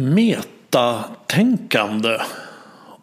[0.00, 2.20] Metatänkande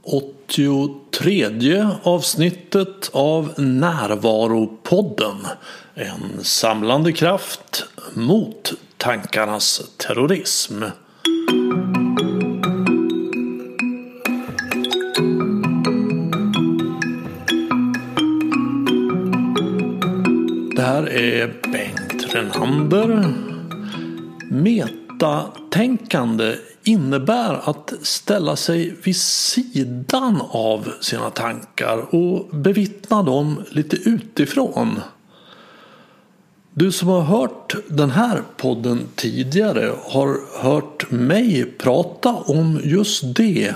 [0.03, 5.35] 83 avsnittet av Närvaropodden
[5.93, 10.83] En samlande kraft mot tankarnas terrorism.
[20.75, 23.33] Det här är Bengt Renander.
[24.51, 26.55] Metatänkande
[26.85, 35.01] innebär att ställa sig vid sidan av sina tankar och bevittna dem lite utifrån.
[36.73, 43.75] Du som har hört den här podden tidigare har hört mig prata om just det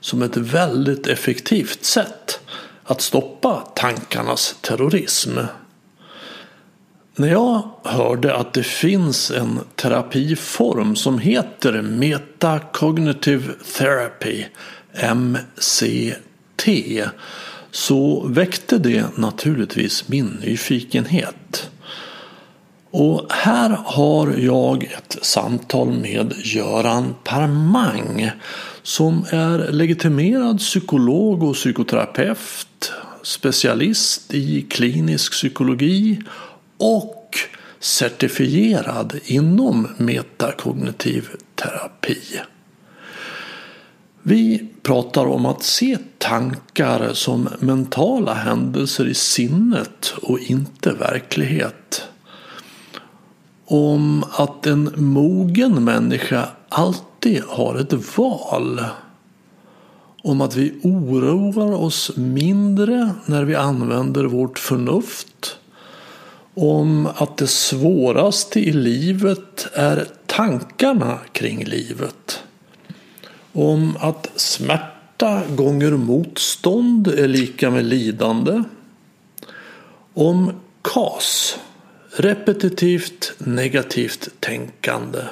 [0.00, 2.40] som ett väldigt effektivt sätt
[2.84, 5.38] att stoppa tankarnas terrorism.
[7.22, 14.44] När jag hörde att det finns en terapiform som heter Metacognitive Therapy,
[15.14, 16.68] MCT,
[17.70, 21.70] så väckte det naturligtvis min nyfikenhet.
[22.90, 28.30] Och här har jag ett samtal med Göran Parmang
[28.82, 36.22] som är legitimerad psykolog och psykoterapeut, specialist i klinisk psykologi
[36.82, 37.38] och
[37.80, 42.20] certifierad inom metakognitiv terapi.
[44.22, 52.02] Vi pratar om att se tankar som mentala händelser i sinnet och inte verklighet.
[53.64, 58.84] Om att en mogen människa alltid har ett val.
[60.22, 65.58] Om att vi oroar oss mindre när vi använder vårt förnuft
[66.54, 72.42] om att det svåraste i livet är tankarna kring livet.
[73.52, 78.62] Om att smärta gånger motstånd är lika med lidande.
[80.14, 81.58] Om KAS,
[82.16, 85.22] repetitivt negativt tänkande.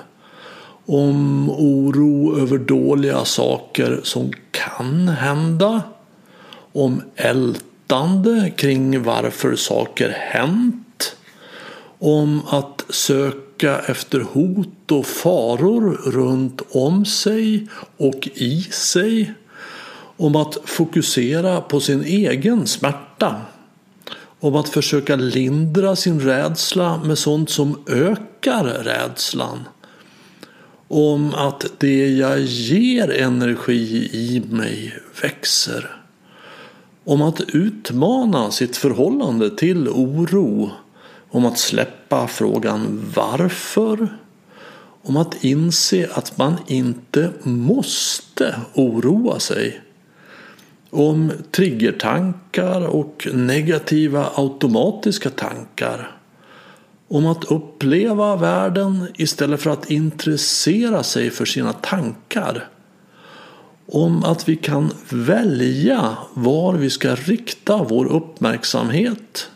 [0.87, 5.83] Om oro över dåliga saker som kan hända.
[6.73, 10.87] Om ältande kring varför saker hänt
[12.01, 17.67] om att söka efter hot och faror runt om sig
[17.97, 19.35] och i sig.
[20.17, 23.37] Om att fokusera på sin egen smärta.
[24.41, 29.59] Om att försöka lindra sin rädsla med sånt som ökar rädslan.
[30.89, 35.97] Om att det jag ger energi i mig växer.
[37.05, 40.71] Om att utmana sitt förhållande till oro
[41.31, 44.09] om att släppa frågan varför.
[45.03, 49.81] Om att inse att man inte måste oroa sig.
[50.91, 56.17] Om triggertankar och negativa automatiska tankar.
[57.09, 62.69] Om att uppleva världen istället för att intressera sig för sina tankar.
[63.87, 69.51] Om att vi kan välja var vi ska rikta vår uppmärksamhet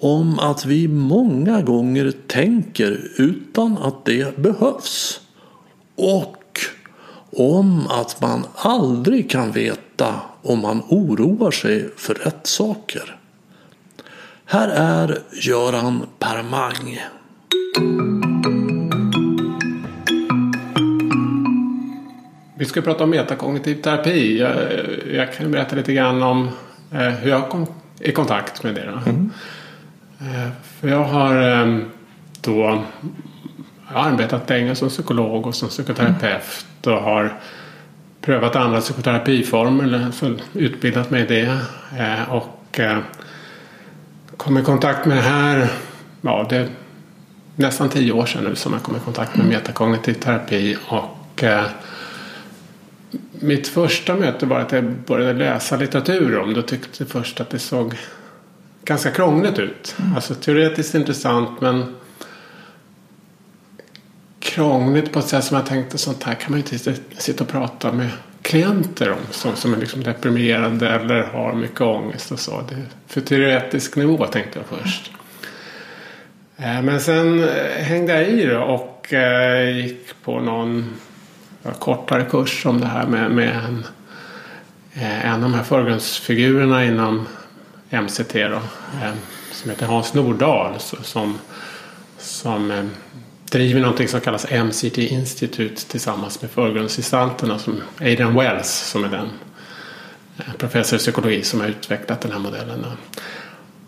[0.00, 5.20] om att vi många gånger tänker utan att det behövs.
[5.96, 6.60] Och
[7.32, 13.16] om att man aldrig kan veta om man oroar sig för rätt saker.
[14.44, 17.00] Här är Göran Permang.
[22.58, 24.38] Vi ska prata om metakognitiv terapi.
[24.38, 24.54] Jag,
[25.12, 26.48] jag kan berätta lite grann om
[26.92, 27.66] eh, hur jag kom
[28.00, 28.82] i kontakt med det.
[29.06, 29.30] Mm.
[30.20, 30.48] Eh,
[30.80, 31.84] för jag har ehm,
[32.40, 32.84] då
[33.88, 37.34] arbetat länge som psykolog och som psykoterapeut och har
[38.20, 40.12] prövat andra psykoterapiformer,
[40.54, 41.58] utbildat mig i det.
[41.98, 42.98] Eh, och eh,
[44.36, 45.68] kom i kontakt med det här,
[46.20, 46.68] ja det är
[47.56, 50.76] nästan tio år sedan nu som jag kom i kontakt med metakognitiv terapi.
[50.88, 51.44] Och
[53.30, 57.50] mitt första möte var att jag började läsa litteratur om det och tyckte först att
[57.50, 57.94] det såg
[58.84, 59.94] ganska krångligt ut.
[59.98, 60.14] Mm.
[60.14, 61.96] Alltså teoretiskt intressant men
[64.40, 67.50] krångligt på ett sätt som jag tänkte sånt här kan man ju inte sitta och
[67.50, 68.08] prata med
[68.42, 72.62] klienter om som, som är liksom deprimerade eller har mycket ångest och så.
[72.68, 75.12] Det är för teoretisk nivå tänkte jag först.
[76.56, 80.94] Eh, men sen eh, hängde jag i det och eh, gick på någon
[81.78, 83.84] kortare kurs om det här med, med en,
[84.94, 87.26] en av de här förgrundsfigurerna inom
[87.90, 88.56] MCT då,
[89.02, 89.12] eh,
[89.52, 91.38] som heter Hans Nordahl som,
[92.18, 92.84] som eh,
[93.50, 99.28] driver någonting som kallas MCT Institute tillsammans med förgrundsgestalterna som Adrian Wells som är den
[100.38, 102.86] eh, professor i psykologi som har utvecklat den här modellen.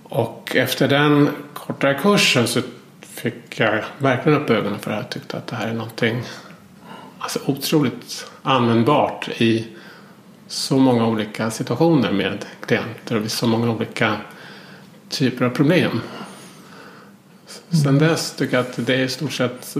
[0.02, 2.60] Och efter den kortare kursen så
[3.00, 5.02] fick jag verkligen upp ögonen för det här.
[5.02, 6.22] och tyckte att det här är någonting
[7.18, 9.66] alltså, otroligt användbart i
[10.52, 14.16] så många olika situationer med klienter och så många olika
[15.08, 16.00] typer av problem.
[17.82, 19.76] Sen dess tycker jag att det är i stort sett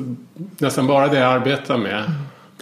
[0.59, 2.13] nästan bara det jag arbetar med.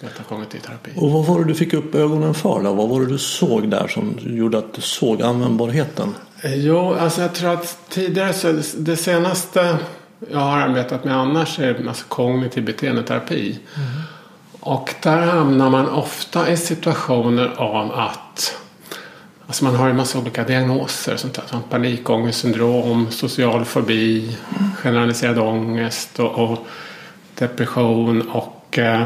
[0.03, 0.91] Metakognitiv terapi.
[0.97, 2.75] Och vad var det du fick upp ögonen för då?
[2.75, 6.15] Vad var det du såg där som gjorde att du såg användbarheten?
[6.45, 9.79] Jo, alltså jag tror att tidigare så det senaste
[10.31, 13.59] jag har arbetat med annars är alltså kognitiv beteendeterapi.
[13.77, 13.89] Mm.
[14.61, 18.57] Och där hamnar man ofta i situationer av att
[19.51, 21.17] Alltså man har en massa olika diagnoser.
[21.17, 24.37] Sånt där, som panikångestsyndrom, social fobi,
[24.75, 26.67] generaliserad ångest och, och
[27.35, 29.03] depression och eh,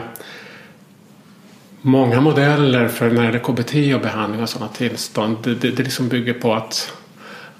[1.80, 5.36] många modeller för när det gäller KBT och behandling av sådana tillstånd.
[5.42, 6.92] Det, det, det liksom bygger på att,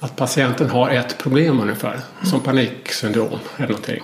[0.01, 2.01] att patienten har ett problem ungefär.
[2.23, 4.03] Som paniksyndrom eller någonting.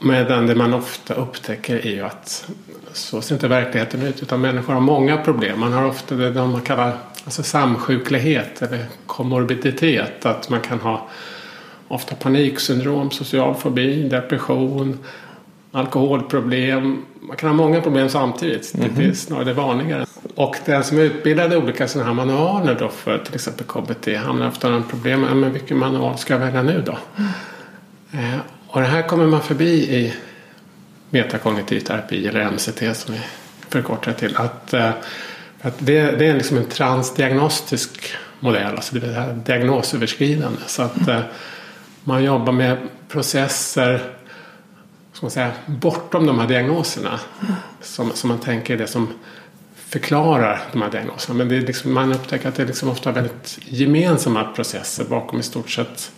[0.00, 2.48] Medan det man ofta upptäcker är ju att
[2.96, 4.22] så ser inte verkligheten ut.
[4.22, 5.60] Utan människor har många problem.
[5.60, 10.26] Man har ofta det man kallar alltså samsjuklighet eller komorbiditet.
[10.26, 11.08] Att man kan ha
[11.88, 14.98] ofta paniksyndrom, social fobi, depression,
[15.72, 17.04] alkoholproblem.
[17.20, 18.74] Man kan ha många problem samtidigt.
[18.74, 18.96] Mm -hmm.
[18.96, 19.14] Det är mhm.
[19.14, 20.06] snarare det vanligare.
[20.34, 24.16] Och den som är utbildad i olika sådana här manualer då för till exempel KBT
[24.16, 25.20] hamnar ofta i problem.
[25.20, 26.98] Men vilken manual ska jag välja nu då?
[27.16, 28.34] Mm.
[28.34, 30.14] Eh, och det här kommer man förbi i
[31.10, 33.20] metakognitiv terapi eller MCT som vi
[33.68, 34.36] förkortar till.
[34.36, 34.90] Att, eh,
[35.60, 40.58] att det, det är liksom en transdiagnostisk modell, alltså det är diagnosöverskridande.
[40.66, 41.20] Så att eh,
[42.04, 44.16] man jobbar med processer
[45.16, 47.20] ska man säga, bortom de här diagnoserna.
[47.80, 49.08] Som, som man tänker är det som
[49.76, 51.38] förklarar de här diagnoserna.
[51.38, 55.40] Men det är liksom, man upptäcker att det är liksom ofta väldigt gemensamma processer bakom
[55.40, 56.12] i stort sett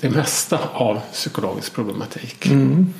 [0.00, 2.46] det mesta av psykologisk problematik.
[2.46, 2.92] Mm.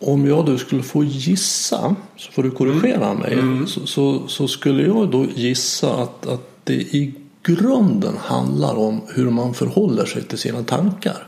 [0.00, 3.18] Om jag då skulle få gissa, så får du korrigera mm.
[3.18, 3.66] mig, mm.
[3.66, 9.30] Så, så, så, skulle jag då gissa att, att det i grunden handlar om hur
[9.30, 11.26] man förhåller sig till sina tankar.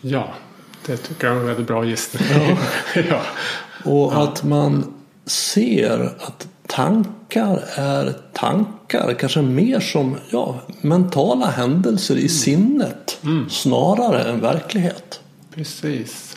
[0.00, 0.34] Ja,
[0.86, 2.22] det tycker jag är en väldigt bra gissning.
[2.30, 2.58] Ja.
[3.08, 3.22] ja.
[3.84, 4.22] Och ja.
[4.22, 4.84] att man
[5.26, 12.28] ser att tankar är tankar, kanske mer som ja, mentala händelser i mm.
[12.28, 13.50] sinnet mm.
[13.50, 15.20] snarare än verklighet.
[15.54, 16.29] Precis.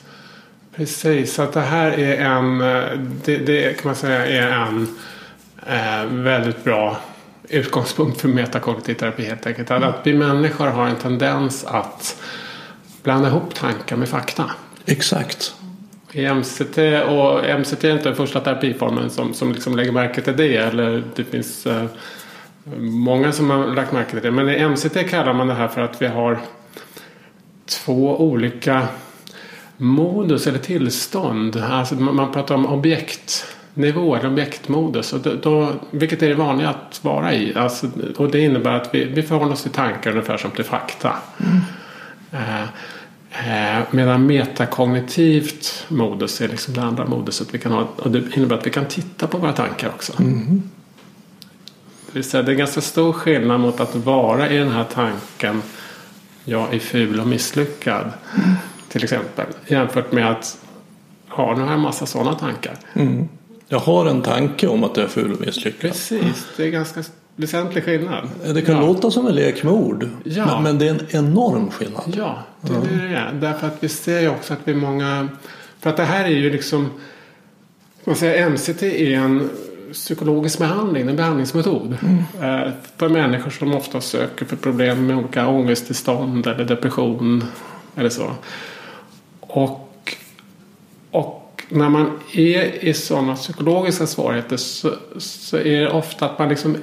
[0.75, 2.57] Precis, så att det här är en,
[3.25, 4.87] det, det kan man säga är en
[5.67, 6.97] eh, väldigt bra
[7.49, 9.71] utgångspunkt för metakognitiv terapi helt enkelt.
[9.71, 9.89] Mm.
[9.89, 12.21] Att vi människor har en tendens att
[13.03, 14.51] blanda ihop tankar med fakta.
[14.85, 15.55] Exakt.
[16.11, 16.77] I MCT,
[17.07, 20.57] och MCT är inte den första terapiformen som, som liksom lägger märke till det.
[20.57, 21.85] Eller det finns eh,
[22.77, 24.31] många som har lagt märke till det.
[24.31, 26.39] Men i MCT kallar man det här för att vi har
[27.65, 28.87] två olika
[29.77, 31.55] modus eller tillstånd.
[31.55, 35.13] Alltså man pratar om objektnivå eller objektmodus.
[35.13, 37.55] Och då, vilket är det vanliga att vara i.
[37.55, 41.13] Alltså, och det innebär att vi, vi förhåller oss till tankar ungefär som till fakta.
[41.37, 41.61] Mm.
[42.31, 42.63] Eh,
[43.77, 47.87] eh, medan metakognitivt modus är liksom det andra moduset vi kan ha.
[47.97, 50.13] Och det innebär att vi kan titta på våra tankar också.
[50.19, 50.63] Mm.
[52.05, 55.61] Det vill säga det är ganska stor skillnad mot att vara i den här tanken
[56.45, 58.11] jag är ful och misslyckad.
[58.37, 58.55] Mm.
[58.93, 59.45] Till exempel.
[59.67, 60.57] Jämfört med att
[61.29, 62.77] ha nu har jag massa sådana tankar.
[62.93, 63.27] Mm.
[63.67, 65.81] Jag har en tanke om att jag är ful och misslyckad.
[65.81, 67.03] Precis, det är ganska
[67.35, 68.29] väsentlig skillnad.
[68.53, 68.81] Det kan ja.
[68.81, 70.09] låta som en lek med ord.
[70.23, 70.45] Ja.
[70.45, 72.13] Men, men, det är en enorm skillnad.
[72.17, 73.33] Ja, det är det är.
[73.33, 75.29] Därför att vi ser ju också att vi är många.
[75.79, 76.89] För att det här är ju liksom.
[78.03, 79.49] Man säger MCT är en
[79.93, 81.97] psykologisk behandling, en behandlingsmetod.
[82.01, 82.63] Mm.
[82.65, 87.43] Eh, för människor som ofta söker för problem med olika ångesttillstånd eller depression
[87.95, 88.31] eller så.
[89.55, 90.15] Och,
[91.11, 96.49] och när man är i sådana psykologiska svårigheter så, så är det ofta att man
[96.49, 96.77] liksom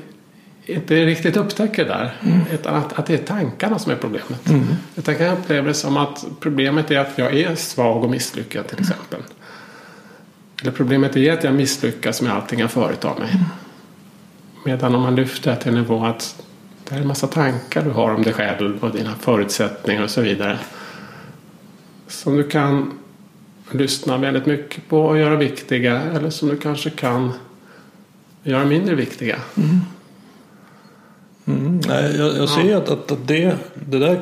[0.66, 2.16] inte riktigt upptäcker det där.
[2.22, 2.40] Mm.
[2.52, 4.48] Utan att, att det är tankarna som är problemet.
[4.48, 4.66] Mm.
[4.96, 8.80] Utan kan uppleva det som att problemet är att jag är svag och misslyckad till
[8.80, 9.20] exempel.
[10.62, 13.30] Eller problemet är att jag misslyckas med allting jag företar mig.
[13.30, 13.44] Mm.
[14.64, 16.42] Medan om man lyfter det till en nivå att
[16.88, 20.20] det är en massa tankar du har om dig själv och dina förutsättningar och så
[20.20, 20.58] vidare
[22.10, 22.92] som du kan
[23.70, 27.32] lyssna väldigt mycket på och göra viktiga eller som du kanske kan
[28.42, 29.36] göra mindre viktiga.
[29.56, 29.80] Mm.
[31.46, 32.78] Mm, nej, jag, jag ser ja.
[32.78, 34.20] att, att, det, det där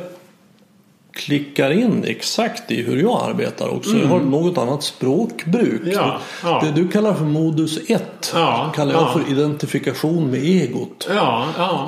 [1.13, 3.97] klickar in exakt i hur jag arbetar också.
[3.97, 5.83] Jag har något annat språkbruk.
[5.83, 5.93] Mm.
[5.93, 6.63] Ja, ja.
[6.65, 9.13] Det du kallar för modus 1 Ja, kallar jag ja.
[9.13, 11.09] för identifikation med egot.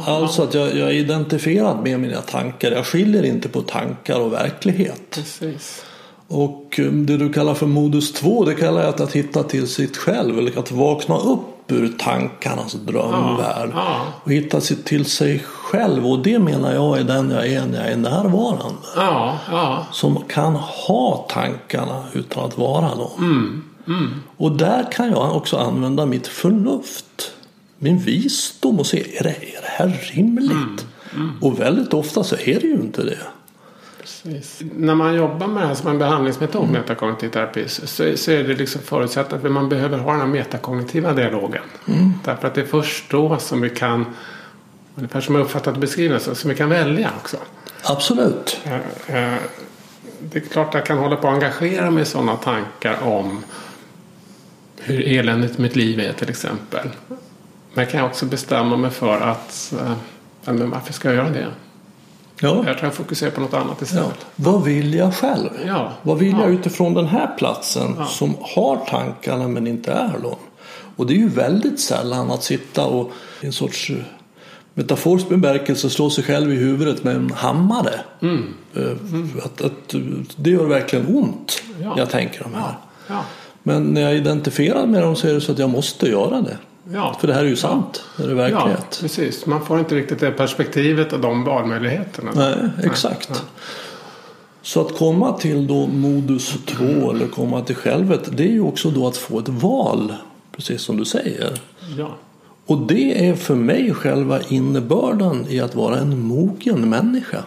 [0.06, 2.70] Alltså att jag, jag är identifierad med mina tankar.
[2.72, 5.10] Jag skiljer inte på tankar och verklighet.
[5.10, 5.84] Precis.
[6.30, 9.96] Och eh, det du kallar för modus 2 det kallar jag att, hitta till sitt
[9.96, 10.38] själv.
[10.38, 11.40] Eller att vakna upp
[11.72, 13.70] ur tankarnas drömvärld.
[13.74, 14.00] Ja, ja.
[14.24, 16.06] Och hitta sig till sig själv.
[16.06, 18.78] Och det menar jag är den jag är när jag är närvarande.
[19.50, 19.86] Ja.
[19.92, 23.10] Som kan ha tankarna utan att vara dem.
[23.86, 27.32] Mm, Och där kan jag också använda mitt förnuft.
[27.78, 30.86] Min visdom och se, är det, är det här rimligt?
[31.14, 33.18] Mm, Och väldigt ofta så är det ju inte det.
[34.22, 34.62] Precis.
[34.76, 37.86] När man jobbar med det här som en behandlingsmetod, metakognitiv terapi, så,
[38.16, 41.62] så är det liksom förutsatt att man behöver ha den här metakognitiva dialogen.
[42.24, 44.06] Därför att det är först då som vi kan,
[44.94, 47.36] ungefär som jag uppfattat beskrivningen, så- som vi kan välja också.
[47.84, 48.60] Absolut.
[48.64, 48.74] Eh,
[49.16, 49.38] eh,
[50.22, 53.44] Det är klart att jag kan hålla på att engagera mig i sådana tankar om
[54.80, 56.88] hur eländigt mitt liv är till exempel.
[57.74, 59.92] Men jag kan också bestämma mig för att eh,
[60.52, 61.46] men varför ska jag göra det?
[62.42, 62.54] Ja.
[62.56, 63.84] Jag tror jag fokuserar på något annat Ja.
[63.84, 64.26] istället.
[64.36, 65.48] Vad vill jag själv?
[65.66, 65.92] Ja.
[66.02, 66.40] Vad vill Ja.
[66.42, 70.36] jag utifrån den här platsen som har tankarna men inte är dem?
[70.96, 73.96] Och det är ju väldigt sällan att sitta och i en sorts eh,
[74.74, 78.00] metaforisk bemärkelse slå sig själv i huvudet med en hammare.
[78.22, 78.54] Mm.
[78.76, 79.94] Eh, Att, att,
[80.36, 81.88] det gör verkligen ont Ja.
[81.90, 82.74] när jag tänker de här.
[83.08, 83.20] Ja.
[83.62, 86.58] Men när jag identifierar med dem så är det så att jag måste göra det.
[86.92, 87.16] Ja.
[87.20, 88.02] För det här är ju sant.
[88.16, 88.98] Det är ja, verklighet.
[89.00, 89.46] precis.
[89.46, 92.30] Man får inte riktigt det perspektivet och de valmöjligheterna.
[92.34, 93.44] Nej, exakt.
[94.62, 98.90] Så att komma till då modus 2 eller komma till självet det är ju också
[98.90, 100.14] då att få ett val.
[100.56, 101.60] Precis som du säger.
[101.98, 102.10] Ja.
[102.66, 107.44] Och det är för mig själva innebörden i att vara en mogen människa.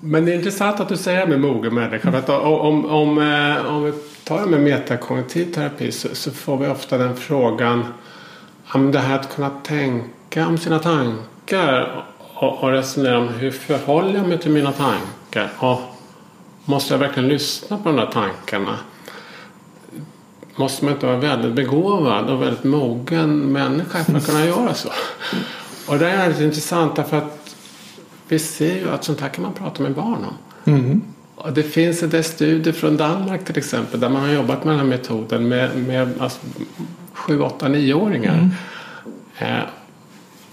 [0.00, 2.10] Men det är intressant att du säger med mogen människa.
[2.10, 3.92] För att om, om, eh, om vi
[4.24, 7.84] tar det med metakognitiv terapi så, så får vi ofta den frågan
[8.72, 14.14] om det här att kunna tänka om sina tankar och, och resonera om hur förhåller
[14.14, 15.80] jag mig till mina tankar och
[16.64, 18.76] måste jag verkligen lyssna på de där tankarna?
[20.56, 24.88] Måste man inte vara väldigt begåvad och väldigt mogen människa för att kunna göra så?
[25.88, 27.55] Och det är lite intressant därför att
[28.28, 30.34] vi ser ju att sånt här kan man prata med barn om.
[31.34, 34.72] Och det finns en del studier från Danmark till exempel där man har jobbat med
[34.72, 36.40] den här metoden med, med alltså,
[37.12, 38.50] 7, 8, 9-åringar.
[39.38, 39.58] Eh,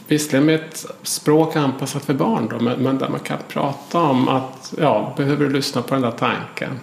[0.07, 4.27] visserligen med ett språk anpassat för barn då, men, men där man kan prata om
[4.27, 6.79] att ja, behöver du lyssna på den där tanken?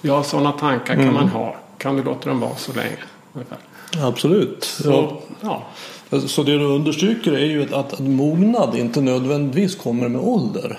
[0.00, 1.56] Ja, sådana tankar kan man ha.
[1.78, 2.96] Kan du låta dem vara så länge?
[3.32, 3.58] Ungefär.
[4.02, 4.64] Absolut.
[4.64, 5.20] Så, Ja.
[5.40, 5.62] ja.
[6.26, 10.78] Så det du understryker är ju att, att mognad inte nödvändigtvis kommer med ålder.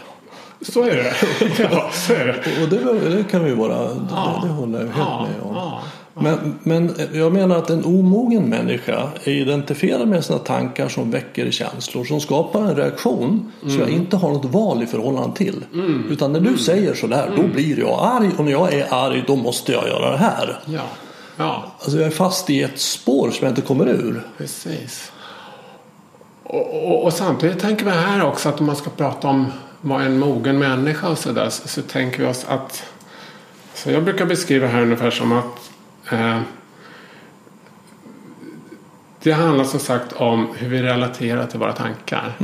[0.62, 1.14] Så är det.
[1.72, 2.64] ja, så är det.
[2.64, 4.40] Och det, det kan vi vara, Ja.
[4.42, 5.56] det, det håller jag helt Ja, med om.
[5.56, 5.82] ja.
[6.20, 11.52] Men, men jag menar att en omogen människa är identifierad med sina tankar som väcker
[11.52, 13.82] känslor som skapar en reaktion som Mm.
[13.82, 15.66] jag inte har något val i förhållande till.
[16.10, 19.36] Utan när du säger sådär då blir jag arg och när jag är arg då
[19.36, 20.60] måste jag göra det här.
[20.66, 20.82] Ja,
[21.38, 21.66] ja.
[21.80, 24.24] Alltså jag är fast i ett spår som jag inte kommer ur.
[24.38, 25.12] Precis.
[26.50, 29.52] Och, och, och samtidigt tänker vi här också att om man ska prata om
[29.82, 32.84] vad en mogen människa och sådär så, så tänker vi oss att
[33.74, 35.72] så jag brukar beskriva här ungefär som att
[36.12, 36.40] eh,
[39.24, 42.36] det handlar som sagt om hur vi relaterar till våra tankar.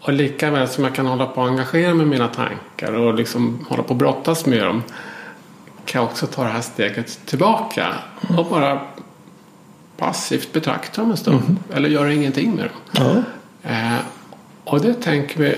[0.00, 3.14] Och lika väl som jag kan hålla på och engagera mig i mina tankar och
[3.14, 4.82] liksom hålla på och brottas med dem
[5.84, 7.86] kan jag också ta det här steget tillbaka
[8.38, 8.80] och bara
[9.98, 11.56] passivt betrakta dem en stund.
[11.74, 13.24] Eller göra ingenting med dem.
[13.62, 13.70] Ja.
[13.70, 13.98] Eh,
[14.64, 15.56] och det tänker vi,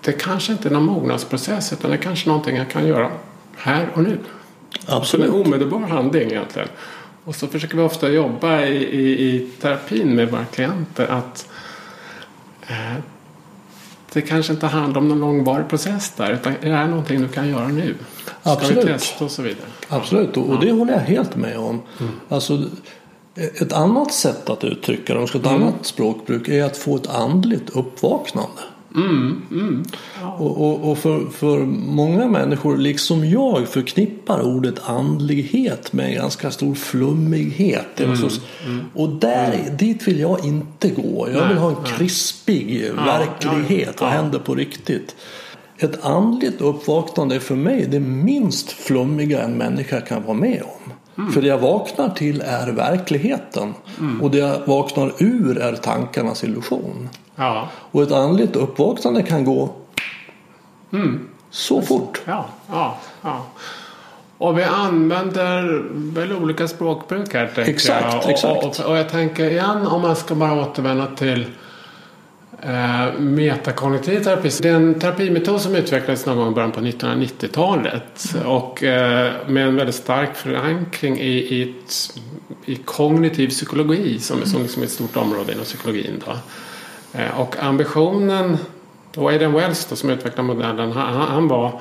[0.00, 3.10] det kanske inte är någon mognadsprocess utan det är kanske någonting jag kan göra
[3.56, 4.18] här och nu.
[4.86, 5.26] Så Absolut.
[5.28, 6.68] en omedelbar handling egentligen.
[7.24, 11.48] Och så försöker vi ofta jobba i, i, i terapin med våra klienter att
[12.66, 12.96] eh,
[14.12, 17.28] det kanske inte handlar om någon långvarig process där utan är det här någonting du
[17.28, 17.94] kan göra nu?
[18.24, 18.84] Ska Absolut.
[18.84, 19.66] vi testa och så vidare.
[19.88, 21.82] Absolut, och, och det håller jag helt med om.
[22.28, 22.64] Alltså,
[23.34, 27.06] ett annat sätt att uttrycka det, om ska ett annat språkbruk, är att få ett
[27.06, 28.60] andligt uppvaknande.
[30.38, 36.50] Och, och, och för, för många människor, liksom jag, förknippar ordet andlighet med en ganska
[36.50, 38.00] stor flummighet.
[38.00, 38.40] Är så-
[38.94, 41.28] Och där, dit vill jag inte gå.
[41.32, 44.00] Jag vill ha en krispig verklighet.
[44.00, 45.16] Vad händer på riktigt?
[45.78, 50.92] Ett andligt uppvaknande är för mig det minst flummiga en människa kan vara med om.
[51.34, 53.74] För det jag vaknar till är verkligheten.
[54.22, 57.08] Och det jag vaknar ur är tankarnas illusion.
[57.36, 59.68] Ja, Och ett andligt uppvaknande kan gå
[60.92, 61.28] Mm.
[61.50, 62.20] Så fort.
[62.24, 63.46] Ja, ja, ja.
[64.38, 67.50] Och vi använder väl olika språkbruk här.
[67.56, 68.24] Exakt, jag.
[68.24, 68.80] Och, exakt.
[68.80, 71.46] Och, och jag tänker igen om man ska bara återvända till
[72.62, 74.50] eh, metakognitiv terapi.
[74.62, 78.34] Det är en terapimetod som utvecklades någon gång i början på 1990-talet.
[78.44, 81.74] Och eh, med en väldigt stark förankring i, i,
[82.64, 86.22] i kognitiv psykologi som, som liksom är ett stort område inom psykologin.
[86.26, 86.32] Då.
[87.18, 88.58] Eh, och ambitionen,
[89.16, 91.80] och Aidan Wells då, som utvecklade modellen, han, han var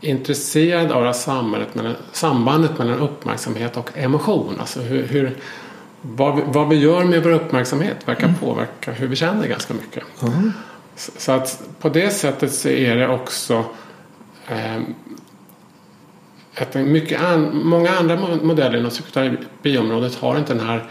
[0.00, 4.56] intresserad av sambandet mellan, sambandet mellan uppmärksamhet och emotion.
[4.60, 5.36] Alltså hur, hur,
[6.02, 10.04] vad, vi, vad vi gör med vår uppmärksamhet verkar påverka hur vi känner ganska mycket.
[10.96, 13.64] Så, så att på det sättet så är det också
[14.48, 14.80] eh,
[16.56, 20.90] att mycket an, många andra mo- modeller inom psykoterapiområdet har inte den här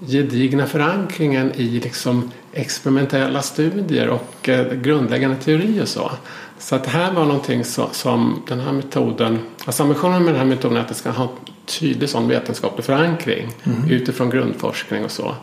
[0.00, 6.10] gedigna förankringen i liksom experimentella studier och eh, grundläggande teori och så.
[6.58, 10.40] Så att det här var någonting så, som den här metoden, alltså ambitionen med den
[10.40, 11.28] här metoden är att det ska ha
[11.68, 13.48] tydlig sån vetenskaplig förankring
[13.88, 15.34] utifrån grundforskning och så.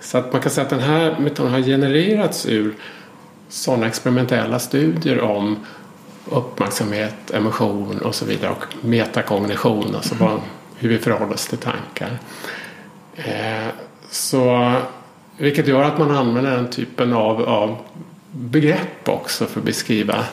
[0.00, 2.74] Så att man kan säga att den här metoden har genererats ur
[3.48, 5.56] sådana experimentella studier om
[6.24, 10.40] uppmärksamhet, emotion och så vidare och metakognition, alltså vad,
[10.76, 12.18] hur vi förhåller oss till tankar.
[13.16, 13.68] Eh,
[14.10, 14.74] så,
[15.36, 17.76] vilket gör att man använder den typen av, av
[18.30, 20.24] begrepp också för att beskriva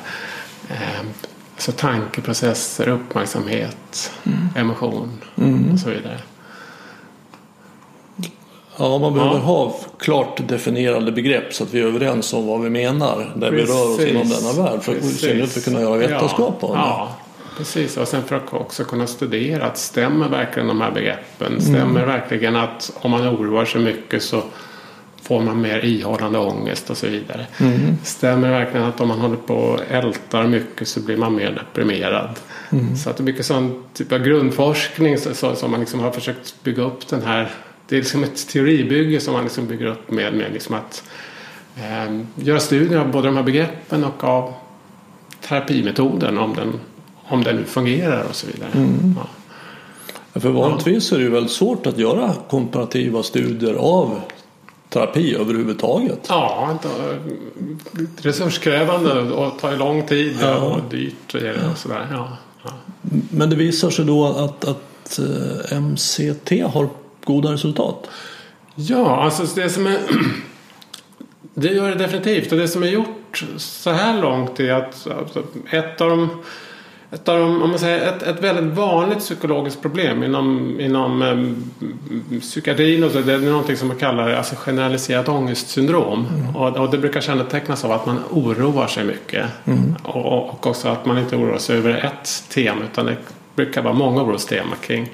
[0.70, 1.06] eh,
[1.56, 4.12] alltså tankeprocesser, uppmärksamhet,
[4.56, 5.12] emotion
[5.74, 6.20] och så vidare.
[8.78, 9.40] Ja, man behöver Ja.
[9.40, 13.66] ha klart definierade begrepp så att vi är överens om vad vi menar när vi
[13.66, 14.82] rör oss inom denna värld.
[14.82, 16.80] För i synnerhet för att kunna göra vetenskap ja, av det.
[16.80, 17.16] Ja,
[17.58, 17.98] precis.
[17.98, 21.62] Och sen för att också kunna studera att stämmer verkligen de här begreppen?
[21.62, 24.44] Stämmer verkligen att om man oroar sig mycket så
[25.28, 27.46] får man mer ihållande ångest och så vidare.
[28.04, 32.30] Stämmer verkligen att om man håller på och ältar mycket så blir man mer deprimerad?
[33.04, 36.12] Så att det är mycket sån typ av grundforskning så- så- som man liksom har
[36.12, 37.52] försökt bygga upp den här
[37.88, 41.04] det är liksom ett teoribygge som man liksom bygger upp med, med liksom att
[41.78, 44.54] eh, göra studier av både de här begreppen och av
[45.48, 46.74] terapimetoden om den,
[47.24, 48.70] om den nu fungerar och så vidare.
[49.16, 49.28] Ja.
[50.34, 54.22] Ja, För vanligtvis är det ju väldigt svårt att göra komparativa studier av
[55.00, 56.20] terapi överhuvudtaget.
[56.30, 56.78] Ja,
[58.22, 60.56] resurskrävande och tar lång tid Ja.
[60.56, 61.36] och dyrt
[61.72, 62.08] och sådär.
[62.12, 62.72] Ja, ja.
[63.32, 65.20] Men det visar sig då att, att
[65.72, 66.90] eh, MCT har
[67.24, 68.08] goda resultat.
[68.76, 69.98] ja, alltså det som är
[71.54, 75.08] Det gör det definitivt och det som är gjort så här långt är att
[75.70, 76.30] ett av de
[77.12, 82.40] ett, av de, om man säger, ett, ett väldigt vanligt psykologiskt problem inom, inom eh,
[82.40, 86.28] psykiatrin och så, det är någonting som man kallar alltså generaliserat ångestsyndrom.
[86.56, 89.46] Och, och det brukar kännetecknas av att man oroar sig mycket.
[90.04, 93.18] Och, och också att man inte oroar sig över ett tema utan det
[93.56, 95.10] brukar vara många orosteman kring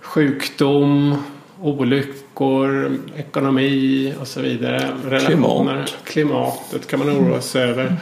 [0.00, 1.16] sjukdom,
[1.60, 4.90] olyckor, ekonomi och så vidare.
[5.04, 5.98] Relationer, Klimat.
[6.04, 7.96] klimatet kan man oroa sig över.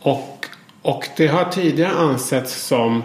[0.00, 0.33] Och,
[0.84, 3.02] och det har tidigare ansetts som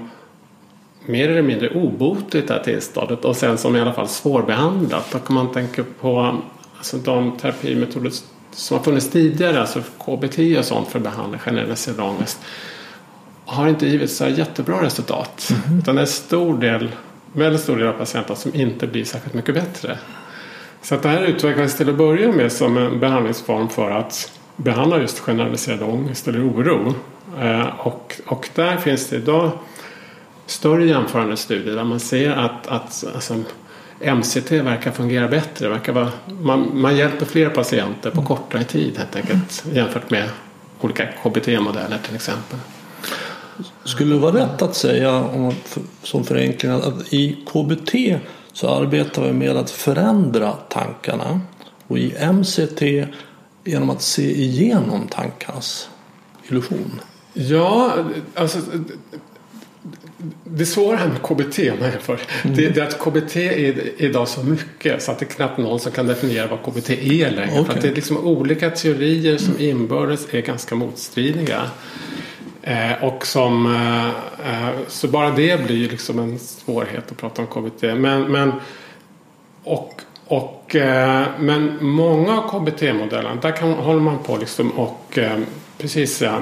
[1.05, 5.15] mer eller mindre obotligt här tillståndet och sen som i alla fall svårbehandlat.
[5.15, 6.39] Och om man tänker på
[6.77, 8.11] alltså, de terapimetoder
[8.51, 12.39] som har funnits tidigare, alltså KBT och sånt för att behandla generaliserad ångest
[13.45, 15.51] har inte givit så jättebra resultat.
[15.79, 16.91] Utan det är en stor del,
[17.33, 19.97] väldigt stor del av patienterna som inte blir särskilt mycket bättre.
[20.81, 24.99] Så att det här utvecklades till att börja med som en behandlingsform för att behandla
[24.99, 26.93] just generaliserad ångest eller oro.
[27.37, 29.51] Eh, och, och där finns det idag
[30.45, 33.43] större jämförande studier där man ser att, att alltså,
[33.99, 35.69] MCT verkar fungera bättre.
[35.69, 36.11] Verkar vara,
[36.41, 40.29] man, man hjälper fler patienter på kortare tid helt enkelt jämfört med
[40.81, 42.59] olika KBT-modeller till exempel.
[43.83, 45.55] Skulle det vara rätt att säga om man
[46.03, 47.95] som förenkling att i KBT
[48.53, 51.41] så arbetar vi med att förändra tankarna
[51.87, 52.81] och i MCT
[53.63, 55.89] genom att se igenom tankarnas
[56.47, 57.01] illusion.
[57.47, 57.93] Ja,
[58.35, 58.59] alltså
[60.43, 64.27] det svåra här med KBT om man jämför, det, det är att KBT är idag
[64.27, 67.51] så mycket så att det är knappt någon som kan definiera vad KBT är längre.
[67.51, 67.75] För Okej.
[67.75, 71.61] att det är liksom olika teorier som inbördes är ganska motstridiga.
[72.61, 77.47] Eh, och som, eh, eh, så bara det blir liksom en svårighet att prata om
[77.47, 77.83] KBT.
[77.83, 78.51] Men, men,
[79.63, 85.39] och, och, eh, men många av KBT-modellerna, där kan, håller man på liksom och eh,
[85.77, 86.41] precis eh,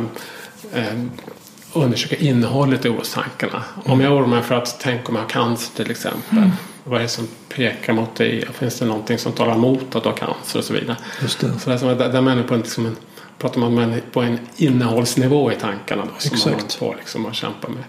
[1.73, 3.63] undersöka innehållet i orostankarna.
[3.85, 6.49] Om jag oroar mig för att tänk om jag har cancer till exempel.
[6.83, 8.45] Vad är det som pekar mot det?
[8.53, 10.97] Finns det någonting som talar emot att du har cancer och så vidare.
[11.21, 11.59] Just det.
[11.59, 12.95] Så det är som, där, där människor liksom en
[13.37, 16.79] pratar man på en innehållsnivå i tankarna då, som Exakt.
[16.81, 17.83] man på liksom och kämpar med.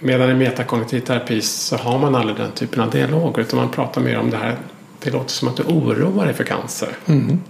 [0.00, 4.00] Medan i metakognitiv terapi så har man aldrig den typen av dialoger utan man pratar
[4.00, 4.56] mer om det här.
[5.00, 6.88] Det låter som att du oroar dig för cancer.
[7.06, 7.40] Mm.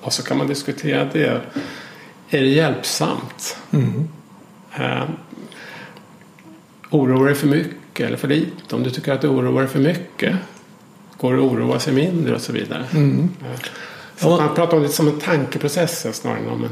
[0.00, 1.40] Och så kan man diskutera det.
[2.30, 3.56] Är det hjälpsamt?
[3.70, 4.08] Mm.
[4.76, 5.04] Eh,
[6.90, 8.76] oroar dig för mycket eller för lite?
[8.76, 10.36] Om du tycker att du oroar dig för mycket
[11.18, 12.84] går det att oroa sig mindre och så vidare.
[12.92, 13.28] Mm.
[13.40, 13.60] Eh,
[14.16, 14.36] så Ja.
[14.36, 16.70] man pratar om det som en tankeprocess snarare än om en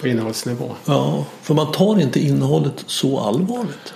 [0.00, 0.74] på innehållsnivå.
[0.84, 3.94] Ja, för man tar inte innehållet så allvarligt.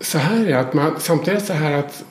[0.00, 2.04] Så här är att man samtidigt så här att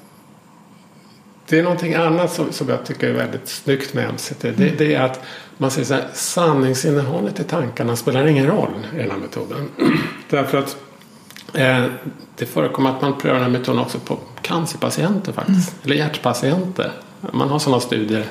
[1.47, 4.41] det är någonting annat som, som jag tycker är väldigt snyggt med MCT.
[4.41, 5.21] Det, det är att
[5.61, 9.69] man säger så här, sanningsinnehållet i tankarna spelar ingen roll i den här metoden.
[10.29, 10.77] Därför att
[11.53, 11.85] eh,
[12.35, 15.75] det förekommer att man prövar den här metoden också på cancerpatienter faktiskt.
[15.83, 16.91] Eller hjärtpatienter.
[17.33, 18.25] Man har sådana studier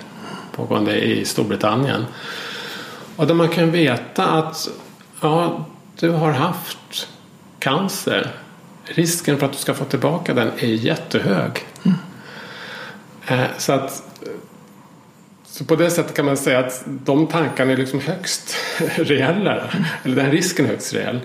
[0.56, 2.06] pågående i Storbritannien.
[3.16, 4.68] Och där man kan veta att
[5.20, 5.64] ja,
[5.98, 7.08] du har haft
[7.58, 8.30] cancer.
[8.84, 11.66] Risken för att du ska få tillbaka den är jättehög.
[13.26, 14.02] Eh, Så att
[15.58, 18.54] så på det sättet kan man säga att de tankarna är liksom högst
[18.96, 19.60] reella.
[20.04, 21.20] Eller den risken är högst reell.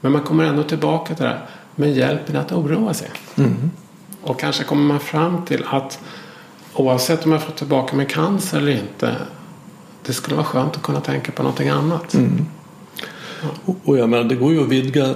[0.00, 1.46] Men man kommer ändå tillbaka till det här.
[1.74, 3.10] Men hjälpen att oroa sig.
[4.22, 5.98] Och kanske kommer man fram till att
[6.74, 9.14] oavsett om jag får tillbaka min cancer eller inte.
[10.06, 12.16] Det skulle vara skönt att kunna tänka på någonting annat.
[13.64, 15.14] Och- Och jag menar, det går ju att vidga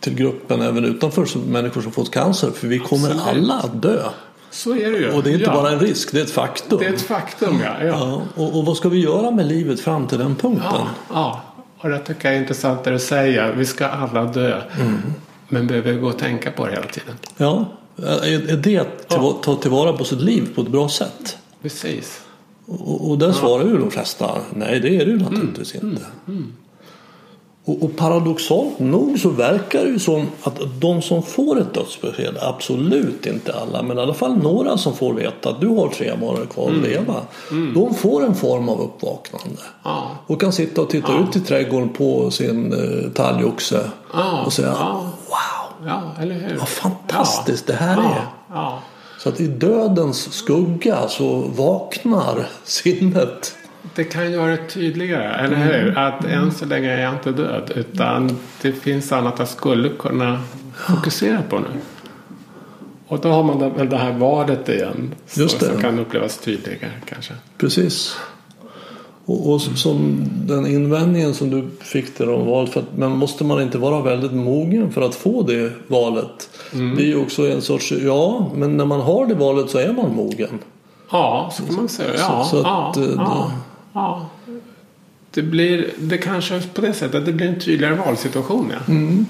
[0.00, 2.50] till gruppen även utanför som människor som fått cancer.
[2.50, 3.26] För vi kommer Absolut.
[3.50, 4.02] alla att dö.
[4.56, 5.12] Så är det ju.
[5.12, 5.52] Och det är inte ja.
[5.52, 6.78] bara en risk, det är ett faktum.
[6.78, 7.74] Det är ett faktum, ja.
[7.80, 7.86] ja.
[7.86, 10.70] Ja, och, och vad ska vi göra med livet fram till den punkten?
[10.72, 11.42] Ja, ja.
[11.78, 13.52] och det tycker jag är intressant det du säger.
[13.52, 14.62] Vi ska alla dö.
[15.48, 17.14] Men behöver vi gå och tänka på det hela tiden?
[17.36, 17.64] Ja,
[17.96, 21.38] är, är det att till, ta tillvara på sitt liv på ett bra sätt?
[21.62, 22.20] Precis.
[22.66, 26.02] Och, och där svarar ju de flesta nej det är det ju naturligtvis inte.
[27.66, 32.36] Och, och paradoxalt nog så verkar det ju som att de som får ett dödsbesked,
[32.40, 36.16] absolut inte alla, men i alla fall några som får veta att du har tre
[36.16, 37.14] månader kvar att leva.
[37.74, 39.62] De får en form av uppvaknande.
[39.82, 40.10] Ja.
[40.26, 44.72] Och kan sitta och titta ut i trädgården på sin eh, talgoxe Ja, och säga
[44.72, 46.56] wow, Ja, eller hur?
[46.58, 48.26] vad fantastiskt det här är.
[49.18, 53.56] Så att i dödens skugga så vaknar sinnet.
[53.94, 55.98] Det kan göra det tydligare, eller hur?
[55.98, 57.72] Att än så länge är jag inte död.
[57.74, 60.40] Utan det finns annat jag skulle kunna
[60.74, 61.66] fokusera på nu.
[63.08, 65.14] Och då har man väl det här valet igen.
[65.26, 65.66] Så, Just det.
[65.66, 67.32] Som kan upplevas tydligare kanske.
[67.58, 68.16] Precis.
[69.24, 72.72] Och, och som den invändningen som du fick till om valet.
[72.72, 76.50] För att, men måste man inte vara väldigt mogen för att få det valet?
[76.70, 79.92] Det är ju också en sorts, ja, men när man har det valet så är
[79.92, 80.58] man mogen.
[81.10, 82.14] Ja, så kan man säga.
[82.18, 83.52] Ja, så att, ja, eh, ja,
[83.96, 84.26] ja.
[85.30, 88.72] Det blir, det kanske på det sättet, det blir en tydligare valsituation.
[88.72, 88.92] Ja.
[88.92, 89.26] Mm.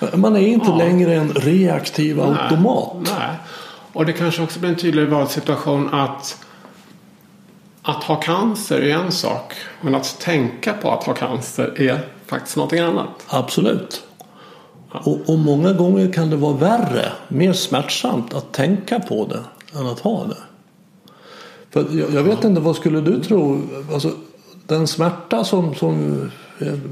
[0.00, 0.16] Ja.
[0.16, 0.76] Man är inte Ja.
[0.76, 2.96] längre en reaktiv automat.
[3.18, 3.36] Nej.
[3.92, 6.40] Och det kanske också blir en tydligare valsituation att
[7.82, 9.54] att ha cancer är en sak.
[9.80, 13.08] Men att tänka på att ha cancer är faktiskt någonting annat.
[13.28, 14.02] Absolut.
[14.90, 19.86] Och, och många gånger kan det vara värre, mer smärtsamt att tänka på det än
[19.86, 20.36] att ha det.
[21.74, 23.62] För jag, jag vet inte, vad skulle du tro?
[23.92, 24.10] Alltså,
[24.66, 26.20] den smärta som, som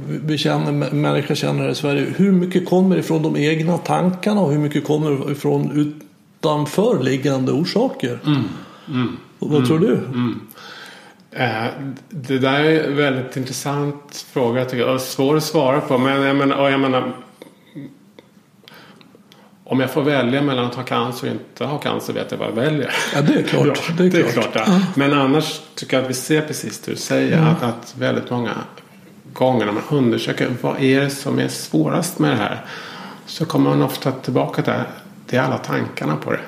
[0.06, 2.06] vi känner, människor känner i Sverige.
[2.16, 5.94] Hur mycket kommer ifrån de egna tankarna och hur mycket kommer ifrån
[6.40, 8.18] utanför liggande orsaker?
[9.38, 10.00] Och Vad tror du?
[11.30, 11.64] Eh,
[12.10, 15.00] Det där är en väldigt intressant fråga tycker jag.
[15.00, 15.98] Svår att svara på.
[15.98, 17.12] Men jag menar, jag menar
[19.64, 22.48] om jag får välja mellan att ha cancer och inte ha cancer vet jag vad
[22.48, 22.90] jag väljer.
[23.14, 23.82] Ja, det är klart.
[23.98, 24.48] Ja, det är klart.
[24.54, 24.80] ja.
[24.94, 27.42] Men annars tycker jag att vi ser precis det du säger.
[27.42, 28.50] Att, att väldigt många
[29.32, 32.64] gånger när man undersöker vad är det som är svårast med det här.
[33.26, 34.72] Så kommer man ofta tillbaka till
[35.26, 36.40] det är alla tankarna på det.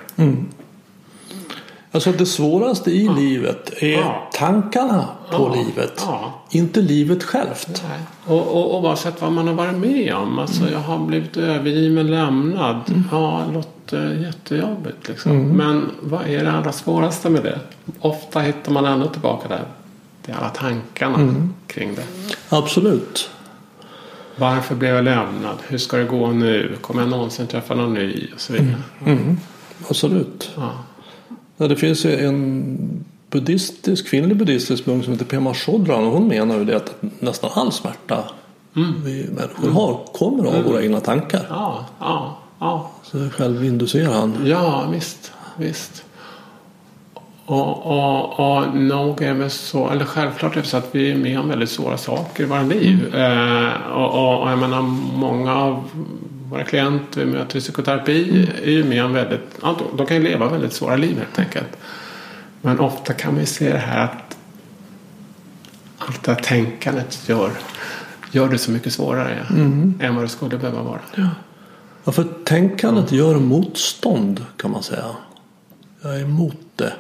[1.95, 4.29] Alltså det svåraste i livet är Ja.
[4.33, 5.63] tankarna på Ja.
[5.63, 6.03] livet.
[6.07, 6.43] Ja.
[6.51, 7.83] Inte livet självt.
[7.89, 7.99] Nej.
[8.25, 10.39] Och, och oavsett vad man har varit med om.
[10.39, 12.81] Alltså jag har blivit övergiven, lämnad.
[13.11, 15.49] Ja, det låter jättejobbigt liksom.
[15.49, 17.59] Men vad är det allra svåraste med det?
[18.01, 19.65] Ofta hittar man ändå tillbaka där.
[20.27, 22.05] Det är alla tankarna kring det.
[22.49, 23.31] Absolut.
[24.37, 25.57] Varför blev jag lämnad?
[25.69, 26.77] Hur ska det gå nu?
[26.81, 28.29] Kommer jag någonsin träffa någon ny?
[28.35, 28.77] Och så vidare.
[29.89, 30.51] Absolut.
[30.57, 30.71] Ja.
[31.57, 36.29] Ja, det finns ju en buddhistisk, kvinnlig buddhistisk munk som heter Pema Chodron och hon
[36.29, 38.25] menar ju det att nästan all smärta
[38.75, 41.47] vi människor har kommer av våra egna tankar.
[41.51, 42.91] Ja, ja, ja.
[43.03, 44.49] Så självinducerande.
[44.49, 45.33] Ja, visst.
[45.57, 46.05] visst.
[47.47, 51.17] Och, och, och nog är det så, eller självklart är det så att vi är
[51.17, 53.15] med om väldigt svåra saker i våra liv.
[53.15, 53.67] Mm.
[53.67, 54.83] Eh, och, och, och jag menar
[55.17, 55.85] många av
[56.55, 58.49] våra klienter vi möter i psykoterapi Mm.
[58.65, 61.77] är ju med om väldigt, ja, de, kan ju leva väldigt svåra liv helt enkelt.
[62.63, 64.37] Men ofta kan vi se det här att
[65.99, 67.51] allt det här tänkandet gör,
[68.33, 69.95] gör det så mycket svårare Mm.
[70.03, 71.01] än vad det skulle behöva vara.
[72.05, 75.05] Ja, för tänkandet gör motstånd kan man säga.
[76.03, 76.93] Jag är emot det.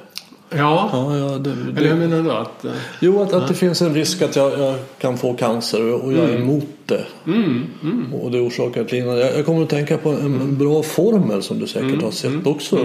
[0.58, 2.32] Ja, Ja, ja, det, eller hur det menar du?
[2.32, 5.92] Att, eh, jo, att, att det finns en risk att jag, jag kan få cancer
[6.04, 7.04] och jag är emot det.
[7.26, 9.20] mm, Och det orsakar ett lidande.
[9.20, 12.76] Jag, jag kommer att tänka på en, bra formel som du säkert har sett också.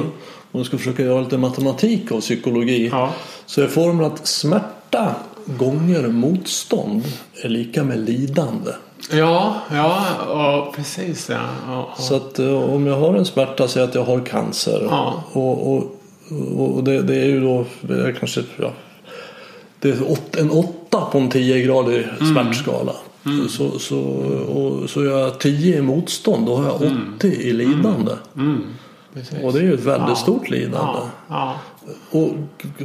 [0.51, 2.89] Om du ska försöka göra lite matematik av psykologi.
[2.91, 3.09] Ja.
[3.45, 7.03] Så är formeln att smärta gånger motstånd
[7.43, 8.71] är lika med lidande.
[9.11, 11.29] Ja, ja, ja precis.
[11.29, 11.37] Ja.
[11.67, 11.89] Ja.
[11.97, 14.87] Så att eh, om jag har en smärta, säg att jag har cancer.
[15.31, 15.95] Och, och,
[16.57, 18.73] och det, det är ju då är kanske ja,
[19.79, 22.33] det är åt, en åtta på en 10-gradig Mm.
[22.33, 22.93] smärtskala.
[23.49, 23.99] Så, så,
[24.53, 26.75] och, så gör jag 10 i motstånd, då har jag
[27.15, 28.11] 80 i lidande.
[28.35, 28.63] Mm,
[29.13, 29.43] precis.
[29.43, 30.15] Och det är ju ett väldigt Ja.
[30.15, 30.77] stort lidande.
[30.77, 31.55] ja, ja.
[32.19, 32.31] Och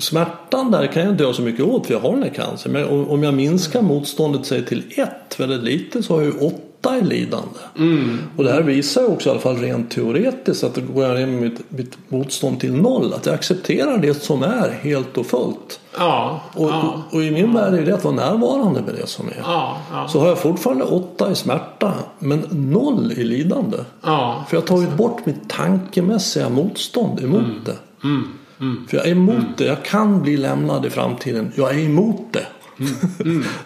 [0.03, 2.73] smärtan där kan jag inte göra så mycket åt för jag har den här cancern.
[2.73, 6.39] Men om jag minskar motståndet säg till ett väldigt lite så har jag ju
[6.85, 7.59] åtta i lidande.
[7.79, 8.19] Mm.
[8.37, 11.15] Och det här visar ju också i alla fall rent teoretiskt att det går jag
[11.15, 13.13] ner med mitt, mitt motstånd till noll.
[13.15, 15.81] Att jag accepterar det som är helt och fullt.
[15.99, 19.07] Ja, Och, ja, och, och i min värld är det att vara närvarande med det
[19.07, 19.37] som är.
[19.43, 23.77] ja, ja, Så har jag fortfarande åtta i smärta men noll i lidande.
[24.03, 27.77] ja, För jag har tagit bort mitt tankemässiga motstånd emot det.
[28.05, 28.29] mm,
[28.61, 29.65] mm, För jag är emot det.
[29.65, 31.53] Jag kan bli lämnad i framtiden.
[31.55, 32.47] Jag är emot det.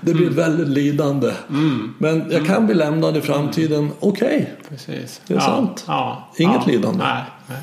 [0.01, 1.33] Det blir väldigt lidande.
[1.51, 3.91] mm, Men jag kan bli lämnad i framtiden.
[4.01, 4.53] Okej.
[4.69, 5.21] precis.
[5.27, 5.85] Det är ja, sant.
[5.87, 7.05] Ja, Inget ja, lidande.
[7.05, 7.59] Nej, nej.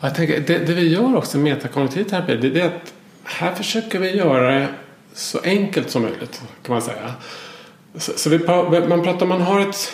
[0.00, 2.92] Och jag tänker, det, det vi gör också i metakognitiv terapi, det är det att
[3.24, 4.68] här försöker vi göra det
[5.14, 7.14] så enkelt som möjligt, kan man säga.
[7.94, 8.38] Så, så vi,
[8.88, 9.92] man pratar, man har ett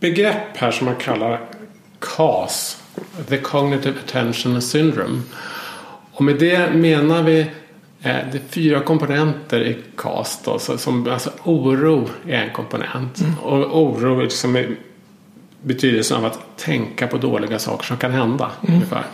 [0.00, 1.40] begrepp här som man kallar
[1.98, 2.82] CAS,
[3.28, 5.22] The Cognitive Attention Syndrome.
[6.12, 7.50] Och med det menar vi
[8.04, 10.40] det är fyra komponenter i CAS.
[10.44, 13.20] Då, som, alltså oro är en komponent.
[13.42, 14.76] Och oro är liksom i
[15.62, 18.50] betydelsen av att tänka på dåliga saker som kan hända.
[18.68, 19.04] Ungefär.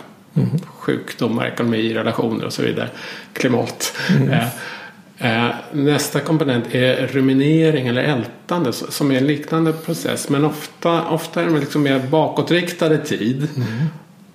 [0.65, 2.89] Sjukdomar, ekonomi, relationer och så vidare.
[3.33, 3.97] Klimat.
[4.31, 10.29] Eh, eh, nästa komponent är ruminering eller ältande som är en liknande process.
[10.29, 13.47] Men ofta, ofta är de liksom mer bakåtriktade tid.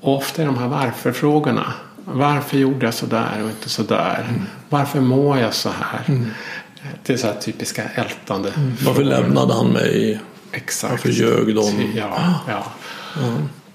[0.00, 1.72] Och ofta är de här varför-frågorna.
[2.08, 4.26] Varför gjorde jag så där och inte så där?
[4.68, 6.04] Varför mår jag så här?
[6.08, 8.52] Eh, Det är så här typiska ältande.
[8.84, 10.20] Varför lämnade han mig?
[10.52, 10.90] Exakt.
[10.90, 11.92] Varför ljög de?
[11.96, 12.72] Ja, ja.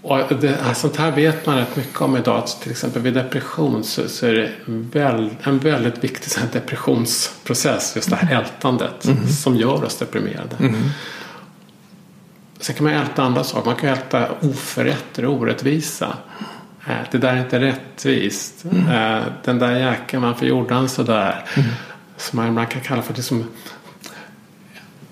[0.01, 2.37] Och det, alltså, sånt här vet man rätt mycket om idag.
[2.37, 7.95] Att till exempel vid depression så, så är det väl, en väldigt viktig här depressionsprocess.
[7.95, 9.07] Just det här ältandet
[9.43, 10.73] som gör oss deprimerade.
[12.59, 13.65] Sen kan man älta andra saker.
[13.65, 16.17] Man kan älta oförrätter och orättvisa.
[16.87, 18.65] Eh, Det där är inte rättvist.
[18.89, 21.43] Eh, Den där jäkeln, varför gjorde han sådär?
[22.17, 23.43] Som man ibland kan kalla för det som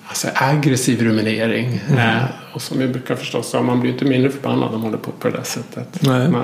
[0.08, 1.82] alltså aggressiv ruminering.
[1.98, 4.98] Eh, och som vi brukar förstås säga, man blir inte mindre förbannad om man håller
[4.98, 6.02] på på det där sättet.
[6.32, 6.44] Man,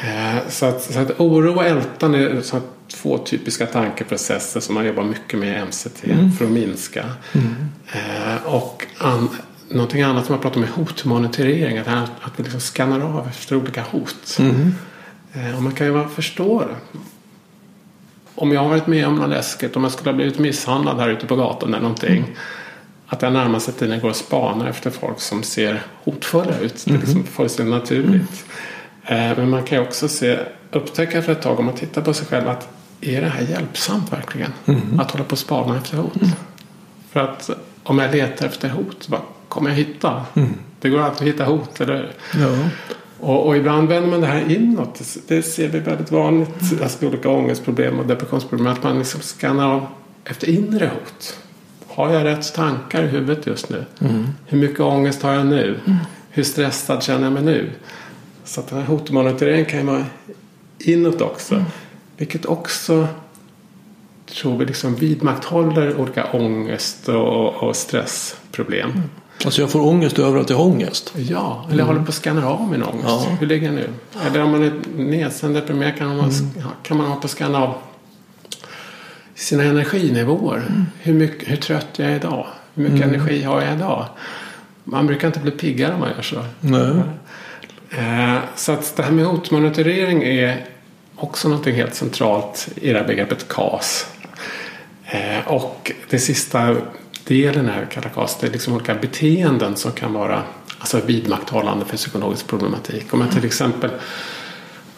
[0.00, 2.64] eh, så, att, så att oro och ältan är så att
[2.94, 6.00] två typiska tankeprocesser som man jobbar mycket med i MCT
[6.38, 7.04] för att minska.
[7.92, 9.28] Eh, och an,
[9.74, 11.78] någonting annat som man pratar om är hotmonitorering.
[11.78, 11.88] Att,
[12.20, 14.38] att vi liksom skannar av efter olika hot.
[15.32, 17.00] Eh, och man kan ju bara förstå det
[18.34, 21.08] om jag har varit med om något läskigt, om jag skulle ha blivit misshandlad här
[21.08, 22.24] ute på gatan eller någonting.
[23.06, 26.82] Att jag närmaste tiden går och spanar efter folk som ser hotfulla ut.
[26.84, 28.44] Det är liksom fullständigt naturligt.
[29.04, 30.38] Eh, Men man kan ju också se,
[30.70, 32.68] upptäcka efter ett tag om man tittar på sig själv att
[33.00, 34.52] är det här hjälpsamt verkligen?
[34.98, 36.12] Att hålla på och spana efter hot.
[37.12, 37.50] För att
[37.82, 39.20] om jag letar efter hot, vad
[39.52, 40.26] kommer jag hitta?
[40.80, 42.12] Det går alltid att hitta hot, eller?
[42.34, 42.68] Ja.
[43.20, 45.00] Och, och ibland vänder man det här inåt.
[45.28, 48.72] Det, ser vi väldigt vanligt alltså med olika ångestproblem och depressionsproblem.
[48.72, 49.86] Att man liksom skannar av
[50.24, 51.36] efter inre hot.
[51.88, 53.84] Har jag rätt tankar i huvudet just nu?
[54.46, 55.80] Hur mycket ångest har jag nu?
[56.30, 57.70] Hur stressad känner jag mig nu?
[58.44, 60.04] Så att den här hotmonitoreringen kan ju vara
[60.78, 61.64] inåt också.
[62.16, 63.08] Vilket också
[64.26, 68.92] tror vi liksom vidmakthåller olika ångest och, och stressproblem.
[69.44, 71.12] Alltså jag får ångest över att jag har ångest.
[71.16, 73.06] Ja, eller jag håller på att scanna av min ångest.
[73.08, 73.36] Ja.
[73.40, 73.88] Hur ligger jag nu?
[74.26, 76.30] Eller om man är nedsänd deprimerad kan man,
[76.82, 77.74] kan man hålla på att scanna av
[79.34, 80.62] sina energinivåer.
[81.00, 82.46] Hur, mycket, hur trött jag är idag?
[82.74, 84.06] Hur mycket energi har jag idag?
[84.84, 86.44] Man brukar inte bli piggare om man gör så.
[86.60, 86.92] Nej.
[87.98, 90.64] Eh, Så att det här med hotmonitorering är
[91.16, 94.06] också någonting helt centralt i det här begreppet KAS.
[95.04, 96.76] Eh, och det sista
[97.24, 100.42] delen här KAS, det är liksom olika beteenden som kan vara
[100.78, 103.14] alltså vidmakthållande för psykologisk problematik.
[103.14, 103.90] Om jag till exempel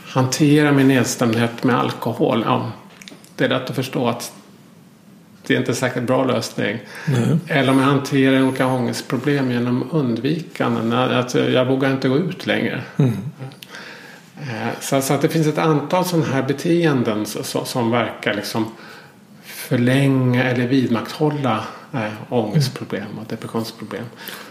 [0.07, 2.43] hanterar min nedstämdhet med alkohol.
[2.47, 2.73] Ja,
[3.37, 4.33] det är lätt att förstå att
[5.47, 6.79] det är inte en särskilt bra lösning.
[7.07, 7.39] Nej.
[7.47, 10.97] Eller om jag hanterar olika ångestproblem genom undvikande.
[10.97, 12.83] Att jag vågar inte gå ut längre.
[14.41, 18.67] Eh, Så, så att det finns ett antal sådana här beteenden så- som verkar liksom
[19.45, 24.05] förlänga eller vidmakthålla eh, ångestproblem och depressionsproblem.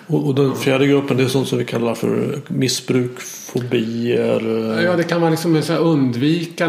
[0.08, 3.20] Och, och den fjärde gruppen det är sånt som vi kallar för missbruk,
[3.54, 4.82] fobier.
[4.82, 5.78] Ja, det kan vara liksom så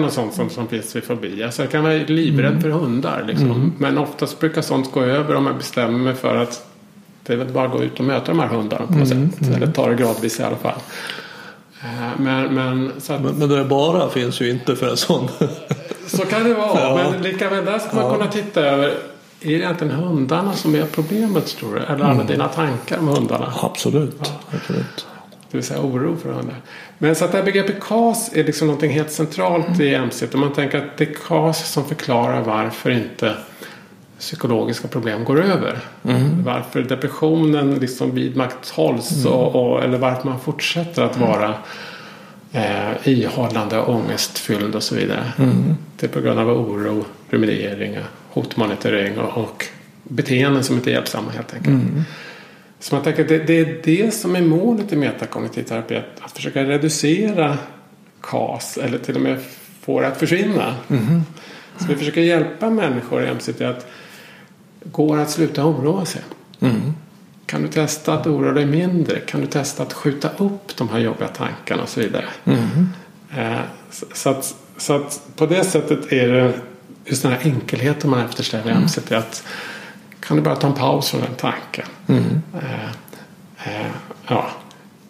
[0.05, 1.43] och sånt som, som finns vid fobi.
[1.45, 3.25] Alltså jag kan vara livrädd för hundar.
[3.27, 3.73] Liksom.
[3.79, 6.67] Men oftast brukar sånt gå över om jag bestämmer mig för att
[7.27, 9.55] det är väl bara att gå ut och möta de här hundarna på något sätt.
[9.57, 10.79] Eller ta det gradvis i alla fall.
[11.83, 15.29] Eh, Men, men, att, Men, men det där bara finns ju inte för en sån.
[16.07, 16.81] så kan det vara.
[16.81, 17.11] Ja.
[17.13, 18.95] Men lika väl där ska man kunna titta över.
[19.45, 21.81] Är det egentligen hundarna som är problemet tror du?
[21.81, 23.53] Eller alla dina tankar om hundarna?
[23.63, 24.33] Absolut.
[24.51, 25.07] Absolut.
[25.51, 26.57] Det vill säga oro för hundar.
[26.99, 30.27] Men så att det här begreppet KAS är liksom någonting helt centralt i MC.
[30.35, 33.35] Om man tänker att det är KAS som förklarar varför inte
[34.19, 35.79] psykologiska problem går över.
[36.45, 41.55] Varför depressionen liksom vidmakthålls och, och, eller varför man fortsätter att vara
[42.55, 45.33] eh, ihållande, ångestfylld och så vidare.
[45.97, 47.99] Det är på grund av oro, ruminering,
[48.31, 49.65] hotmonitorering och, och
[50.03, 51.77] beteenden som inte är hjälpsamma helt enkelt.
[52.81, 55.97] Så man tänker det, det är det som är målet i metakognitiv terapi.
[55.97, 57.59] Att, att försöka reducera
[58.21, 59.39] KAS eller till och med
[59.81, 60.75] få det att försvinna.
[61.79, 63.87] Så vi försöker hjälpa människor i MCT att
[64.85, 66.23] går att sluta oroa sig.
[67.47, 69.21] Kan du testa att oroa dig mindre?
[69.21, 72.25] Kan du testa att skjuta upp de här jobbiga tankarna och så vidare.
[73.37, 76.53] Eh, så, att, så att på det sättet är det
[77.05, 79.13] just den här enkelheten man eftersträvar i MCT.
[79.13, 79.45] Att
[80.21, 81.87] kan du bara ta en paus från den tanken.
[82.55, 82.85] Eh,
[83.65, 83.87] eh,
[84.27, 84.51] ja.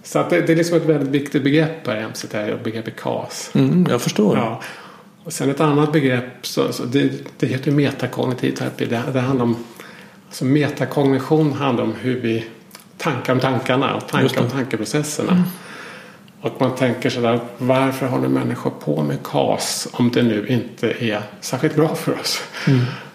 [0.03, 3.51] Så att det, det är liksom ett väldigt viktigt begrepp här i MCT, begreppet KAS.
[3.55, 4.37] Mm, jag förstår.
[4.37, 4.61] Ja.
[5.25, 8.87] Och sen ett annat begrepp, så, så det, det heter metakognitiv terapi.
[8.87, 9.57] Det, det handlar om,
[10.35, 12.45] alltså metakognition handlar om hur vi
[12.99, 14.41] tankar om tankarna och tankar det.
[14.41, 15.45] om tankeprocesserna.
[16.41, 21.23] Och man tänker sådär, varför håller människor på med KAS om det nu inte är
[21.41, 22.43] särskilt bra för oss?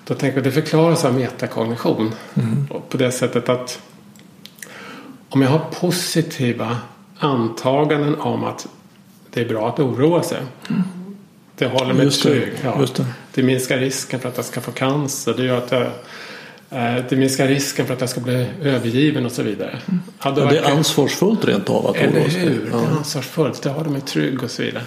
[0.03, 2.13] Då tänker jag det förklaras av metakognition.
[2.69, 3.81] Och på det sättet att
[5.29, 6.77] om jag har positiva
[7.17, 8.67] antaganden om att
[9.29, 10.41] det är bra att oroa sig.
[11.55, 12.53] Det håller mig Just det, trygg.
[12.63, 12.79] Ja.
[12.79, 13.05] just det.
[13.33, 15.33] det minskar risken för att jag ska få cancer.
[15.37, 15.87] Det gör att jag,
[17.09, 19.79] det minskar risken för att jag ska bli övergiven och så vidare.
[20.23, 22.39] Ja, det är ansvarsfullt rent av att eller oroa sig.
[22.39, 22.59] hur?
[22.65, 22.81] Det Ja.
[22.83, 23.61] är ansvarsfullt.
[23.61, 24.83] Det håller mig trygg och så vidare.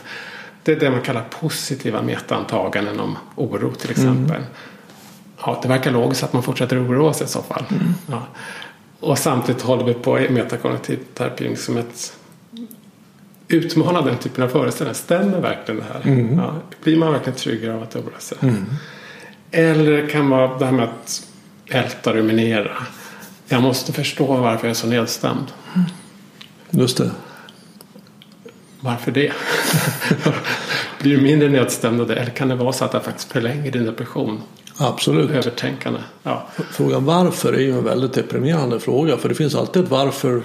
[0.62, 4.42] Det är det man kallar positiva metaantaganden om oro till exempel.
[5.47, 7.64] Ja, det verkar logiskt att man fortsätter oroa sig i så fall.
[8.07, 8.23] Ja.
[9.01, 12.16] Och samtidigt håller vi på i metakognitiv terapi som ett
[13.49, 14.95] utmana den typen av föreställningar.
[14.95, 16.27] Stämmer verkligen det här?
[16.37, 18.38] Ja, blir man verkligen tryggare av att oroa sig?
[19.51, 21.27] Eller kan vara det här med att
[21.66, 22.77] älta ruminera.
[23.48, 25.46] Jag måste förstå varför jag är så nedstämd.
[26.70, 27.11] Just det.
[28.81, 29.33] Varför det?
[31.01, 32.16] Blir du mindre nedstämd av det?
[32.16, 34.42] Eller kan det vara så att det faktiskt förlänger din depression?
[34.79, 35.31] Absolut.
[35.31, 36.01] Övertänkande.
[36.22, 36.46] Ja.
[36.70, 39.16] Frågan varför är ju en väldigt deprimerande fråga.
[39.16, 40.42] För det finns alltid ett varför.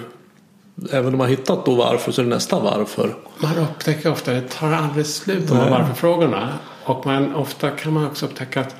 [0.92, 3.14] Även om man hittat då varför så är det nästa varför.
[3.38, 6.48] Man upptäcker ofta att det tar aldrig slut de här varför-frågorna.
[6.84, 8.76] Och man, ofta kan man också upptäcka att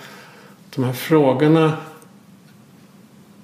[0.74, 1.72] de här frågorna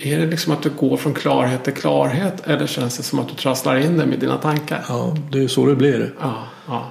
[0.06, 3.28] är det liksom att du går från klarhet till klarhet eller känns det som att
[3.28, 4.84] du trasslar in dig med dina tankar?
[4.88, 6.12] Ja, det är ju så det blir.
[6.20, 6.34] Ja,
[6.68, 6.84] ja.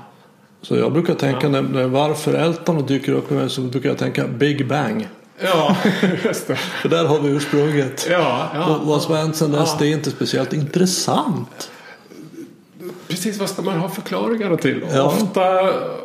[0.62, 3.98] Så jag brukar tänka när, när varför ältarna dyker upp i mig så brukar jag
[3.98, 5.08] tänka Big Bang.
[5.40, 5.76] Ja,
[6.26, 6.56] just det.
[6.56, 8.08] För där har vi ursprunget.
[8.12, 8.66] Ja, ja.
[8.66, 9.76] Och vad som har hänt sedan dess Ja.
[9.80, 11.70] det är inte speciellt intressant.
[13.14, 14.86] Precis, vad ska man ha förklaringar till?
[14.94, 15.04] Ja.
[15.04, 15.44] Ofta,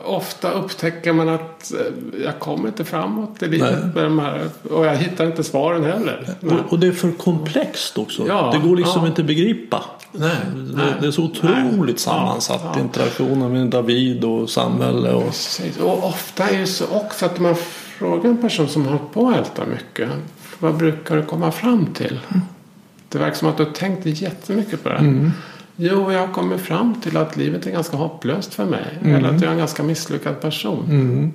[0.05, 3.91] ofta upptäcker man att eh, jag kommer inte framåt i livet Nej.
[3.95, 6.35] med de här, och jag hittar inte svaren heller.
[6.41, 6.57] Nej.
[6.57, 8.29] Och, och det är för komplext också.
[8.29, 9.07] Ja, det går liksom ja.
[9.09, 9.85] inte begripa.
[10.13, 12.81] Nej, Det, det är så otroligt sammansatt Ja.
[12.81, 15.13] interaktionen med David och samhälle.
[15.13, 15.79] Och, Precis.
[15.79, 17.55] Och ofta är det så också att man
[17.99, 20.09] frågar en person som har hållit på att älta mycket.
[20.59, 22.21] Vad brukar du komma fram till?
[23.09, 25.31] Det verkar som att du har tänkt jättemycket på det.
[25.81, 28.99] Jo, jag har kommit fram till att livet är ganska hopplöst för mig.
[29.05, 31.33] Eller att jag är en ganska misslyckad person.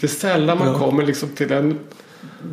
[0.00, 0.78] Det är sällan man Ja.
[0.78, 1.78] kommer liksom till en...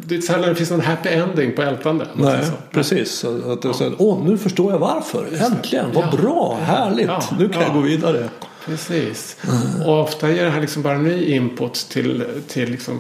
[0.06, 2.08] Det är sällan det finns en happy ending på ältande.
[2.14, 3.26] nej, precis.
[3.26, 5.26] Att det är Åh, nu förstår jag varför.
[5.46, 6.18] Äntligen, vad Ja.
[6.18, 7.10] bra, härligt.
[7.40, 7.74] Nu kan jag Ja.
[7.74, 8.30] gå vidare.
[8.66, 9.38] Precis.
[9.86, 13.00] Och ofta ger det här liksom bara ny input till, till liksom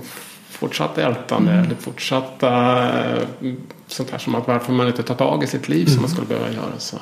[0.49, 3.24] fortsatt ältande eller fortsatta eh,
[3.88, 6.27] sånt här som att varför man inte tar tag i sitt liv som man skulle
[6.27, 6.79] behöva göra.
[6.79, 6.97] Så.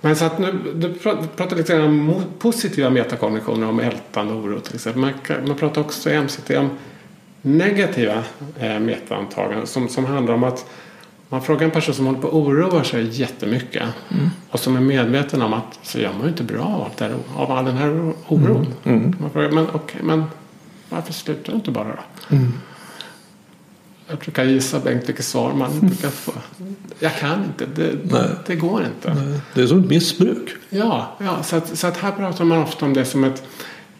[0.00, 4.60] Men så att nu, du pra- pratar lite grann om positiva metakognitioner om ältande oro
[4.60, 5.00] till exempel.
[5.00, 5.12] Man,
[5.46, 6.70] man pratar också i MCT om
[7.42, 8.22] negativa
[8.58, 10.66] eh, metaantaganden som, som handlar om att
[11.28, 13.82] man frågar en person som håller på att oroa sig jättemycket
[14.50, 17.50] och som är medveten om att så jag mår ju inte bra av, det av
[17.52, 18.74] all den här oro- oron.
[19.20, 20.24] Man frågar, men okej, men
[20.88, 22.36] varför slutar du inte bara då?
[24.10, 26.32] Jag brukar gissa Bengt vilket svar man brukar få.
[26.98, 28.28] Jag kan inte, det, Nej.
[28.46, 29.32] det går inte.
[29.54, 30.50] Det är som ett missbruk.
[30.70, 33.42] Ja, ja så, att, så att här pratar man ofta om det som ett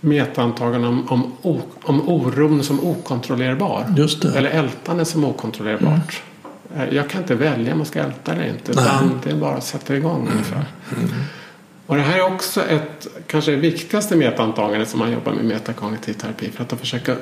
[0.00, 3.94] metaantagande om, om, o, om oron som okontrollerbar.
[3.96, 4.38] Just det.
[4.38, 6.22] Eller ältande som okontrollerbart.
[6.76, 8.72] Eh, Jag kan inte välja om jag ska älta eller inte.
[8.72, 10.64] Utan det är bara att sätta igång ungefär.
[11.86, 16.12] Och det här är också ett, kanske det viktigaste metaantagandet som man jobbar med metakognitiv
[16.12, 16.50] terapi.
[16.50, 17.14] För att försöka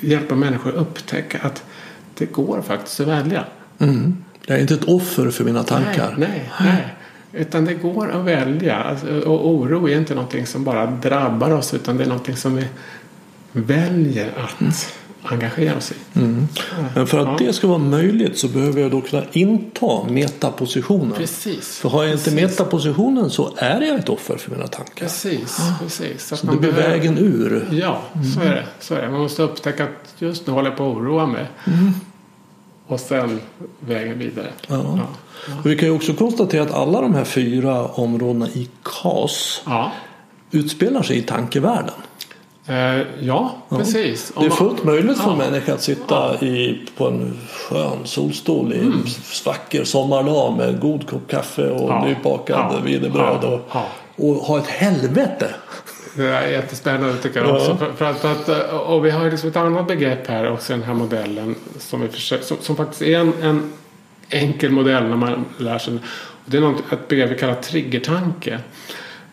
[0.00, 1.64] hjälpa människor att upptäcka att
[2.18, 3.44] det går faktiskt att välja.
[3.78, 4.16] Mm.
[4.46, 6.14] Jag är inte ett offer för mina tankar.
[6.18, 6.94] Nej, nej, nej.
[7.32, 8.76] Utan det går att välja.
[8.76, 12.56] Alltså, och oro är inte någonting som bara drabbar oss utan det är någonting som
[12.56, 12.64] vi
[13.52, 14.92] väljer att
[15.22, 15.94] engagera oss i.
[16.94, 17.46] Men för att Ja.
[17.46, 21.12] det ska vara möjligt så behöver jag då kunna inta metapositionen.
[21.16, 21.78] Precis.
[21.78, 22.40] För har jag inte Precis.
[22.58, 24.94] metapositionen så är jag ett offer för mina tankar.
[25.06, 26.26] Precis, precis.
[26.26, 27.68] Så Så man det blir behöver- vägen ur.
[27.70, 28.02] Ja,
[28.34, 28.64] så är det.
[28.80, 29.10] Så är det.
[29.10, 31.46] Man måste upptäcka att just nu håller jag på att oroa mig.
[32.88, 33.40] Och sen
[33.80, 34.46] vägen vidare.
[34.66, 34.76] Ja.
[34.96, 35.06] Ja.
[35.64, 39.90] Vi kan ju också konstatera att alla de här fyra områdena i KAS Ja,
[40.50, 41.94] utspelar sig i tankevärlden.
[42.66, 44.32] Eh, ja precis.
[44.34, 48.72] Om Det är fullt möjligt för en människa att sitta i, på en skön solstol
[48.72, 48.92] i Mm.
[48.92, 49.04] en
[49.46, 52.80] vacker sommardag med god kopp kaffe och nybakad Ja.
[52.84, 53.60] wienerbröd och,
[54.28, 55.54] och ha ett helvete.
[56.18, 57.54] Det är jättespännande tycker jag Ja.
[57.54, 57.76] också.
[57.76, 60.50] För, för att, för att, eh, och vi har ju liksom ett annat begrepp här
[60.50, 63.72] också i den här modellen som, vi försöker, som, som faktiskt är en, en
[64.30, 65.98] enkel modell när man lär sig.
[66.44, 68.58] Det är något, ett begrepp vi kallar triggertanke.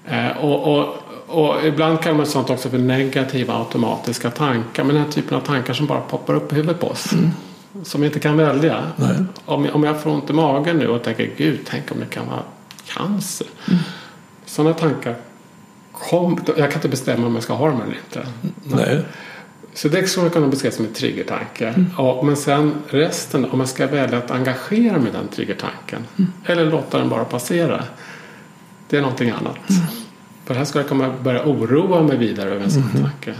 [0.07, 0.95] Eh, och, och,
[1.27, 4.83] och ibland kallar man sånt också för negativa automatiska tankar.
[4.83, 7.13] Men den här typen av tankar som bara poppar upp i huvudet på oss.
[7.83, 8.83] Som vi inte kan välja.
[8.95, 9.15] Nej.
[9.45, 12.27] Om, om jag får ont i magen nu och tänker gud, tänk om det kan
[12.27, 12.43] vara
[12.87, 13.47] cancer.
[14.45, 15.15] Sådana tankar
[15.99, 18.27] kom, jag kan inte bestämma om jag ska ha dem eller inte.
[18.63, 19.01] Nej.
[19.73, 21.73] Så det skulle man kunna beskriva som en triggertanke.
[21.97, 26.05] Ja, men sen resten, om jag ska välja att engagera mig i den triggertanken.
[26.45, 27.83] Eller låta den bara passera.
[28.89, 29.57] Det är någonting annat.
[30.45, 33.33] För här ska jag komma börja oroa mig vidare över en sån tanke.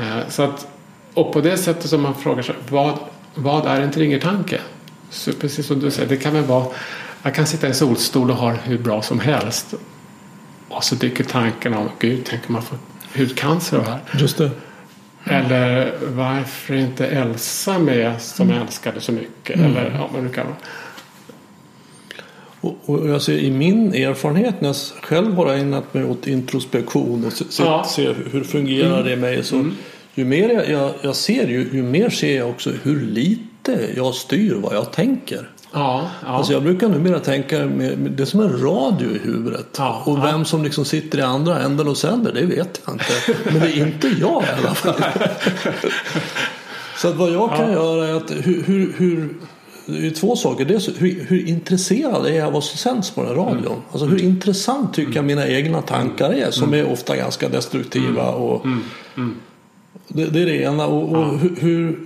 [0.00, 0.68] Eh, Så att,
[1.14, 2.98] och på det sättet som man frågar sig, vad,
[3.34, 4.60] vad är en triggertanke?
[5.10, 6.66] Så precis som du säger, det kan väl vara,
[7.22, 9.74] jag kan sitta i solstol och ha hur bra som helst.
[10.80, 12.78] Så dyker tanken om, gud, tänk om man får
[13.16, 14.00] hudcancer av det här.
[14.20, 14.50] Just det.
[15.24, 19.60] Eller varför är inte Elsa med som jag älskade så mycket?
[19.60, 20.46] Eller ja, det kan.
[22.60, 27.24] Och, och jag ser i min erfarenhet när jag själv har ägnat mig åt introspektion
[27.24, 27.84] och se, Ja.
[27.88, 29.44] se hur- fungerar det i mig.
[29.44, 29.70] Så
[30.14, 33.42] Ju mer jag, jag, jag ser ju, ju mer ser jag också hur lite
[33.96, 35.50] jag styr vad jag tänker.
[35.72, 36.28] Ja, ja.
[36.28, 39.66] Alltså jag brukar numera tänka med, med, det är som en radio i huvudet.
[39.78, 40.22] Ja, och ja.
[40.22, 43.38] vem som liksom sitter i andra änden och sänder det vet jag inte.
[43.44, 44.94] Men det är inte jag i alla fall.
[46.96, 49.34] Så att vad jag kan göra är att hur, hur, hur
[49.88, 50.64] det är två saker.
[50.64, 53.82] Dels hur, hur intresserad är jag av vad som sänds på den här radion?
[53.90, 58.30] Alltså hur intressant tycker jag mina egna tankar är som är ofta ganska destruktiva.
[58.30, 58.66] Och
[60.08, 60.86] det, det är det ena.
[60.86, 61.98] Och, och hur, hur,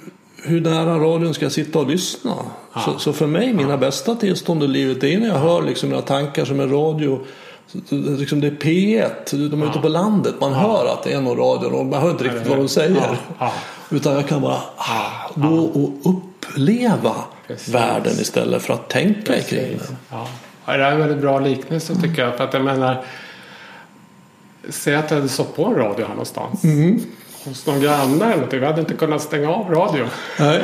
[0.42, 2.34] hur nära radion ska jag sitta och lyssna?
[2.84, 6.02] Så, så för mig, mina bästa tillstånd i livet är när jag hör liksom mina
[6.02, 7.20] tankar som en radio.
[8.18, 10.34] Liksom det är P1, de är ute på landet.
[10.40, 12.96] Man hör att det är någon radio och man hör inte riktigt vad de säger.
[12.96, 13.52] Ja, ja.
[13.90, 17.14] Utan jag kan bara ah, gå och uppleva
[17.46, 17.74] Precis.
[17.74, 19.96] världen istället för att tänka kring den.
[20.10, 20.28] Ja.
[20.64, 22.36] Ja, det är en väldigt bra liknelse tycker jag.
[22.36, 23.04] För att jag menar,
[24.68, 26.64] säg att jag hade stått på en radio här någonstans.
[27.44, 28.60] Hos någon granne eller någonting.
[28.60, 30.08] Vi hade inte kunnat stänga av radion.
[30.38, 30.62] Nej.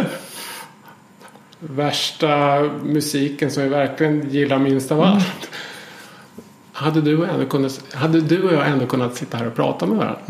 [1.60, 5.50] Värsta musiken som vi verkligen gillar minst av allt.
[6.72, 9.54] Hade, du och jag ändå kunnat, hade du och jag ändå kunnat sitta här och
[9.54, 10.20] prata med varandra?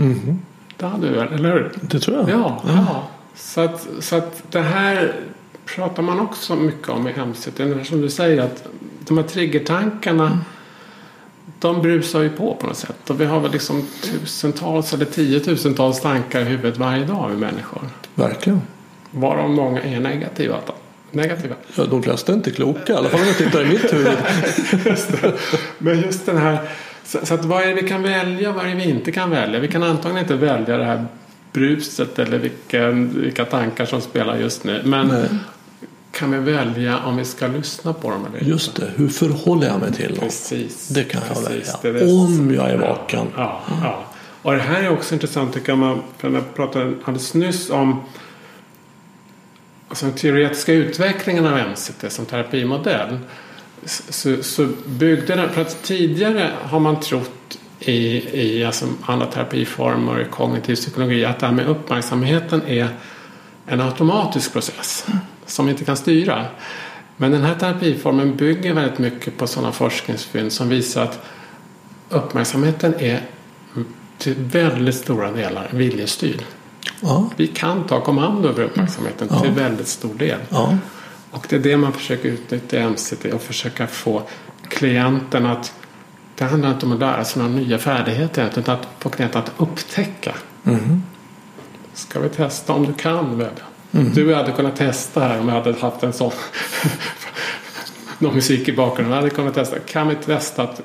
[0.76, 1.72] Det hade vi väl, eller hur?
[1.80, 2.30] Det tror jag.
[2.30, 3.08] Ja, ja.
[3.34, 5.14] Så, att, så att det här
[5.64, 7.12] pratar man också mycket om i.
[7.56, 8.66] Det är Som du säger att
[8.98, 10.38] de här triggertankarna
[11.58, 13.10] de brusar ju på på något sätt.
[13.10, 17.82] Och vi har väl liksom tusentals eller tiotusentals tankar i huvudet varje dag vi människor.
[18.14, 18.62] Verkligen.
[19.10, 20.56] Varav många är negativa.
[21.10, 21.54] negativa.
[21.74, 24.18] Ja, de flesta är inte kloka, i alla fall om jag tittar i mitt huvud.
[25.78, 26.58] Men just den här
[27.04, 29.30] Så, så att vad är det vi kan välja vad är det vi inte kan
[29.30, 29.60] välja?
[29.60, 31.06] Vi kan antagligen inte välja det här
[31.52, 34.82] bruset eller vilken, vilka tankar som spelar just nu.
[34.84, 35.28] Men Nej.
[36.18, 38.50] Kan vi välja om vi ska lyssna på dem eller inte?
[38.50, 40.18] Just det, hur förhåller jag mig till dem?
[40.18, 40.88] Precis.
[40.88, 42.00] Det kan jag Precis, välja.
[42.00, 42.12] det.
[42.12, 43.26] Om jag är vaken.
[43.36, 44.04] Ja, ja.
[44.42, 45.98] Och det här är också intressant tycker jag.
[46.18, 48.02] För jag pratade alldeles nyss om
[49.88, 53.18] alltså den teoretiska utvecklingen av MCT som terapimodell.
[53.84, 57.96] Så, så byggde den, för att tidigare har man trott i,
[58.40, 62.88] i alltså andra terapiformer, i kognitiv psykologi, att det här med uppmärksamheten är
[63.66, 65.06] en automatisk process
[65.48, 66.46] som vi inte kan styra.
[67.16, 71.20] Men den här terapiformen bygger väldigt mycket på sådana forskningsfynd som visar att
[72.08, 73.22] uppmärksamheten är
[74.18, 76.42] till väldigt stora delar viljestyrd.
[77.00, 80.38] Ja, Vi kan ta kommando över uppmärksamheten till väldigt stor del.
[80.48, 80.76] ja,
[81.30, 84.22] Och det är det man försöker utnyttja i MCT och försöka få
[84.68, 85.72] klienten att
[86.34, 89.52] det handlar inte om att lära sig några nya färdigheter utan att få klienten att
[89.56, 90.34] upptäcka.
[90.62, 91.02] Mhm.
[91.94, 93.38] Ska vi testa om du kan
[93.90, 94.12] välja?
[94.14, 96.32] Du hade kunnat testa här om jag hade haft en sån
[98.18, 99.14] någon musik i bakgrunden.
[99.14, 99.78] Jag hade kunnat testa.
[99.78, 100.82] Kan vi testa att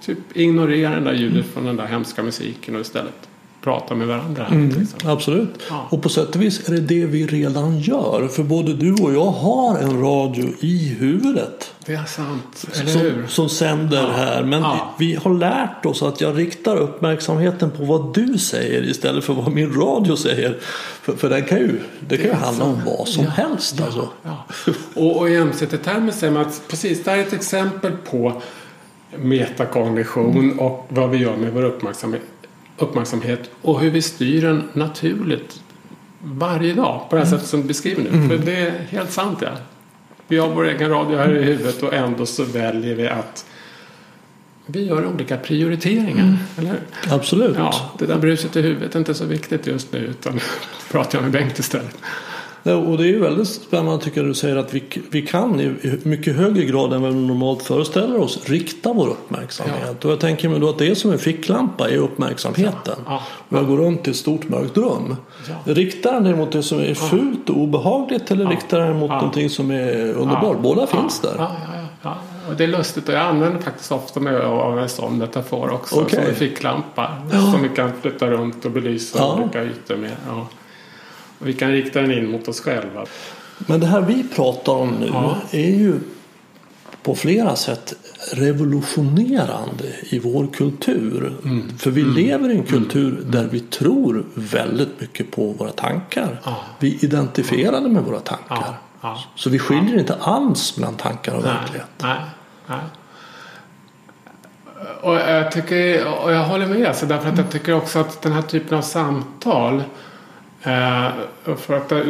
[0.00, 3.27] typ ignorera den där ljudet från den där hemska musiken och istället
[3.62, 4.46] prata med varandra?
[4.48, 5.10] Till exempel.
[5.10, 5.48] absolut.
[5.70, 5.86] Ja.
[5.90, 8.28] Och på sätt och vis är det det vi redan gör.
[8.28, 11.74] För både du och jag har en radio i huvudet.
[11.86, 13.12] Det är sant, eller hur?
[13.12, 14.42] Som, som sänder här.
[14.44, 14.94] Men Ja.
[14.98, 19.52] vi har lärt oss att jag riktar uppmärksamheten på vad du säger istället för vad
[19.52, 20.58] min radio säger.
[21.02, 23.80] För, för den kan ju, det kan ju handla om vad som helst.
[23.80, 24.08] Alltså.
[24.22, 24.44] Ja.
[24.94, 28.42] Och, och i MCT-termer säger man att precis, det här är ett exempel på
[29.16, 32.22] metakognition och vad vi gör med vår uppmärksamhet,
[32.78, 35.60] uppmärksamhet och hur vi styr den naturligt
[36.22, 38.28] varje dag på det här sättet som du beskriver nu.
[38.28, 39.48] För det är helt sant ja.
[40.28, 43.46] Vi har vår egen radio här i huvudet och ändå så väljer vi att
[44.66, 46.36] vi gör olika prioriteringar.
[46.58, 46.80] Eller hur?
[47.10, 47.56] Absolut.
[47.58, 50.40] Ja, det där bruset i huvudet är inte så viktigt just nu utan
[50.90, 51.96] pratar jag med Bengt istället.
[52.70, 55.60] Ja, Och det är ju väldigt spännande tycker jag du säger att vi, vi kan
[55.60, 60.04] i mycket högre grad än vad vi normalt föreställer oss rikta vår uppmärksamhet.
[60.04, 62.96] Och jag tänker mig då att det är som en ficklampa är uppmärksamheten.
[63.06, 63.22] Ja.
[63.48, 65.16] Och jag går runt i ett stort mörkt rum.
[65.48, 65.74] Ja.
[65.74, 69.16] Riktar den det mot det som är fult och obehagligt eller riktar den mot Ja.
[69.16, 70.60] någonting som är underbart?
[70.60, 71.34] Båda finns där.
[71.38, 72.16] Ja, ja, ja, ja.
[72.50, 76.00] Och det är lustigt och jag använder faktiskt ofta mig av en sån metafor också.
[76.00, 76.10] Okej.
[76.18, 77.08] Som en ficklampa.
[77.52, 79.38] Som vi kan flytta runt och belysa Ja.
[79.42, 80.10] olika ytor med.
[80.28, 80.32] Ja.
[80.40, 80.52] Och
[81.38, 83.06] vi kan rikta den in mot oss själva.
[83.58, 85.36] Men det här vi pratar om nu Ja.
[85.50, 85.94] är ju
[87.02, 87.94] på flera sätt
[88.32, 91.36] revolutionerande i vår kultur.
[91.44, 91.78] Mm.
[91.78, 96.40] För vi lever i en kultur där vi tror väldigt mycket på våra tankar.
[96.44, 96.56] Ja.
[96.78, 98.74] Vi är identifierade med våra tankar.
[99.00, 99.18] Ja.
[99.34, 101.88] Så vi skiljer inte alls mellan tankar och Nej, verklighet.
[102.02, 102.20] nej,
[102.66, 102.78] nej.
[105.00, 106.96] Och jag, tycker, och jag håller med.
[106.96, 109.82] Så därför att jag tycker också att den här typen av samtal
[111.56, 112.00] för att, eh,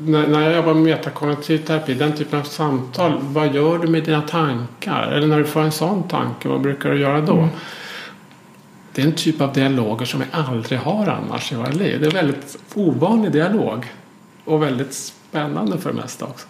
[0.00, 4.22] när, jag jobbar med metakognitiv terapi, den typen av samtal, vad gör du med dina
[4.22, 5.12] tankar?
[5.12, 7.48] Eller när du får en sån tanke, vad brukar du göra då?
[8.92, 12.00] Det är en typ av dialoger som vi aldrig har annars i våra liv.
[12.00, 13.86] Det är en väldigt ovanlig dialog.
[14.44, 16.46] Och väldigt spännande för det mesta också.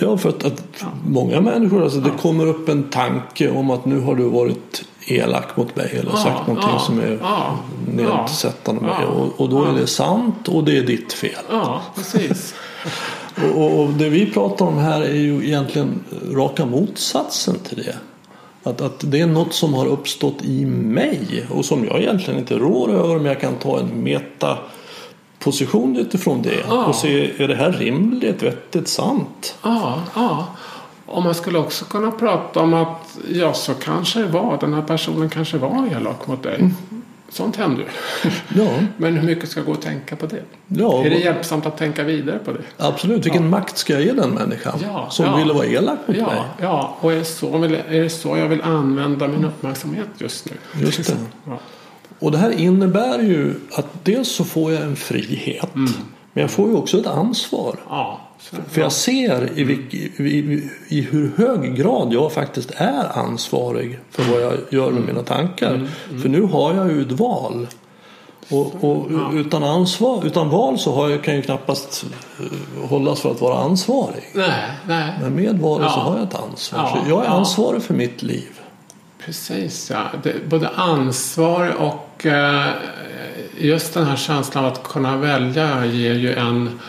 [0.00, 4.00] Ja, för att, att många människor, alltså det kommer upp en tanke om att nu
[4.00, 8.80] har du varit elak mot mig eller Ja, sagt någonting ja, som är ja, nedsättande
[8.80, 8.90] mig.
[9.02, 9.72] ja, och, och då är ja.
[9.72, 11.44] det sant och det är ditt fel.
[11.50, 12.54] Ja, precis.
[13.54, 16.00] Och, och, det vi pratar om här är ju egentligen
[16.32, 17.96] raka motsatsen till det.
[18.70, 22.54] Att, att det är något som har uppstått i mig och som jag egentligen inte
[22.54, 24.02] rår över men jag kan ta en
[25.38, 26.84] metaposition utifrån det Ja.
[26.86, 29.56] och se är det här rimligt, vettigt, sant?
[29.62, 30.46] Ja, ja.
[31.06, 34.58] Och man skulle också kunna prata om att ja, så kanske det var.
[34.60, 36.70] Den här personen kanske var elak mot dig.
[37.30, 38.30] Sånt händer ju.
[38.62, 40.42] Ja, Men hur mycket ska gå att tänka på det?
[40.66, 42.62] ja Är det hjälpsamt att tänka vidare på det?
[42.78, 43.24] absolut.
[43.26, 45.36] Vilken makt ska jag ge den människan Ja, som ja.
[45.36, 46.26] ville vara elak mot mig?
[46.30, 46.96] Ja, ja.
[47.00, 50.56] och är det, så, är det så jag vill använda min uppmärksamhet just nu?
[50.84, 51.16] Just det.
[52.18, 55.68] Och det här innebär ju att dels så får jag en frihet
[56.38, 57.76] men jag får ju också ett ansvar.
[57.88, 63.18] Ja, så, För jag ser i, vilk, i, i, hur hög grad jag faktiskt är
[63.18, 65.88] ansvarig för vad jag gör med mina tankar.
[66.22, 67.66] För nu har jag ju ett val.
[68.50, 72.04] Och, och utan ansvar, utan val så har jag, kan jag ju knappast
[72.40, 74.24] eh, hållas för att vara ansvarig.
[74.34, 75.12] nej, nej.
[75.20, 75.90] Men med Ja.
[75.94, 76.86] så har jag ett ansvar.
[76.86, 78.60] Så jag är ansvarig för mitt liv.
[79.24, 80.04] Precis, ja.
[80.22, 82.66] Det, både ansvar och eh,
[83.58, 86.80] just den här känslan av att kunna välja ger ju en,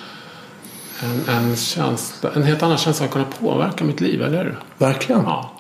[1.03, 4.59] en, en, känsla, en helt annan känsla att kunna påverka mitt liv, eller hur?
[4.77, 5.21] Verkligen.
[5.21, 5.51] Ja.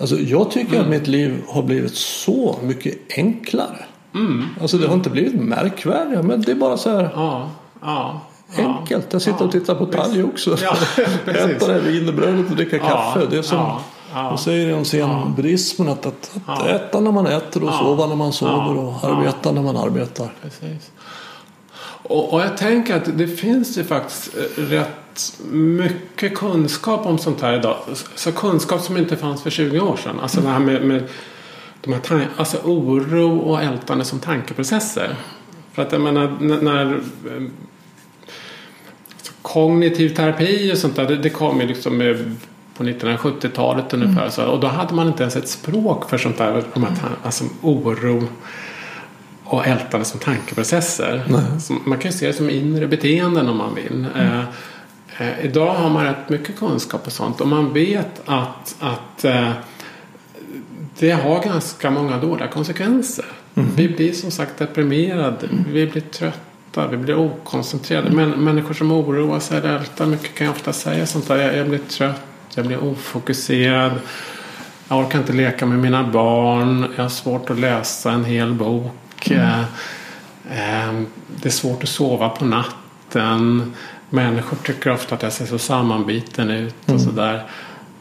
[0.00, 3.84] Alltså, jag tycker att mitt liv har blivit så mycket enklare.
[4.14, 4.46] Mm.
[4.60, 8.20] Alltså det har inte blivit märkvärdigare men det är bara så här Ja, ja.
[8.56, 8.78] ja.
[8.78, 9.12] enkelt.
[9.12, 10.56] Jag sitter och tittar på talg också.
[10.62, 10.76] Ja.
[11.32, 13.26] Äta det här wienerbrödet och dricka Ja, kaffe.
[13.30, 13.80] Det är som
[14.12, 14.28] ja, ja.
[14.28, 18.32] de säger om zenbuddhismen att, att, att äta när man äter och sova när man
[18.32, 20.32] sover och arbeta när man arbetar.
[20.42, 20.90] Precis.
[22.02, 27.40] Och, och jag tänker att det finns ju faktiskt eh, rätt mycket kunskap om sånt
[27.40, 27.76] här idag.
[28.14, 30.20] Så kunskap som inte fanns för 20 år sedan.
[30.20, 31.08] Alltså det här med, med
[31.80, 35.16] de här alltså oro och ältande som tankeprocesser.
[35.72, 37.42] För att jag menar när, eh,
[39.42, 42.36] kognitiv terapi och sånt där det, det kom ju liksom med
[42.80, 44.30] på 1970-talet ungefär.
[44.30, 46.62] Så, och då hade man inte ens ett språk för sånt där.
[46.74, 48.28] De här, tan- alltså oro
[49.44, 51.22] och ältande som tankeprocesser.
[51.60, 54.06] Som, man kan ju se det som inre beteenden om man vill.
[54.16, 54.40] Eh,
[55.18, 59.50] eh, idag har man rätt mycket kunskap och sånt och man vet att, att eh,
[60.98, 63.24] det har ganska många dåliga konsekvenser.
[63.76, 68.10] Vi blir som sagt deprimerade, vi blir trötta, vi blir okoncentrerade.
[68.10, 71.36] Men, människor som oroar sig eller ältar mycket kan ju ofta säga sånt där.
[71.36, 72.20] Jag, jag blir trött,
[72.54, 73.92] jag blir ofokuserad.
[74.88, 76.92] Jag orkar inte leka med mina barn.
[76.96, 79.30] Jag har svårt att läsa en hel bok.
[79.30, 79.60] Eh,
[80.50, 80.92] eh,
[81.42, 83.72] det är svårt att sova på natten.
[84.10, 87.44] Människor tycker ofta att jag ser så sammanbiten ut och sådär.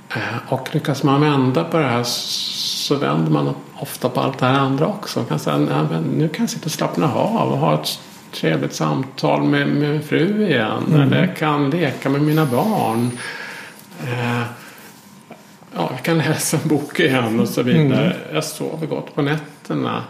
[0.10, 4.46] Eh, och lyckas man vända på det här så vänder man ofta på allt det
[4.46, 5.20] här andra också.
[5.20, 8.00] Man kan säga, "Nej, men nu kan jag sitta och slappna av och ha ett
[8.32, 10.84] trevligt samtal med, min fru igen.
[10.94, 13.12] Eller jag kan leka med mina barn.
[14.04, 14.42] Eh,
[15.76, 18.16] ja, jag kan läsa en bok igen och så vidare.
[18.34, 20.04] Jag sover gott på nätterna.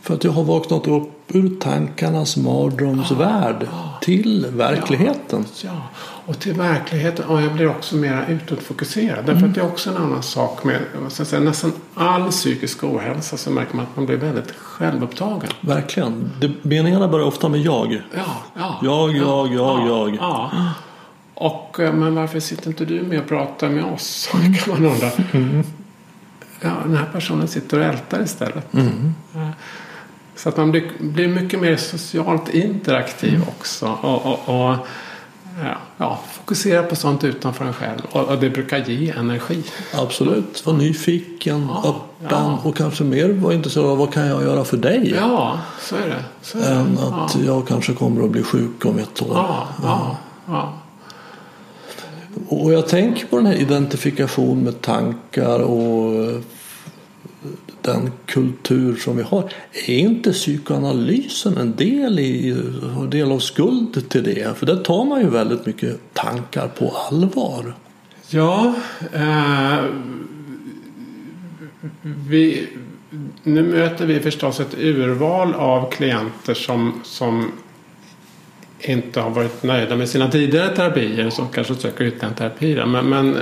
[0.00, 3.68] För att jag har vaknat upp ur tankarnas mardrömsvärld
[4.00, 5.44] till verkligheten.
[5.64, 5.82] Ja,
[6.26, 7.24] och till verkligheten.
[7.24, 9.26] Och jag blir också mer utåtfokuserad.
[9.26, 10.80] Därför att det är också en annan sak med
[11.10, 15.50] säga, nästan all psykisk ohälsa så märker man att man blir väldigt självupptagen.
[15.60, 16.30] Verkligen.
[16.40, 18.02] Det, meningarna börjar ofta med jag.
[18.14, 18.24] Ja,
[18.54, 18.78] ja.
[18.82, 20.70] Jag, jag, jag, ja, jag.
[21.40, 24.28] Och, eh, men varför sitter inte du med och pratar med oss?
[24.32, 25.10] kan man undra.
[26.60, 28.66] Ja, den här personen sitter och ältar istället.
[28.70, 28.80] Ja.
[30.36, 33.98] Så att man blir, blir mycket mer socialt interaktiv också.
[34.02, 34.76] Och, och, och
[35.64, 38.00] ja, ja, fokusera på sånt utanför en själv.
[38.12, 39.64] Och, och det brukar ge energi.
[39.94, 40.66] Absolut.
[40.66, 42.58] Var nyfiken, Ja, öppen ja.
[42.62, 45.14] och kanske mer var intresserad av vad kan jag göra för dig?
[45.16, 46.24] Ja, så är det.
[46.42, 46.68] Så är det.
[46.68, 49.28] Än att jag kanske kommer att bli sjuk om ett år.
[49.34, 49.68] Ja,
[50.46, 50.72] ja.
[52.48, 56.40] Och jag tänker på den här identifikationen med tankar och eh,
[57.82, 59.52] den kultur som vi har.
[59.72, 62.50] Är inte psykoanalysen en del, i,
[63.00, 64.58] en del av skuld till det?
[64.58, 67.74] För där tar man ju väldigt mycket tankar på allvar.
[68.30, 68.74] Ja,
[69.12, 69.84] eh,
[72.02, 72.68] vi,
[73.42, 77.52] nu möter vi förstås ett urval av klienter som, som
[78.80, 82.82] inte har varit nöjda med sina tidigare terapier som kanske söker ytterligare terapi.
[82.86, 83.36] Men, men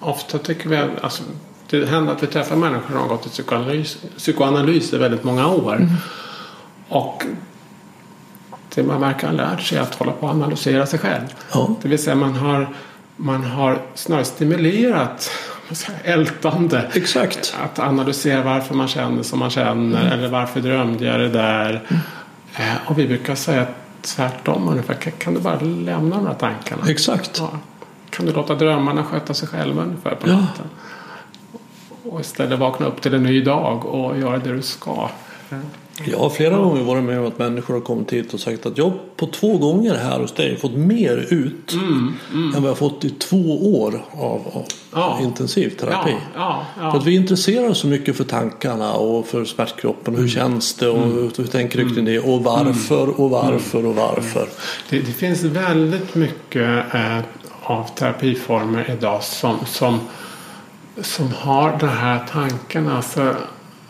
[0.00, 1.22] ofta tycker vi att alltså,
[1.70, 5.48] det händer att vi träffar människor som har gått i psykoanalys, psykoanalys i väldigt många
[5.48, 5.88] år.
[6.88, 7.24] Och
[8.74, 11.26] det man verkar ha lärt sig är att hålla på och analysera sig själv.
[11.52, 11.76] Ja.
[11.82, 12.68] Det vill säga man har,
[13.16, 15.30] man har snarare stimulerat
[16.04, 16.90] ältande.
[16.94, 17.56] Exakt.
[17.64, 21.82] Att analysera varför man känner som man känner eller varför drömde jag det där.
[22.56, 23.66] Eh, och vi brukar säga
[24.02, 24.94] tvärtom ungefär.
[24.94, 26.82] Kan, kan du bara lämna de här tankarna?
[26.88, 27.38] Exakt.
[27.38, 27.50] Ja.
[28.10, 30.36] Kan du låta drömmarna sköta sig själva ungefär på Ja.
[30.36, 30.66] natten?
[32.10, 35.10] Och istället vakna upp till en ny dag och göra det du ska.
[36.04, 38.78] Jag har flera gånger varit med om att människor har kommit hit och sagt att
[38.78, 41.72] jag på två gånger här hos dig fått mer ut
[42.32, 45.18] än vad jag fått i två år av, av Ja.
[45.22, 46.16] intensiv terapi.
[46.34, 46.90] Ja, ja.
[46.90, 50.16] För att vi intresserar oss så mycket för tankarna och för smärtkroppen.
[50.16, 54.48] Hur känns det och hur tänker du kring det och varför och varför och varför.
[54.90, 57.18] Det, det finns väldigt mycket eh,
[57.62, 60.00] av terapiformer idag som, som,
[61.02, 63.34] som har den här tanken, alltså,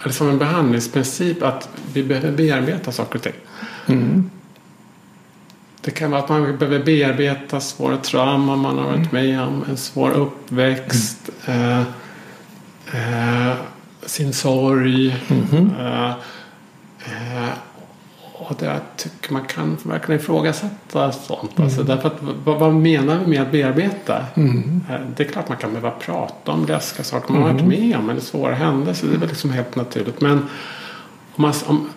[0.03, 3.35] eller som en behandlingsprincip att vi behöver bearbeta saker och ting.
[5.81, 9.77] Det kan vara att man behöver bearbeta svåra trauman man har varit med om, en
[9.77, 11.81] svår uppväxt, eh,
[12.93, 13.55] eh,
[14.07, 15.17] sin sorg.
[15.81, 16.11] Eh,
[16.99, 17.49] eh,
[18.39, 21.61] och det tycker man kan verkligen ifrågasätta sånt.
[21.61, 24.27] Alltså, därför att, vad, vad menar vi med att bearbeta?
[24.35, 27.97] Eh, Det är klart man kan behöva prata om läskiga saker man har varit med
[27.97, 29.09] om eller svåra händelser.
[29.09, 30.21] Det är väl liksom helt naturligt.
[30.21, 30.39] Men
[31.35, 31.89] om man, om,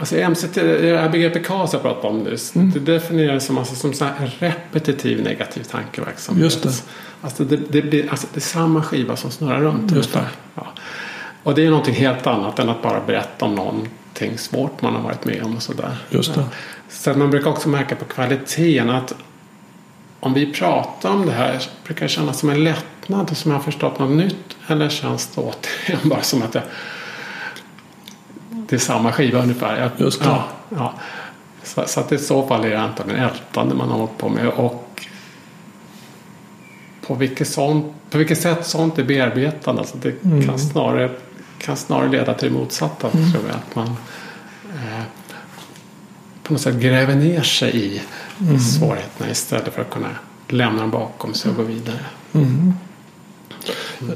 [0.00, 2.56] Alltså MCT, det här begreppet kaos jag pratade om nyss.
[2.56, 2.70] Mm.
[2.70, 4.06] Det definieras som, alltså, som så
[4.38, 6.44] repetitiv negativ tankeverksamhet.
[6.44, 6.82] Just det.
[7.20, 9.92] Alltså det, det, blir, alltså det är samma skiva som snurrar runt.
[9.92, 10.24] Just det.
[10.54, 10.66] Ja.
[11.42, 13.86] Och det är någonting helt annat än att bara berätta om
[14.20, 15.96] någonting svårt man har varit med om och sådär.
[16.10, 16.44] Just det.
[16.88, 19.14] Så att man brukar också märka på kvaliteten att
[20.20, 23.64] om vi pratar om det här brukar det kännas som en lättnad som jag har
[23.64, 24.56] förstått något nytt.
[24.66, 26.62] Eller känns det återigen bara som att det,
[28.50, 29.80] det är samma skiva ungefär.
[29.80, 30.26] Jag, Just det.
[30.26, 30.92] Ja, ja.
[31.62, 34.48] Så, så att i så fall är det antagligen ältande man har hållit på med.
[34.48, 35.06] Och
[37.06, 39.80] på vilket, sånt, på vilket sätt sånt är bearbetande.
[39.80, 40.46] Alltså det Mm.
[40.46, 41.10] kan, snarare,
[41.60, 43.56] kan snarare leda till det motsatta tror jag.
[43.56, 43.86] Att man
[44.74, 45.02] eh,
[46.42, 48.02] på något sätt gräver ner sig i
[48.40, 48.58] Mm.
[48.60, 50.08] svårigheterna istället för att kunna
[50.48, 51.98] lämna dem bakom sig och gå vidare.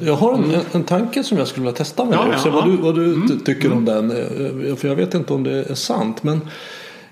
[0.01, 2.51] Jag har en, en tanke som jag skulle vilja testa med Ja, dig ja.
[2.51, 3.29] Vad du, vad du Mm.
[3.29, 4.11] ty- tycker om den.
[4.11, 6.23] Eh, För jag vet inte om det är sant.
[6.23, 6.41] Men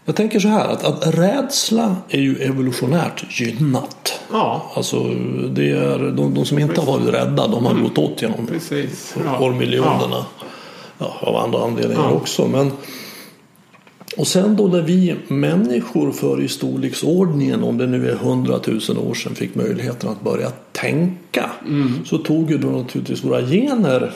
[0.04, 4.20] jag tänker så här att, att rädsla är ju evolutionärt gynnat.
[4.32, 5.04] Ja, Alltså
[5.50, 9.14] det är de, de som inte har varit rädda de har gått åt genom precis.
[9.24, 9.38] Ja.
[9.38, 10.26] årmiljonerna.
[10.98, 12.46] Ja, av andra anledningar också.
[12.46, 12.72] Men,
[14.16, 19.14] och sen då när vi människor för i storleksordningen, om det nu är hundratusen år
[19.14, 21.50] sedan, fick möjligheten att börja tänka.
[22.04, 24.12] Så tog ju då naturligtvis våra gener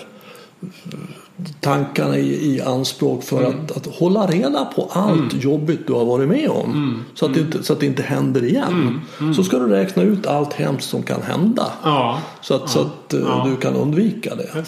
[1.61, 6.29] tankarna i, i anspråk för att, att hålla reda på allt jobbigt du har varit
[6.29, 7.05] med om.
[7.15, 9.01] Så, att det inte, så att det inte händer igen.
[9.37, 11.67] Så ska du räkna ut allt hemskt som kan hända.
[11.85, 13.47] Ja, Så att, så att eh, Ja.
[13.51, 14.49] du kan undvika det.
[14.55, 14.65] det.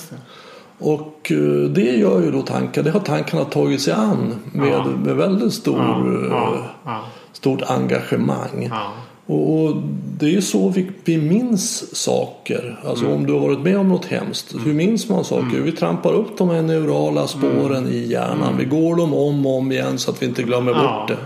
[0.79, 4.85] Och eh, det gör ju då tankar, det har tankarna tagit sig an med, Ja.
[5.05, 5.79] med väldigt stor,
[6.25, 7.01] eh, Ja, ja,
[7.33, 8.69] stort engagemang.
[8.71, 8.93] ja.
[9.27, 9.77] Och, och
[10.19, 12.81] det är ju så vi, vi minns saker.
[12.85, 13.17] Alltså Mm.
[13.17, 14.55] om du har varit med om något hemskt.
[14.65, 15.61] Hur minns man saker?
[15.65, 17.93] Vi trampar upp de här neurala spåren Mm.
[17.93, 18.57] i hjärnan.
[18.59, 21.17] Vi går dem om och om igen så att vi inte glömmer bort det.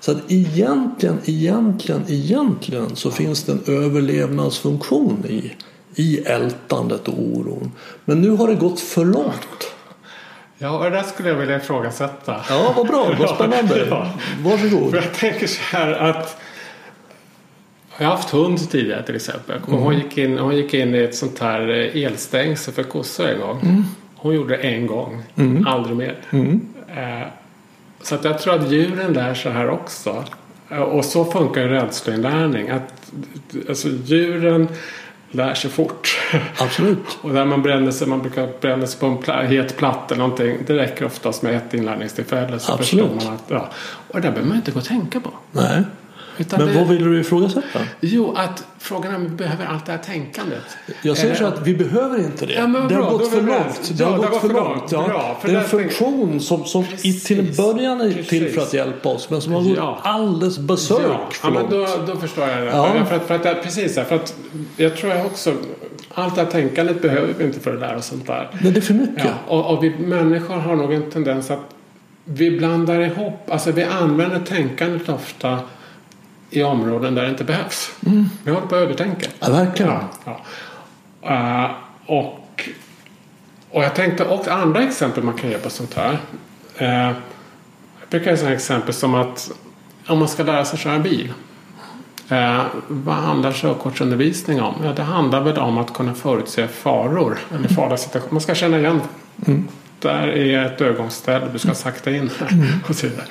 [0.00, 5.52] Så att egentligen, egentligen, egentligen så finns det en överlevnadsfunktion i,
[5.94, 7.72] i ältandet och oron.
[8.04, 9.72] Men nu har det gått för långt.
[10.58, 12.36] Ja, och det där skulle jag vilja ifrågasätta.
[12.48, 13.86] Ja, vad bra, vad spännande.
[13.90, 14.10] Ja.
[14.44, 14.90] Varsågod.
[14.90, 16.39] För jag tänker så här att
[18.00, 19.56] jag har haft hund tidigare till exempel.
[19.68, 23.26] Ihåg, Hon, gick in, hon gick in i ett sånt här eh, elstängsel för kossor
[23.28, 23.84] en gång.
[24.16, 25.22] Hon gjorde det en gång,
[25.66, 26.16] aldrig mer.
[26.96, 27.26] Eh,
[28.02, 30.24] så att jag tror att djuren lär sig här också.
[30.70, 32.68] Eh, Och så funkar ju rädsloinlärning.
[32.70, 33.12] Att,
[33.68, 34.68] alltså, djuren
[35.30, 36.18] lär sig fort.
[36.58, 37.18] Absolut.
[37.22, 40.22] Och när man bränner sig, man brukar bränna sig på en pla- het platta eller
[40.24, 40.56] någonting.
[40.66, 42.58] Det räcker oftast med ett inlärningstillfälle.
[42.58, 43.06] Så Absolut.
[43.10, 43.68] förstår man att, ja.
[44.08, 45.30] Och det där behöver man inte gå och tänka på.
[45.52, 45.82] Nej.
[46.40, 47.78] Utan Men det, vad vill du ifrågasätta?
[48.00, 50.62] Jo, att frågan är om vi behöver allt det här tänkandet.
[51.02, 52.52] Jag säger så Eh, att vi behöver inte det.
[52.52, 53.92] Ja, men det har bra, gått för långt.
[53.98, 54.92] Det har gått för långt.
[54.92, 55.04] Ja.
[55.08, 57.24] Bra, för det är en funktion som, som Precis.
[57.24, 58.54] till en början är till Precis.
[58.54, 59.30] för att hjälpa oss.
[59.30, 59.98] Men som har gått Ja.
[60.02, 62.06] alldeles besök Ja, för ja men långt.
[62.06, 62.64] då, då förstår jag det.
[62.66, 63.04] Ja.
[63.08, 64.34] För att, för att, precis, för att
[64.76, 65.52] jag tror jag också
[66.14, 68.50] allt det här tänkandet behöver vi inte för att lära oss sånt där.
[68.62, 69.24] Men det är för mycket.
[69.24, 71.60] Ja, och, och vi människor har nog en tendens att
[72.24, 75.58] vi blandar ihop, alltså vi använder tänkandet ofta
[76.50, 77.92] i områden där det inte behövs.
[78.42, 79.26] Vi håller på att övertänka.
[79.40, 79.92] Ja, verkligen.
[79.92, 81.64] Ja, ja.
[81.64, 81.70] Eh,
[82.06, 82.68] och,
[83.70, 86.18] och jag tänkte också andra exempel man kan ge på sånt här.
[86.80, 87.14] Uh,
[88.00, 89.50] jag brukar ge sådana exempel som att
[90.06, 91.32] om man ska lära sig köra bil.
[92.28, 94.74] Eh, vad handlar körkortsundervisning om?
[94.84, 98.32] Ja, det handlar väl om att kunna förutse faror eller farliga situationer.
[98.32, 99.00] Man ska känna igen.
[99.98, 103.26] Där är ett övergångsställe, du ska sakta in här och så vidare.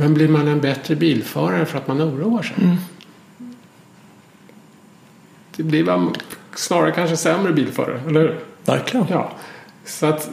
[0.00, 2.76] Men blir man en bättre bilförare för att man oroar sig?
[5.56, 6.14] Det blir man
[6.56, 8.40] snarare kanske sämre bilförare, eller hur?
[8.64, 9.06] Verkligen.
[9.10, 9.32] Ja.
[9.84, 10.30] Så att,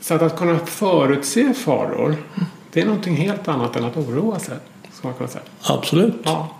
[0.00, 2.16] så att, att kunna förutse faror,
[2.72, 4.56] det är någonting helt annat än att oroa sig.
[4.92, 5.44] Ska man kunna säga.
[5.62, 6.14] Absolut.
[6.22, 6.56] Ja.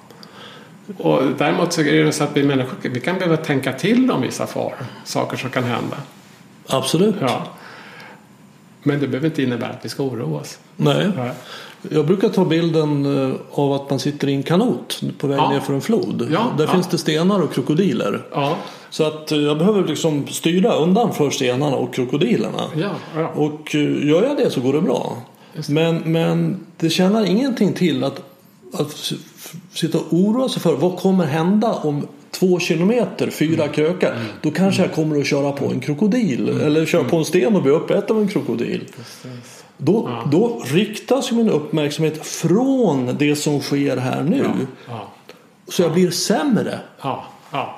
[0.97, 4.23] Och däremot så är det så att vi människor vi kan behöva tänka till om
[4.23, 4.87] vissa faror.
[5.05, 5.97] Saker som kan hända.
[6.67, 7.17] Absolut.
[7.21, 7.47] Ja.
[8.83, 10.59] Men det behöver inte innebära att vi ska oroa oss.
[10.77, 11.13] Nej.
[11.17, 11.31] Ja.
[11.91, 15.51] Jag brukar ta bilden eh, av att man sitter i en kanot på väg Ja.
[15.51, 16.29] ner för en flod.
[16.33, 16.71] Ja, Där ja.
[16.73, 18.23] finns det stenar och krokodiler.
[18.33, 18.57] Ja.
[18.91, 22.65] Så att eh, jag behöver liksom styra undan för stenarna och krokodilerna.
[23.35, 25.17] Och eh, gör jag det så går det bra.
[25.69, 28.23] Men, men det tjänar ingenting till att,
[28.73, 29.13] att
[29.73, 33.75] sitta och oroa sig för vad kommer hända om två kilometer, fyra Mm.
[33.75, 34.19] krökar.
[34.43, 36.49] Då kanske jag kommer att köra på en krokodil.
[36.49, 38.85] Eller köra på en sten och bli uppäten av en krokodil.
[39.79, 44.45] Då, då riktas min uppmärksamhet från det som sker här nu.
[44.89, 45.09] Ja.
[45.69, 46.79] Så jag blir sämre.
[47.03, 47.25] ja.
[47.51, 47.75] ja.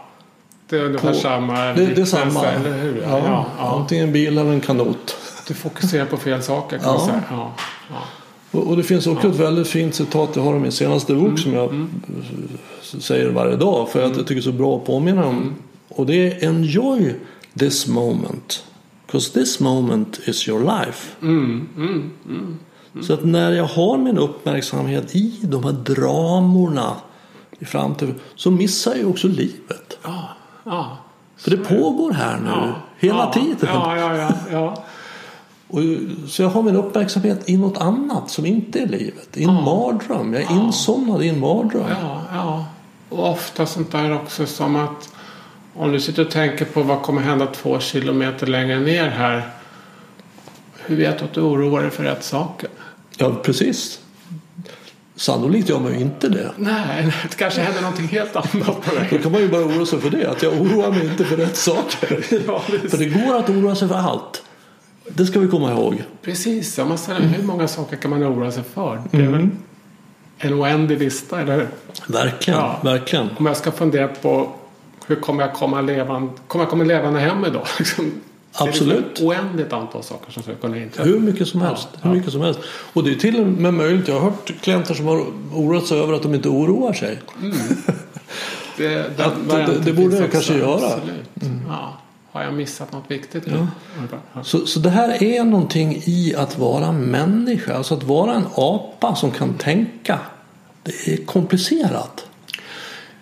[0.69, 2.45] Det är ungefär På- samma Det, det är samma.
[2.47, 3.03] Eller hur?
[3.03, 3.47] Ja, Ja.
[3.59, 3.77] Ja.
[3.81, 5.17] Antingen en bil eller en kanot.
[5.49, 6.93] Du fokuserar på fel saker kan Ja.
[6.99, 7.23] man säga.
[7.31, 7.53] Ja.
[7.91, 7.97] Ja.
[8.59, 11.39] Och, och det finns också ett väldigt fint citat jag har i min senaste bok
[11.39, 11.87] som jag
[12.83, 15.55] s- säger varje dag för att jag tycker det är så bra att påminna om.
[15.89, 17.15] Och det är Enjoy
[17.59, 18.65] this moment.
[19.11, 21.17] Because this moment is your life.
[21.23, 22.59] Mm, mm, mm.
[23.03, 26.97] Så att när jag har min uppmärksamhet i de här dramorna
[27.59, 29.99] i framtiden så missar jag också livet.
[30.03, 30.29] Ja,
[30.65, 30.99] ja.
[31.37, 33.57] För det pågår här nu Ja, hela ja, tiden.
[33.75, 34.85] Ja, ja, ja, ja.
[35.69, 35.81] Och,
[36.29, 39.37] så jag har min uppmärksamhet i något annat som inte är livet.
[39.37, 40.35] I en mardröm.
[40.35, 41.87] Jag är insomnad i en mardröm.
[42.03, 42.65] Ja, ja.
[43.09, 45.13] Och ofta sånt där också som att
[45.75, 49.51] om du sitter och tänker på vad kommer hända två kilometer längre ner här.
[50.87, 52.69] Hur vet du att du oroar dig för rätt saker?
[53.17, 54.01] Ja, precis.
[55.17, 56.51] Sannolikt gör man ju inte det.
[56.57, 59.23] Nej, det kanske händer någonting helt annat på Då vägen.
[59.23, 60.31] kan man ju bara oroa sig för det.
[60.31, 62.25] Att jag oroar mig inte för rätt saker.
[62.47, 62.61] Ja,
[62.91, 64.43] För det går att oroa sig för allt.
[65.09, 66.03] Det ska vi komma ihåg.
[66.23, 69.03] Precis, om man ställer hur många saker kan man oroa sig för?
[69.11, 69.49] Det är väl
[70.39, 71.69] en oändlig lista, eller hur?
[72.07, 72.81] Verkligen, Ja.
[72.85, 73.29] verkligen.
[73.39, 74.53] Om jag ska fundera på
[75.11, 77.67] hur kommer jag komma levande, kommer jag komma levande hem idag?
[77.79, 78.13] Liksom,
[78.53, 78.97] Absolut.
[78.99, 81.09] Det är ett oändligt antal saker som ska kunna inträffa.
[81.09, 81.89] Hur mycket som helst.
[81.93, 82.61] Ja, Hur mycket som helst.
[82.93, 84.09] Och det är till och med möjligt.
[84.09, 87.19] Jag har hört klienter som har oroat sig över att de inte oroar sig.
[88.77, 90.75] Det, Att det- varianten det borde jag också, kanske göra.
[90.75, 91.53] Absolut.
[91.69, 91.97] Ja.
[92.33, 93.45] Har jag missat något viktigt?
[93.47, 94.43] Ja.
[94.43, 97.75] Så, så det här är någonting i att vara människa.
[97.75, 100.19] Alltså att vara en apa som kan tänka.
[100.83, 102.27] Det är komplicerat.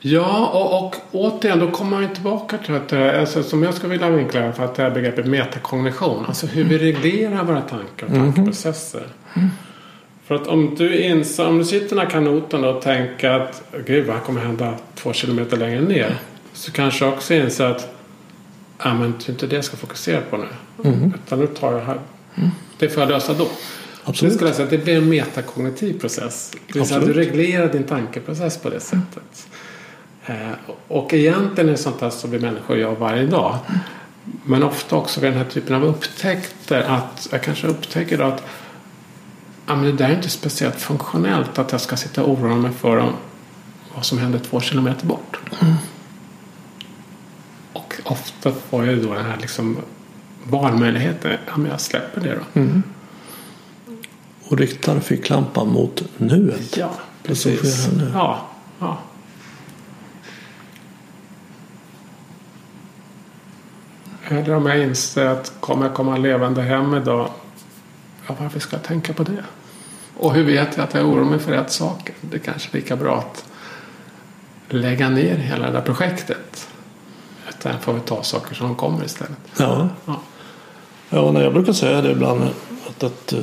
[0.00, 3.74] Ja, och, och återigen, då kommer man ju tillbaka till att, eh, alltså, som jag
[3.74, 6.24] skulle vilja vinkla för att det här begreppet metakognition.
[6.28, 9.02] Alltså hur vi reglerar våra tankar och tankeprocesser.
[10.26, 13.62] För att om du, inser, om du sitter i den här kanoten och tänker att
[13.86, 16.18] gud vad kommer hända två kilometer längre ner.
[16.52, 17.88] Så kanske också inser att
[18.78, 20.46] ja, men det är inte det jag ska fokusera på nu.
[21.24, 22.00] Utan nu tar jag här.
[22.78, 23.48] Det får jag lösa då.
[24.04, 24.32] Absolut.
[24.32, 26.50] Det skulle jag säga att det blir en metakognitiv process.
[26.66, 29.48] Det vill säga att du reglerar din tankeprocess på det sättet.
[30.28, 30.50] Eh,
[30.88, 33.56] och egentligen är det sånt här som vi människor gör varje dag.
[34.44, 38.42] Men ofta också vid den här typen av upptäckter att jag kanske upptäcker då att
[39.66, 42.72] ja, men det där är inte speciellt funktionellt att jag ska sitta och oroa mig
[42.72, 43.12] för om,
[43.94, 45.38] vad som händer två kilometer bort.
[47.72, 49.76] Och ofta får jag då den här liksom
[50.44, 51.32] valmöjligheten.
[51.46, 52.62] Ja, men jag släpper det då.
[54.48, 56.76] Och riktar ficklampan mot nuet.
[56.76, 56.90] Ja,
[57.22, 57.82] Det som precis.
[57.84, 58.10] sker här nu.
[58.14, 58.46] Ja,
[58.78, 58.98] ja.
[64.28, 67.28] Eller om jag inser att kommer jag komma levande hem idag.
[68.26, 69.44] Ja, varför ska jag tänka på det?
[70.16, 72.14] Och hur vet jag att jag oroar mig för rätt saker?
[72.20, 73.44] Det är kanske lika bra att
[74.68, 76.68] lägga ner hela det där projektet.
[77.48, 79.38] Utan får vi ta saker som kommer istället.
[79.58, 79.88] Ja.
[80.06, 80.20] Ja.
[81.10, 82.42] Ja, nej, jag brukar säga det ibland
[82.88, 83.40] att, att eh,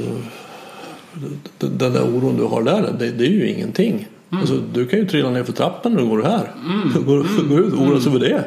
[1.59, 4.07] den där oron du har där, det, det är ju ingenting.
[4.29, 6.51] Alltså, du kan ju trilla ner för trappen när du går här.
[7.05, 8.43] Går, går ut och oroa sig för det.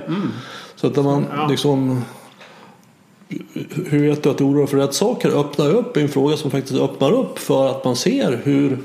[0.76, 1.46] Så att när man Ja.
[1.46, 2.04] liksom
[3.86, 5.40] hur vet du att du oroar för rätt saker?
[5.40, 8.78] Öppna upp en fråga som faktiskt öppnar upp för att man ser hur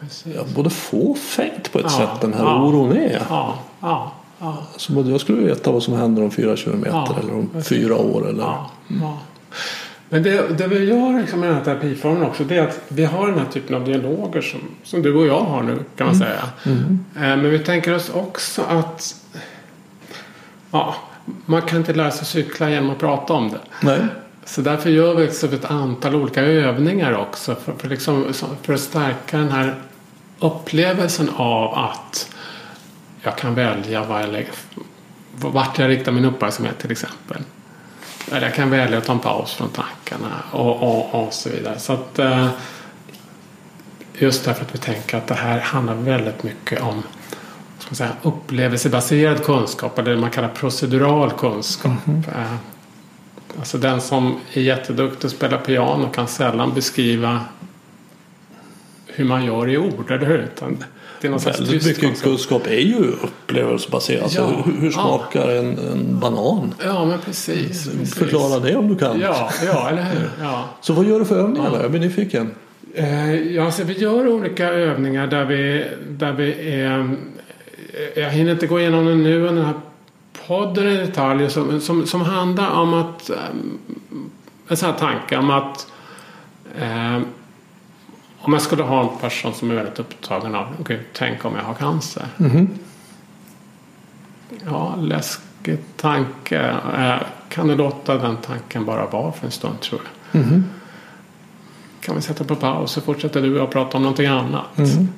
[0.00, 0.34] Precis.
[0.36, 2.62] ja, både fåfängt på ett Ja, sätt den här ja.
[2.64, 3.22] oron är.
[3.28, 4.56] Ja, ja, ja.
[4.76, 7.68] Som att jag skulle veta vad som händer om fyra kilometer Ja, eller om precis.
[7.68, 8.28] fyra år.
[8.28, 8.42] Eller...
[8.42, 8.70] Ja,
[9.00, 9.18] ja.
[10.08, 13.04] Men det, det vi gör liksom i den här terapiformen också det är att vi
[13.04, 16.16] har den här typen av dialoger som, som du och jag har nu kan man
[16.16, 16.42] säga.
[16.64, 16.72] Eh,
[17.14, 19.14] Men vi tänker oss också att
[20.70, 20.94] ja,
[21.46, 23.60] man kan inte lära sig cykla genom att prata om det.
[23.80, 24.00] Nej.
[24.44, 28.80] Så därför gör vi också ett antal olika övningar också för, för, liksom, för att
[28.80, 29.74] stärka den här
[30.38, 32.30] upplevelsen av att
[33.22, 34.52] jag kan välja vad jag lägger,
[35.32, 37.42] vart jag riktar min uppmärksamhet till exempel.
[38.32, 41.78] Eller jag kan välja att ta en paus från tankarna och, och, och så vidare.
[41.78, 42.48] Så att, eh,
[44.14, 47.02] just därför att vi tänker att det här handlar väldigt mycket om
[48.00, 51.92] man säga, upplevelsebaserad kunskap eller det man kallar procedural kunskap.
[52.08, 52.54] Eh,
[53.58, 57.40] Alltså den som är jätteduktig och spelar piano kan sällan beskriva
[59.06, 60.38] hur man gör i ord, eller hur?
[60.54, 60.84] Utan
[61.20, 62.28] det är någon slags Väldigt tyst mycket kunskap.
[62.30, 64.22] kunskap är ju upplevelsebaserat.
[64.22, 64.92] Alltså, Ja, hur, hur ja.
[64.92, 66.74] smakar en, en banan?
[66.84, 67.68] Ja, men precis.
[67.90, 68.14] precis.
[68.14, 69.20] Förklara det om du kan.
[69.20, 70.30] Ja, ja, eller hur?
[70.44, 70.64] Ja.
[70.80, 71.76] Så vad gör du för övningar då?
[71.82, 72.50] Jag blir nyfiken.
[72.94, 77.16] Eh, Ja, så vi gör olika övningar där vi, där vi är...
[78.16, 79.74] Jag hinner inte gå igenom det nu den här
[80.46, 83.30] podden i detalj som, som, som handlar om att...
[83.30, 83.36] eh,
[84.68, 85.86] En sån här tanke om att
[86.78, 87.20] eh,
[88.40, 91.62] om jag skulle ha en person som är väldigt upptagen av okej, tänk om jag
[91.64, 92.26] har cancer.
[94.64, 96.60] Ja, läskig tanke.
[96.98, 97.16] Eh,
[97.48, 100.00] kan du låta den tanken bara vara för en stund tror
[100.32, 100.40] jag.
[100.44, 100.64] Mhm.
[102.00, 104.76] Kan vi sätta på paus så fortsätter du och jag prata om någonting annat.
[104.78, 105.08] Mhm.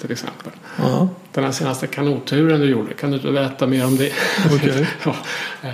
[0.00, 0.52] Till exempel.
[0.78, 4.12] Ja, Den här senaste kanotturen du gjorde, kan du inte berätta mer om det?
[4.54, 4.88] okej.
[5.04, 5.16] ja.
[5.62, 5.70] eh,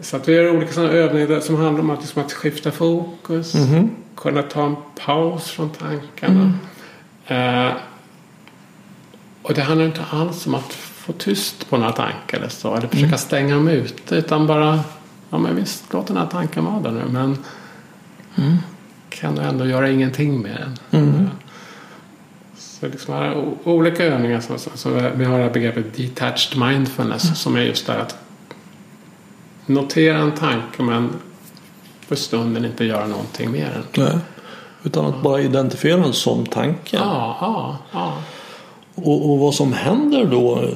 [0.00, 3.54] Så att vi gör olika sådana övningar som handlar om att, liksom att skifta fokus.
[3.54, 3.90] Mhm.
[4.16, 6.52] Kunna ta en paus från tankarna.
[7.26, 7.72] Eh,
[9.42, 12.74] och det handlar inte alls om att få tyst på några tankar eller så.
[12.76, 14.14] Eller försöka stänga dem ute.
[14.16, 14.80] Utan bara,
[15.30, 17.02] ja men visst, låt den här tanken vara där nu.
[17.10, 17.38] Men
[19.10, 21.02] kan du ändå göra ingenting med den.
[21.02, 21.28] Mm.
[22.82, 24.40] Så liksom här, olika övningar.
[24.40, 27.42] Så, så, så vi har det här begreppet detached mindfulness.
[27.42, 28.16] Som är just det att
[29.66, 31.10] notera en tanke men
[32.00, 34.04] för stunden inte göra någonting med den.
[34.04, 34.18] Nej.
[34.82, 36.96] Utan att bara identifiera den som tanke.
[36.96, 38.22] Ja, ja, ja.
[38.94, 40.68] Och, och vad som händer då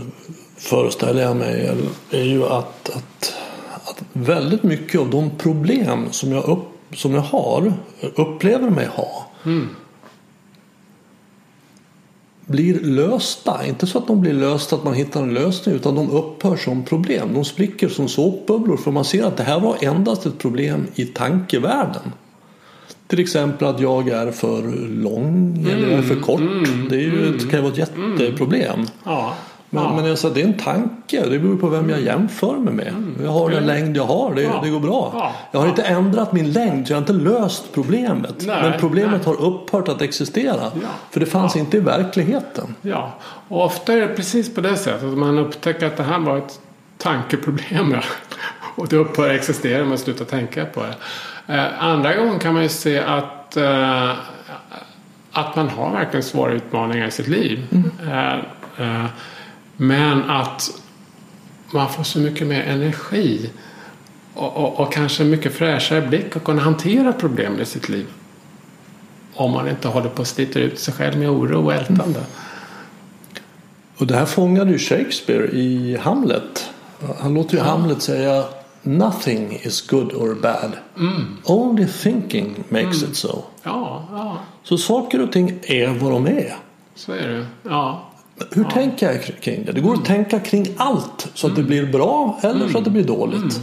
[0.56, 1.76] föreställer jag mig
[2.10, 3.34] är ju att, att,
[3.84, 9.26] att väldigt mycket av de problem som jag, upp, som jag har, upplever mig ha
[9.46, 9.68] Mm.
[12.46, 13.66] Blir lösta.
[13.66, 16.82] Inte så att de blir lösta att man hittar en lösning utan de upphör som
[16.84, 17.34] problem.
[17.34, 21.04] De spricker som såpbubblor för man ser att det här var endast ett problem i
[21.04, 22.12] tankevärlden.
[23.06, 24.62] Till exempel att jag är för
[25.02, 26.40] lång eller är för kort.
[26.90, 28.80] det är ju, ett- kan ju vara ett jätteproblem.
[29.04, 29.34] ja.
[29.76, 30.02] Men, ja.
[30.02, 31.28] men sa, det är en tanke.
[31.28, 32.94] Det beror på vem jag jämför mig med.
[33.22, 34.34] Jag har den längd jag har.
[34.34, 34.60] Det, Ja.
[34.62, 35.10] det går bra.
[35.14, 35.32] Ja.
[35.50, 36.86] Jag har inte ändrat min längd.
[36.86, 38.34] Så jag har inte löst problemet.
[38.46, 39.36] Nej, men problemet nej.
[39.36, 40.70] har upphört att existera.
[41.10, 42.74] För det fanns inte i verkligheten.
[42.82, 43.14] Ja,
[43.48, 45.02] och ofta är det precis på det sättet.
[45.04, 46.60] Att man upptäcker att det här var ett
[46.98, 47.96] tankeproblem.
[48.76, 50.94] Och det upphör att existera man slutar tänka på det.
[51.54, 54.10] Eh, andra gånger kan man ju se att, eh,
[55.32, 57.66] att man har verkligen svåra utmaningar i sitt liv.
[58.06, 58.34] Eh,
[58.78, 59.04] eh,
[59.76, 60.70] men att
[61.70, 63.50] man får så mycket mer energi
[64.34, 68.06] och, och, och kanske mycket fräschare blick att kunna hantera problem i sitt liv.
[69.34, 72.20] Om man inte håller på att slita ut sig själv med oro och ältande.
[73.96, 76.70] Och det här fångade ju Shakespeare i Hamlet.
[77.18, 78.44] Han låter ju Hamlet säga
[78.82, 80.72] Nothing is good or bad.
[81.44, 83.44] Only thinking makes it so.
[83.62, 86.56] Ja, ja, Så saker och ting är vad de är.
[86.94, 87.46] så är det.
[87.62, 88.10] Ja,
[88.50, 89.72] Hur tänker jag kring det?
[89.72, 92.90] Det går att tänka kring allt så att det blir bra eller så att det
[92.90, 93.60] blir dåligt.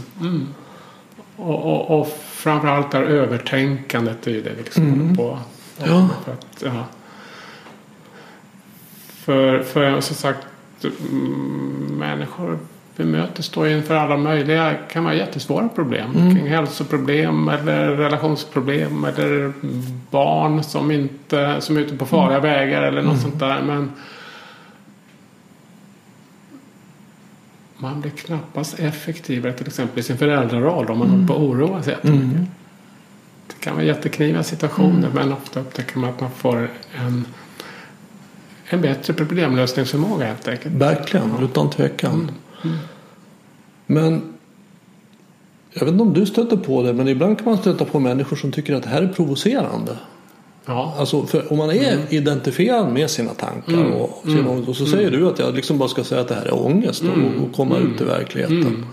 [1.36, 5.38] och, och, och framförallt där övertänkandet är ju det vi liksom håller på
[5.78, 6.08] Ja.
[6.24, 6.84] För, att, ja.
[9.24, 10.46] för, för som sagt,
[10.82, 12.58] mm, människor
[12.96, 16.12] vi möter står inför alla möjliga, kan vara jättesvåra problem.
[16.12, 19.52] Kring hälsoproblem eller relationsproblem eller
[20.10, 23.62] barn som, inte, som är ute på farliga vägar eller något sånt där.
[23.62, 23.92] Men
[27.84, 31.82] man blir knappast effektivare till exempel i sin föräldraroll om man håller på att oroa
[31.82, 32.40] sig jättemycket.
[33.46, 37.26] Det kan vara jättekniviga situationer men ofta upptäcker man att man får en,
[38.68, 40.74] en bättre problemlösningsförmåga helt enkelt.
[40.74, 42.30] Verkligen, utan tvekan.
[43.86, 44.22] Men
[45.72, 48.36] jag vet inte om du stöter på det, men ibland kan man stöta på människor
[48.36, 49.96] som tycker att det här är provocerande.
[50.66, 55.28] Ja, Alltså, om man är identifierad med sina tankar och, sina, och så säger du
[55.28, 58.00] att jag liksom bara ska säga att det här är ångest och, och komma ut
[58.00, 58.86] i verkligheten.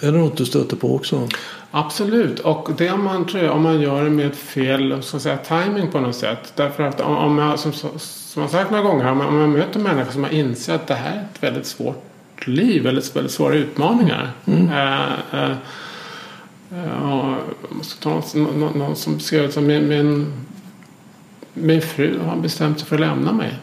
[0.00, 1.28] Är det något du stöter på också?
[1.70, 2.40] absolut.
[2.40, 5.90] Och det man, tror jag, om man gör det med fel så att säga, timing
[5.90, 6.52] på något sätt.
[6.56, 10.24] Därför att om, jag, som, som jag sagt några gånger, om man möter människor som
[10.24, 12.02] har insett att det här är ett väldigt svårt
[12.46, 14.30] liv, väldigt, väldigt svåra utmaningar.
[14.46, 15.56] Eh, eh,
[16.74, 17.36] eh, och
[17.68, 20.32] jag måste ta någon, någon, någon som skrev att min, min,
[21.54, 23.54] min fru har bestämt sig för att lämna mig.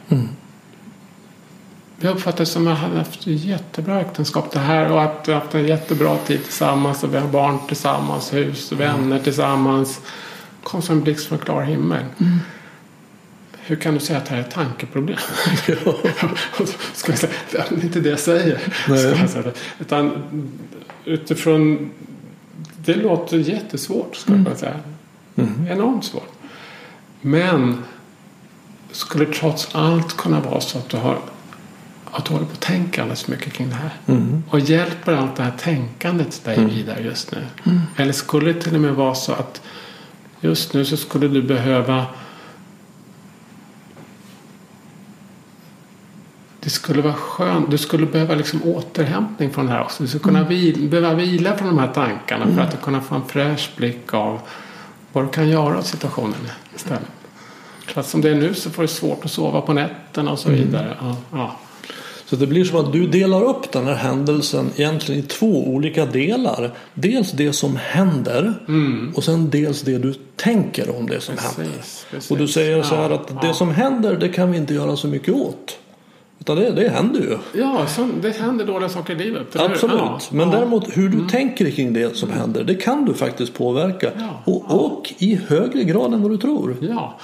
[2.03, 5.23] Jag uppfattade det som att jag hade haft ett jättebra äktenskap det här och att
[5.27, 9.19] vi har haft en jättebra tid tillsammans och vi har barn tillsammans, hus och vänner
[9.19, 10.01] tillsammans.
[10.63, 12.03] Kom som en blixt från klar himmel.
[13.57, 15.17] Hur kan du säga att det här är ett tankeproblem?
[16.93, 18.59] Ska jag säga, det är inte det jag säger.
[18.87, 18.99] Nej.
[18.99, 19.51] Ska jag säga.
[19.79, 20.23] Utan
[21.05, 21.91] utifrån
[22.85, 24.79] det låter jättesvårt skulle jag säga.
[25.69, 26.31] Enormt svårt.
[27.21, 27.77] Men
[28.91, 31.17] skulle trots allt kunna vara så att du har
[32.11, 33.91] att du håller på att tänka alldeles mycket kring det här.
[34.49, 37.45] Och hjälper allt det här tänkandet dig vidare just nu.
[37.97, 39.61] Eller skulle det till och med vara så att
[40.41, 42.05] just nu så skulle du behöva
[46.63, 47.71] det skulle vara skönt.
[47.71, 50.03] Du skulle behöva liksom återhämtning från det här också.
[50.03, 53.25] Du skulle kunna vila, behöva vila från de här tankarna för att kunna få en
[53.27, 54.39] fräsch blick av
[55.13, 56.35] vad du kan göra åt situationen
[56.75, 57.01] istället.
[57.87, 60.49] För som det är nu så får du svårt att sova på nätterna och så
[60.49, 60.97] vidare.
[61.01, 61.55] Ja, ja.
[62.25, 66.05] Så det blir som att du delar upp den här händelsen egentligen i två olika
[66.05, 66.71] delar.
[66.93, 68.53] Dels det som händer
[69.15, 71.73] och sen dels det du tänker om det som Precis, händer.
[72.11, 72.31] precis.
[72.31, 73.47] Och du säger så här Ja, att ja.
[73.47, 75.77] det som händer det kan vi inte göra så mycket åt.
[76.41, 77.37] Utan det, det händer ju.
[77.61, 77.85] Ja,
[78.21, 79.55] det händer dåliga saker i livet.
[79.55, 79.95] Absolut.
[79.97, 80.57] Ja, Men ja.
[80.57, 84.11] däremot hur du tänker kring det som händer det kan du faktiskt påverka.
[84.17, 86.75] Ja, Och, och i högre grad än vad du tror.
[86.81, 87.19] Ja,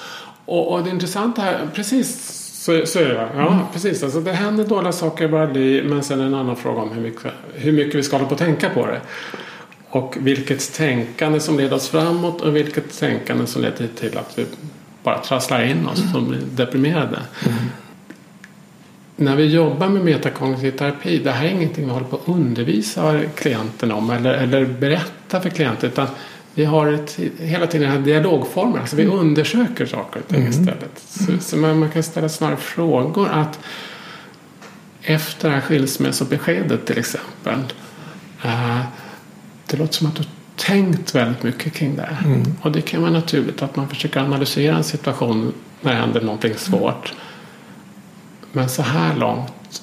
[0.46, 3.30] och, och det intressanta här, precis så, så är det.
[3.36, 4.04] Ja, precis.
[4.04, 6.82] Alltså, det händer dåliga saker i våra liv men sen är det en annan fråga
[6.82, 9.02] om hur mycket, hur mycket vi ska hålla på att tänka på det.
[9.90, 14.46] Och vilket tänkande som leder oss framåt och vilket tänkande som leder till att vi
[15.04, 17.20] bara trasslar in oss och blir deprimerade.
[19.20, 23.22] När vi jobbar med metakognitiv terapi, det här är ingenting vi håller på att undervisa
[23.36, 25.90] klienten om eller, eller berätta för klienten.
[25.90, 26.08] Utan
[26.54, 28.82] vi har ett, hela tiden den här dialogformen.
[28.82, 30.92] Alltså vi undersöker saker och ting istället.
[30.96, 33.60] Så, så man, man kan ställa snarare frågor att
[35.02, 37.60] efter det här skilsmässobeskedet till exempel.
[38.44, 38.80] Eh,
[39.68, 40.24] det låter som att du
[40.56, 42.02] tänkt väldigt mycket kring det.
[42.02, 42.44] här.
[42.62, 46.54] Och det kan vara naturligt att man försöker analysera en situation när det händer någonting
[46.56, 47.14] svårt.
[48.52, 49.82] Men så här långt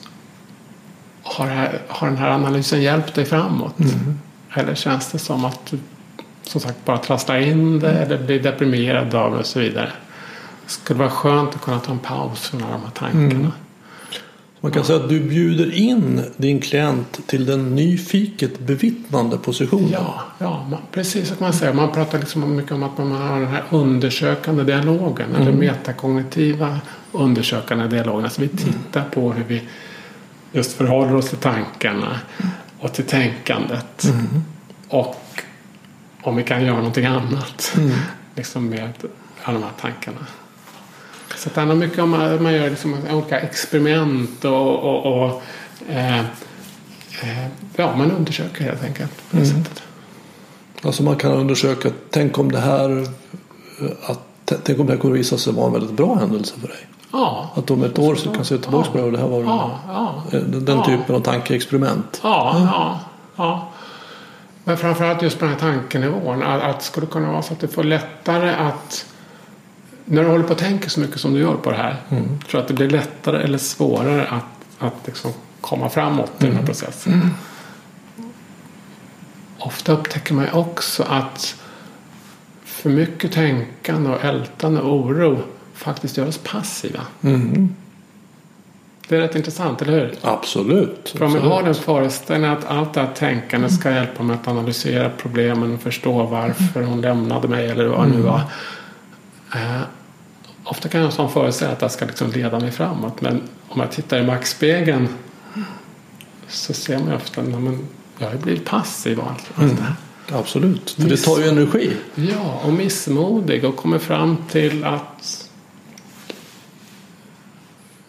[1.22, 3.74] har, här, har den här analysen hjälpt dig framåt?
[4.54, 5.78] Eller känns det som att du
[6.42, 9.92] som sagt bara trasslar in det eller blir deprimerad av det och så vidare?
[10.64, 13.52] Det skulle vara skönt att kunna ta en paus från alla de här tankarna.
[14.60, 19.90] Man kan säga att du bjuder in din klient till den nyfiket bevittnande positionen.
[19.92, 21.72] Ja, ja man, precis kan man säga.
[21.72, 26.80] Man pratar liksom mycket om att man har den här undersökande dialogen eller metakognitiva
[27.14, 28.24] undersökande dialogen.
[28.24, 29.62] Alltså vi tittar på hur vi
[30.52, 32.20] just förhåller oss till tankarna
[32.78, 34.12] och till tänkandet.
[34.88, 35.42] Och
[36.22, 37.76] om vi kan göra någonting annat
[38.34, 38.92] liksom med
[39.42, 40.26] alla de här tankarna.
[41.36, 45.42] Så det handlar mycket om att man gör liksom olika experiment och, och, och
[45.88, 46.18] eh,
[47.22, 47.46] eh,
[47.76, 49.82] ja, man undersöker helt enkelt på det sättet.
[50.82, 53.00] Alltså man kan undersöka, tänk om det här
[53.80, 56.68] eh, att, tänk om det här kommer visa sig vara en väldigt bra händelse för
[56.68, 56.86] dig.
[57.14, 59.42] Ja, Att om ett år så kan se tillbaka på det och det här var
[59.42, 60.22] ja, ja.
[60.32, 62.20] eh, den, typen av tankeexperiment.
[62.22, 63.00] Ja, ja,
[63.36, 63.68] ja.
[64.64, 66.42] Men framförallt just på den här tankenivån.
[66.42, 69.06] Att, att det skulle kunna vara så att du får lättare att
[70.04, 71.96] när du håller på och tänker så mycket som du gör på det här.
[72.08, 76.56] Tror du att det blir lättare eller svårare att, att liksom komma framåt i den
[76.56, 77.30] här processen?
[79.58, 81.56] Ofta upptäcker man också att
[82.64, 85.38] för mycket tänkande och ältande och oro
[85.74, 87.00] faktiskt gör oss passiva.
[89.08, 90.14] Det är rätt intressant, eller hur?
[90.22, 91.08] Absolut.
[91.08, 91.52] För om absolut.
[91.52, 95.80] har den föreställningen att allt det här tänkandet ska hjälpa mig att analysera problemen och
[95.80, 98.40] förstå varför hon lämnade mig eller vad det nu var.
[99.54, 99.80] Eh,
[100.64, 103.20] ofta kan jag ha en sån föreställning att det ska liksom leda mig framåt.
[103.20, 105.08] Men om jag tittar i backspegeln
[106.48, 107.48] så ser man ju ofta att
[108.18, 109.94] jag har blivit passiv och allt, allt det här.
[110.32, 110.90] Absolut.
[110.90, 111.96] För det tar ju energi.
[112.14, 115.50] Ja, och missmodig och kommer fram till att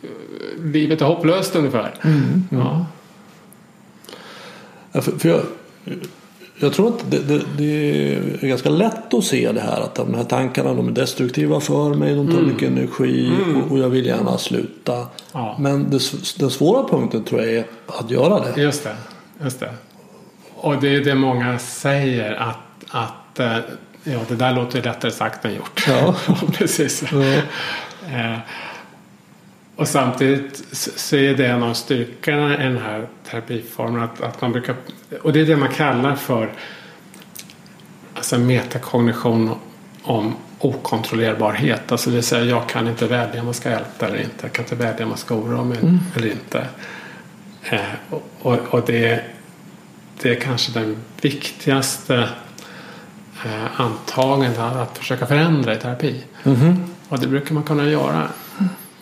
[0.03, 0.09] eh,
[0.65, 1.93] livet är hopplöst ungefär.
[2.49, 2.85] Ja.
[4.91, 5.41] Ja, för, för jag,
[6.57, 10.13] jag tror att det, det, det är ganska lätt att se det här att de
[10.13, 14.05] här tankarna de är destruktiva för mig, de tar mycket energi och, och jag vill
[14.05, 15.07] gärna sluta.
[15.31, 15.55] Ja.
[15.59, 15.99] Men det,
[16.39, 18.61] den svåra punkten tror jag är att göra det.
[18.61, 18.95] Just det.
[19.43, 19.73] Just det.
[20.55, 22.57] Och det är det många säger att,
[22.87, 23.57] att eh,
[24.03, 25.85] ja, det där låter lättare sagt än gjort.
[25.87, 26.15] Ja.
[26.53, 27.03] precis.
[27.11, 28.39] Ja.
[29.75, 34.51] Och samtidigt så är det en av styrkorna i den här terapiformen att, att man
[34.51, 34.75] brukar,
[35.21, 36.53] och det är det man kallar för
[38.13, 39.55] alltså metakognition
[40.03, 41.91] om okontrollerbarhet.
[41.91, 44.35] Alltså det vill säga jag kan inte välja om jag ska älta eller inte.
[44.41, 45.77] Jag kan inte välja om jag ska oroa mig
[46.15, 46.67] eller inte.
[47.63, 47.79] Eh,
[48.41, 49.23] och, och, det,
[50.21, 52.29] det är kanske den viktigaste
[53.45, 56.23] eh, antagandet att, att försöka förändra i terapi.
[57.09, 58.27] Och det brukar man kunna göra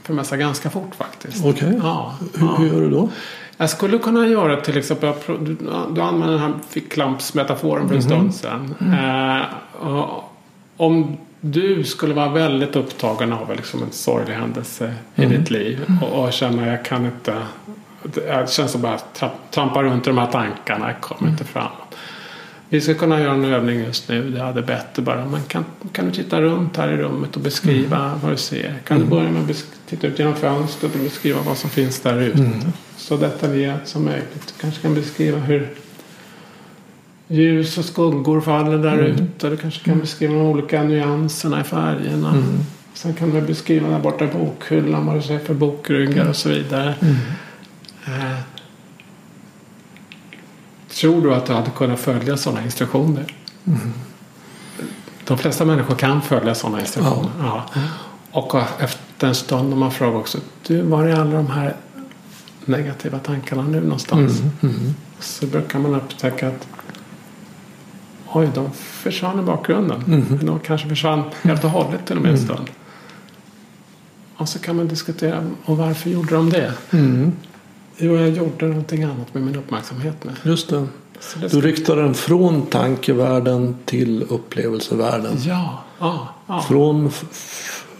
[0.03, 1.45] för mesta ganska fort faktiskt.
[1.45, 1.79] Okej.
[1.83, 2.55] Ja, Hur, ja.
[2.57, 3.09] hur gör du då?
[3.57, 5.57] Jag skulle kunna göra till exempel, jag du,
[5.95, 8.75] du använde den här ficklampsmetaforen för en stund sedan.
[8.79, 10.33] Eh, och
[10.77, 16.23] om du skulle vara väldigt upptagen av liksom en sorglig händelse i ditt liv och,
[16.23, 17.35] och känna jag kan inte,
[18.03, 21.43] det känns som bara att tra- trampa runt i de här tankarna, jag kommer inte
[21.43, 21.71] framåt.
[22.73, 24.29] Vi ska kunna göra en övning just nu.
[24.29, 25.25] Det hade bättre bara.
[25.25, 28.75] Men kan, kan du titta runt här i rummet och beskriva vad du ser?
[28.87, 32.21] Kan du börja med att titta ut genom fönstret och beskriva vad som finns där
[32.21, 32.51] ute?
[32.97, 34.47] Så detaljerat som möjligt.
[34.47, 35.69] Du kanske kan beskriva hur
[37.27, 39.49] ljus och skuggor faller där ute.
[39.49, 42.43] Du kanske kan beskriva de olika nyanserna i färgerna.
[42.93, 46.49] Sen kan du beskriva där borta i bokhyllan vad du ser för bokryggar och så
[46.49, 46.95] vidare.
[48.05, 48.52] Eh,
[50.95, 53.25] tror du att du hade kunnat följa sådana instruktioner?
[55.23, 57.31] De flesta människor kan följa sådana instruktioner.
[57.39, 57.63] Ja.
[58.31, 60.37] Och efter en stund när man frågar också.
[60.67, 61.75] Du, var är alla de här
[62.65, 64.41] negativa tankarna nu någonstans?
[65.19, 66.67] Så brukar man upptäcka att
[68.31, 70.03] oj, de försvann i bakgrunden.
[70.41, 72.69] De kanske försvann helt och hållet till och med en stund.
[74.35, 76.73] Och så kan man diskutera och varför gjorde de det?
[77.97, 80.31] Jo, jag gjorde någonting annat med min uppmärksamhet nu.
[80.43, 80.87] Just det.
[81.41, 85.37] Det Du riktar den från tankevärlden till upplevelsevärlden.
[85.45, 86.61] Ja, ja, ja.
[86.61, 87.11] Från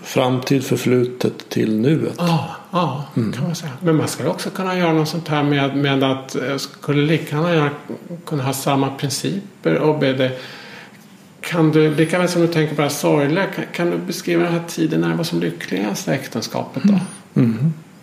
[0.03, 2.15] framtid, förflutet till nuet.
[2.17, 3.71] Ja, ja kan man säga.
[3.79, 7.35] Men man skulle också kunna göra något sånt här med, med att eh, skulle lika
[7.35, 7.69] gärna
[8.25, 10.31] kunna ha samma principer och be det.
[11.41, 14.43] Kan du, lika väl som du tänker på det här sorgliga, kan, kan du beskriva
[14.43, 16.99] den här tiden när det var som lyckligast i äktenskapet då?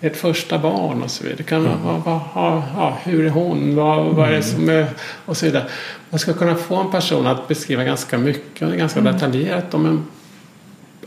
[0.00, 1.42] Ert första barn och så vidare.
[1.42, 3.74] Kan vara, vad, vad, ja, hur är hon?
[3.76, 4.86] Vad, vad är det som är...
[5.24, 5.68] Och så vidare.
[6.10, 10.06] Man ska kunna få en person att beskriva ganska mycket och ganska detaljerat om, en,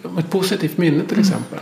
[0.04, 1.60] om ett positivt minne till exempel.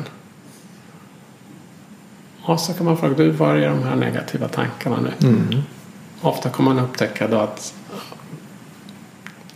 [2.43, 5.27] Och så kan man fråga, du, var är de här negativa tankarna nu?
[6.21, 7.73] Ofta kommer man upptäcka då att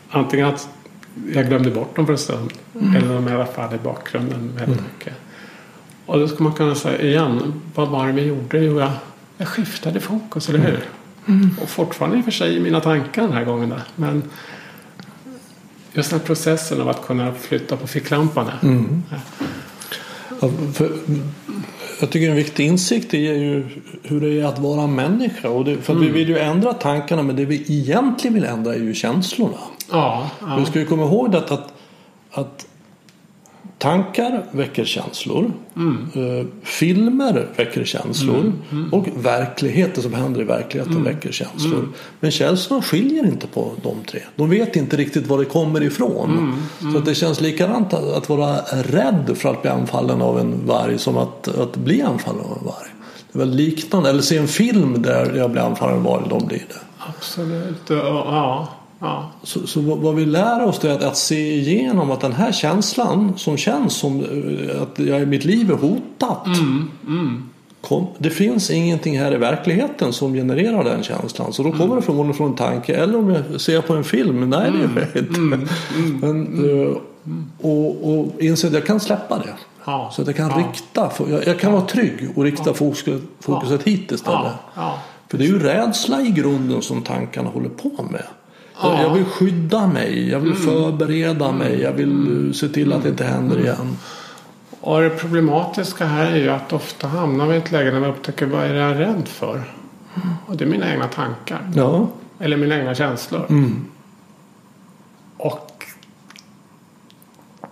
[0.10, 0.69] antingen att
[1.34, 2.53] jag glömde bort dem för en stund
[2.95, 5.14] eller de i alla fall i bakgrunden väldigt mycket.
[6.06, 8.60] Och då ska man kunna säga igen, vad var det vi gjorde?
[8.60, 8.91] Jo, jag,
[9.38, 10.80] jag skiftade fokus, eller hur?
[11.61, 13.69] Och fortfarande i och för sig i mina tankar den här gången.
[13.69, 13.82] Där.
[13.95, 14.23] Men
[15.94, 18.45] just den här processen av att kunna flytta på ficklampan.
[18.45, 18.57] där.
[20.41, 20.49] Ja,
[21.99, 23.65] jag tycker en viktig insikt är ju
[24.03, 25.49] hur det är att vara människa.
[25.49, 28.73] Och det, för att vi vill ju ändra tankarna men det vi egentligen vill ändra
[28.73, 29.57] är ju känslorna.
[29.91, 30.56] Ja, ja.
[30.60, 31.73] Vi ska ju komma ihåg det att, att,
[32.32, 32.68] att
[33.86, 35.52] tankar väcker känslor.
[36.16, 38.53] Eh, filmer väcker känslor.
[38.91, 41.88] Och verkligheten som händer i verkligheten väcker känslor.
[42.20, 44.20] Men känslorna skiljer inte på de tre.
[44.36, 46.62] De vet inte riktigt var det kommer ifrån.
[46.91, 50.68] Så att det känns likadant att, att vara rädd för att bli anfallen av en
[50.68, 52.90] varg som att, att bli anfallen av en varg.
[53.32, 54.10] Det är väl liknande.
[54.10, 56.24] Eller se en film där jag blir anfallen av en varg.
[56.30, 56.80] De blir det.
[57.18, 57.84] Absolut.
[57.90, 58.68] Ja,
[58.99, 59.31] ja.
[59.43, 63.34] Så, så vad vi lär oss är att, att se igenom att den här känslan
[63.38, 66.47] som känns som eh, att jag, mitt liv är hotat.
[67.81, 71.53] Kom, det finns ingenting här i verkligheten som genererar den känslan.
[71.53, 72.95] Så då kommer det förmodligen från en tanke.
[72.95, 74.49] Eller om jag ser på en film.
[74.49, 75.39] Nej det gör jag inte.
[76.22, 76.97] Men, eh,
[77.61, 79.53] och, och inse att jag kan släppa det.
[79.85, 80.09] Ja.
[80.13, 81.11] Så att jag kan rikta.
[81.30, 84.41] Jag, jag kan vara trygg och rikta fokuset, fokuset hit istället.
[84.41, 84.99] Ja, ja.
[85.27, 88.23] För det är ju rädsla i grunden som tankarna håller på med.
[88.81, 93.03] Jag- Jag vill skydda mig, jag vill förbereda mig, jag vill eh, se till att
[93.03, 93.97] det inte händer igen.
[94.81, 98.07] Och det problematiska här är ju att ofta hamnar vi i ett läge när vi
[98.07, 99.64] upptäcker vad är det jag är rädd för?
[100.45, 101.72] Och det är mina egna tankar.
[101.76, 102.07] Ja,
[102.39, 103.45] Eller mina egna känslor.
[105.38, 105.85] Och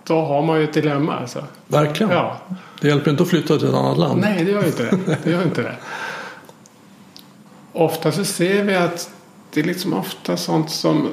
[0.06, 1.44] då har man ju ett dilemma alltså.
[1.66, 2.12] verkligen.
[2.12, 2.36] Ja.
[2.80, 4.20] Det hjälper inte att flytta till ett annat land.
[4.20, 5.18] Nej, det gör inte det.
[5.24, 5.76] Det gör inte det.
[7.72, 9.10] Ofta så ser vi att
[9.54, 11.08] det är liksom ofta sånt som...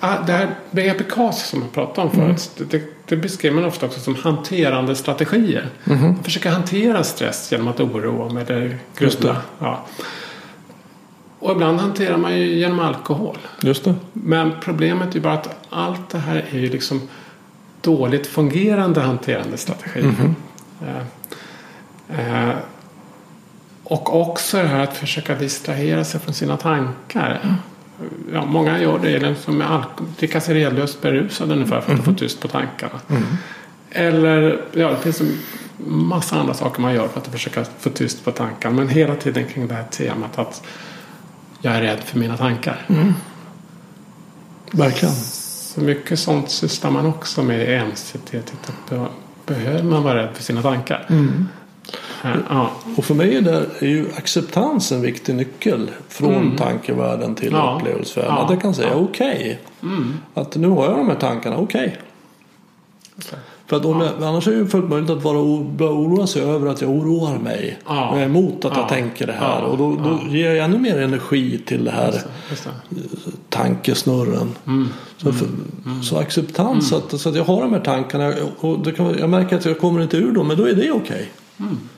[0.00, 2.50] Ah, Det här begreppet KAS som jag pratade om förut.
[2.70, 5.68] Det, det beskriver man ofta också som hanterande strategier.
[5.84, 9.24] Man försöker hantera stress genom att oroa mig eller Just det.
[9.24, 9.42] grubbla.
[9.58, 9.84] Ja.
[11.38, 13.38] Och ibland hanterar man ju genom alkohol.
[13.62, 13.94] Just det.
[14.12, 17.00] Men problemet är ju bara att allt det här är ju liksom
[17.80, 20.34] dåligt fungerande hanterande strategier.
[20.82, 22.54] Eh, eh,
[23.88, 27.58] och också det här att försöka distrahera sig från sina tankar.
[28.32, 32.12] Ja, många gör det liksom med alkohol, dricka sig redlöst berusade ungefär för att få
[32.12, 33.00] tyst på tankarna.
[33.90, 35.38] Eller ja, det finns en
[35.86, 38.74] massa andra saker man gör för att försöka få tyst på tankarna.
[38.76, 40.62] Men hela tiden kring det här temat att
[41.60, 42.86] jag är rädd för mina tankar.
[44.70, 45.14] Verkligen.
[45.14, 48.34] Så mycket sånt sysslar man också med i MCT.
[49.46, 51.06] Behöver man vara rädd för sina tankar?
[51.08, 51.16] Eh,
[52.48, 52.70] Ja.
[52.96, 57.76] Och för mig är, det, är ju acceptans en viktig nyckel från tankevärlden till Ja.
[57.80, 58.34] upplevelsevärlden.
[58.36, 58.44] Ja.
[58.44, 58.94] Att jag kan säga Ja.
[58.94, 59.60] okej.
[60.34, 61.96] Att nu har jag de här tankarna, okej.
[63.18, 63.36] Så.
[63.66, 66.42] För att om jag, annars är det ju fullt möjligt att vara börja oroa sig
[66.42, 67.78] över att jag oroar mig.
[67.86, 68.10] Ja.
[68.12, 68.80] Jag är emot att Ja.
[68.80, 69.60] jag tänker det här.
[69.60, 69.66] Ja.
[69.66, 72.70] Och då, då ger jag ännu mer energi till det här Just det.
[73.48, 74.50] tankesnurren.
[74.66, 74.88] Mm.
[75.16, 75.48] Så, för,
[76.02, 79.56] så acceptans att, så att jag har de här tankarna och det kan, jag märker
[79.56, 81.28] att jag kommer inte ur dem men då är det okej.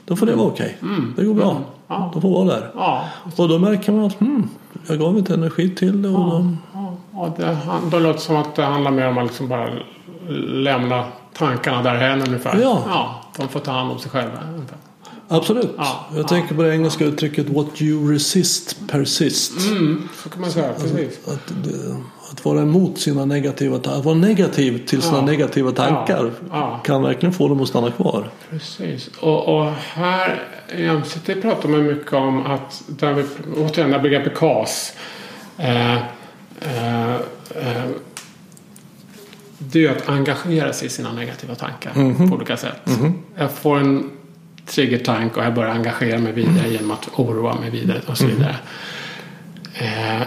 [0.05, 0.77] Då får det vara okej.
[1.15, 1.51] Det går bra.
[1.51, 1.63] Mm.
[1.87, 2.09] Ja.
[2.13, 2.71] De får vara där.
[2.75, 3.05] Ja.
[3.35, 4.49] Och då märker man att hmm,
[4.87, 6.09] jag gav inte energi till det.
[6.09, 6.57] Och de,
[7.13, 7.57] Ja, det,
[7.91, 9.69] då låter det som att det handlar mer om att liksom bara
[10.37, 12.59] lämna tankarna därhän ungefär.
[12.61, 12.83] Ja.
[12.87, 13.21] ja.
[13.37, 14.37] De får ta hand om sig själva.
[15.27, 15.71] Absolut.
[15.77, 19.69] Ja, jag ja, tänker på det engelska uttrycket What you resist persist.
[19.71, 20.73] Mm, så kan man säga.
[20.73, 21.27] Precis.
[21.27, 21.95] Att, det-
[22.31, 23.99] att vara emot sina negativa tankar.
[23.99, 25.25] Att vara negativ till sina Ja.
[25.25, 26.31] negativa tankar.
[26.51, 26.79] Ja.
[26.83, 28.29] Kan verkligen få dem att stanna kvar.
[28.49, 29.09] Precis.
[29.19, 30.43] Och, och här
[30.77, 33.23] i MCT pratar man mycket om att, där vi,
[33.57, 34.93] återigen det här begreppet KAS.
[35.57, 35.95] Eh,
[36.61, 37.13] eh,
[37.55, 37.83] eh,
[39.57, 41.91] det är att engagera sig i sina negativa tankar
[42.29, 42.89] på olika sätt.
[43.35, 44.09] Jag får en
[44.65, 48.55] triggertank och jag börjar engagera mig vidare genom att oroa mig vidare och så vidare.
[49.73, 50.21] Eh,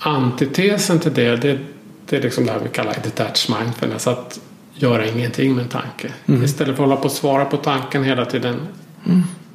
[0.00, 1.58] antitesen till det, det,
[2.06, 4.06] det är liksom det här vi kallar detached mindfulness.
[4.06, 4.40] Att
[4.74, 6.12] göra ingenting med en tanke.
[6.44, 8.56] Istället för att hålla på och svara på tanken hela tiden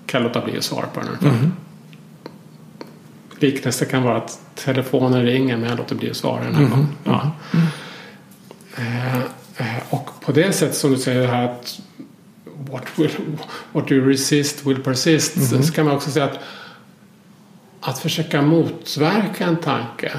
[0.05, 1.09] kan jag låta bli att svara på den.
[1.09, 1.51] ungefär.
[3.39, 6.87] Liknelse kan vara att telefonen ringer men jag låter bli att svara den här gången.
[7.03, 7.31] Ja.
[8.77, 9.17] Eh,
[9.57, 11.79] eh, och på det sättet som du säger det här att
[12.71, 13.11] what, will,
[13.71, 15.65] what you resist will persist.
[15.65, 16.39] Så kan man också säga att
[17.81, 20.11] att försöka motverka en tanke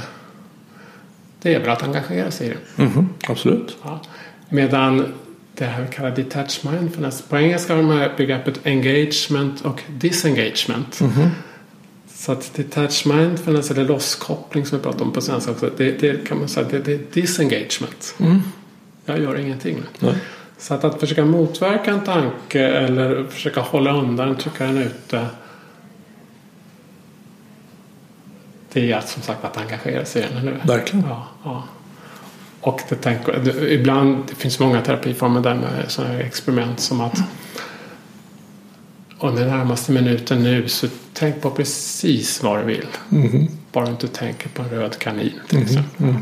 [1.43, 2.87] det är väl att engagera sig i den.
[2.87, 3.77] Mhm, Absolut.
[3.83, 4.01] Ja.
[4.49, 5.13] Medan
[5.55, 7.23] det här vi kallar detached mindfulness.
[7.23, 11.01] På engelska har man begreppet engagement och disengagement.
[12.15, 15.71] Så att detached mindfulness eller losskoppling som vi pratar om på svenska också.
[15.77, 18.15] Det, det kan man säga det, det är disengagement.
[19.05, 19.83] Jag gör ingenting.
[19.99, 20.15] Nej.
[20.59, 25.27] Så att, att försöka motverka en tanke eller försöka hålla undan, trycka den ute.
[28.77, 30.61] Det är att, som sagt att engagera sig i den, eller hur?
[30.65, 31.07] Verkligen.
[31.09, 31.65] Ja, ja.
[32.61, 32.95] Och det
[33.45, 37.19] det, ibland, det finns många terapiformer där med sådana här experiment som att
[39.19, 42.87] och den närmaste minuten nu så tänk på precis vad du vill.
[43.73, 46.15] Bara du inte tänker på en röd kanin till exempel.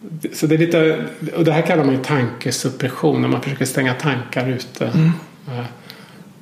[0.00, 1.04] Det- Så det är lite,
[1.36, 4.86] och det här kallar man ju tankesuppression när man försöker stänga tankar ute.
[5.48, 5.64] Eh,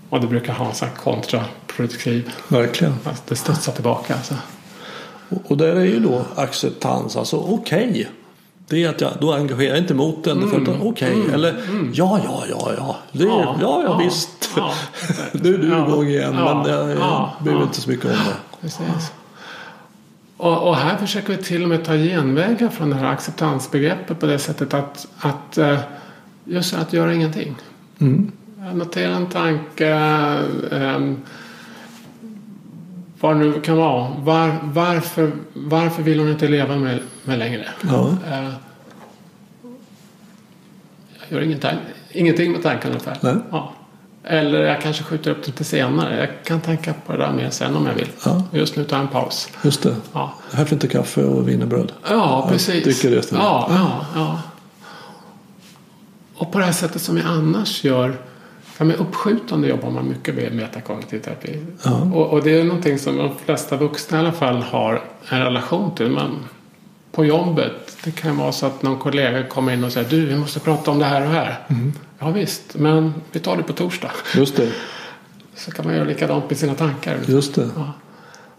[0.09, 2.95] Och det brukar ha en sån här kontraproduktiv, Verkligen.
[3.05, 4.15] att det studsar tillbaka.
[4.15, 4.35] Alltså.
[5.45, 7.17] Och där är ju då acceptans.
[7.17, 8.09] Alltså okej.
[8.69, 10.43] Det är att jag då engagerar jag inte mot den.
[10.45, 11.17] Att okej.
[11.33, 11.55] Eller
[11.93, 12.97] ja, ja, ja, ja.
[13.13, 14.51] Det, ja, Ja, ja, ja, visst.
[14.57, 14.71] ja.
[15.33, 16.35] nu är du Ja, igång igen.
[16.39, 17.67] ja, men jag, jag ja, behöver ja.
[17.67, 18.37] inte så mycket om det.
[18.61, 19.13] Precis.
[20.37, 24.27] Och, och här försöker vi till och med ta genvägar från det här acceptansbegreppet på
[24.27, 25.79] det sättet att, att eh,
[26.45, 27.55] just att göra ingenting.
[28.75, 29.89] Notera en tanke.
[30.71, 31.17] ehm,
[33.25, 34.09] vad det nu kan vara.
[34.19, 37.69] Var, varför, varför vill hon inte leva med, med längre?
[37.81, 38.09] Ja.
[38.31, 38.49] Eh,
[41.19, 41.71] jag gör ingenting,
[42.11, 43.19] ingenting med tanken ungefär.
[43.21, 43.35] Nej.
[43.51, 43.73] Ja.
[44.25, 46.21] Eller jag kanske skjuter upp det till senare.
[46.21, 48.09] Jag kan tänka på det där mer sen om jag vill.
[48.25, 48.43] Ja.
[48.53, 49.49] Just nu tar jag en paus.
[49.63, 49.97] Just det.
[50.13, 51.93] Ja, Här får inte kaffe och wienerbröd.
[52.09, 52.85] ja precis.
[52.85, 54.41] dricker det ja, ja, ja.
[56.35, 58.17] Och på det här sättet som jag annars gör.
[58.75, 61.59] För med uppskjutande jobbar man mycket med metakognitiv terapi.
[61.83, 62.11] Ja.
[62.15, 65.95] Och, och det är någonting som de flesta vuxna i alla fall har en relation
[65.95, 66.11] till.
[66.11, 66.39] Man,
[67.13, 70.37] på jobbet, det kan vara så att någon kollega kommer in och säger du, vi
[70.37, 71.59] måste prata om det här och här.
[71.69, 71.93] Mm.
[72.19, 74.11] Ja visst, men vi tar det på torsdag.
[74.35, 74.73] Just det.
[75.55, 77.19] Så kan man göra likadant med sina tankar.
[77.27, 77.69] Just det.
[77.77, 77.93] Ja.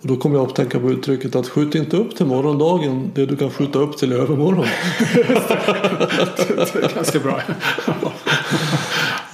[0.01, 3.25] Och då kommer jag att tänka på uttrycket att skjut inte upp till morgondagen det
[3.25, 4.65] du kan skjuta upp till övermorgon.
[5.13, 7.41] det är ganska bra.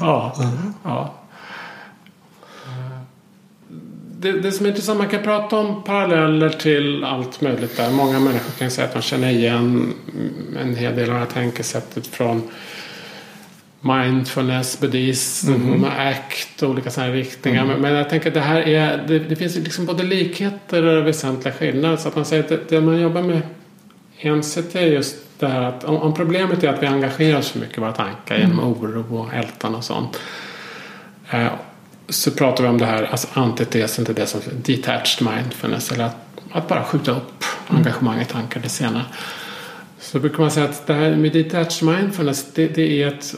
[0.01, 0.35] ja.
[0.83, 1.13] ja.
[4.19, 7.91] Det, det som är intressant, man kan prata om paralleller till allt möjligt där.
[7.91, 9.93] Många människor kan säga att de känner igen
[10.61, 12.41] en hel del av det här tänkesättet från
[13.81, 17.65] mindfulness, buddhism, ACT och olika sådana riktningar.
[17.65, 21.07] Men, men jag tänker att det här är, det, det finns liksom både likheter och
[21.07, 21.97] väsentliga skillnader.
[21.97, 23.41] Så att man säger att det, det man jobbar med
[24.17, 27.49] i NCT är just det här att om, om problemet är att vi engagerar oss
[27.49, 30.19] för mycket i våra tankar genom oro och ältan och sånt.
[31.29, 31.47] Eh,
[32.09, 36.17] så pratar vi om det här, alltså antitesen till det som detached mindfulness eller att,
[36.51, 39.05] att bara skjuta upp engagemang i tankar till senare.
[39.99, 43.35] Så brukar man säga att det här med detached mindfulness det, det är ett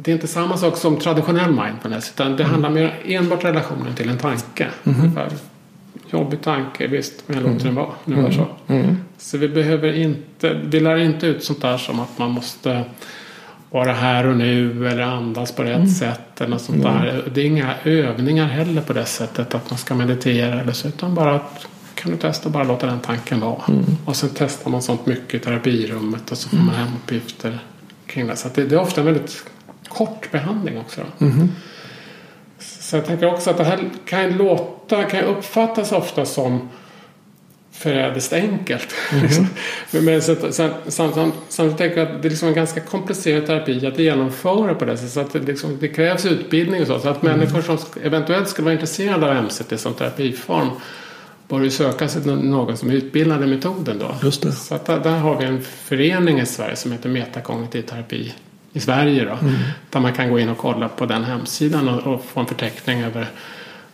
[0.00, 4.08] det är inte samma sak som traditionell mindfulness utan det handlar mer enbart relationen till
[4.08, 4.68] en tanke.
[4.84, 5.30] Ungefär.
[6.10, 7.90] Jobbig tanke, visst, men jag låter den vara.
[8.04, 8.46] Ungefär så.
[9.18, 12.84] så vi behöver inte, vi lär inte ut sånt där som att man måste
[13.70, 17.24] vara här och nu eller andas på rätt sätt eller något sånt där.
[17.34, 21.14] Det är inga övningar heller på det sättet att man ska meditera eller så utan
[21.14, 23.62] bara att kan du testa att bara låta den tanken vara.
[24.04, 27.58] Och sen testar man sånt mycket i terapirummet och så får man hem uppgifter
[28.06, 28.36] kring det.
[28.36, 29.44] Så det, det är ofta en väldigt
[29.88, 31.00] kort behandling också.
[32.88, 36.68] Så jag tänker också att det här kan låta, kan uppfattas ofta som
[37.72, 38.94] förrädiskt enkelt.
[39.12, 39.46] Mm.
[40.04, 40.22] Men
[40.88, 44.96] samtidigt tänker jag att det är liksom en ganska komplicerad terapi att genomföra på det
[44.96, 45.12] sättet.
[45.12, 46.98] Så att det, liksom, det krävs utbildning och så.
[46.98, 47.38] Så att mm.
[47.38, 50.68] människor som eventuellt skulle vara intresserade av MCT som terapiform
[51.48, 54.14] bör ju söka sig till någon som är utbildad i metoden då.
[54.22, 54.52] Just det.
[54.52, 58.34] Så att där, där, har vi en förening i Sverige som heter Metakognitiv terapi
[58.78, 59.32] i Sverige då.
[59.32, 59.54] Mm.
[59.90, 63.02] Där man kan gå in och kolla på den hemsidan och, och få en förteckning
[63.02, 63.26] över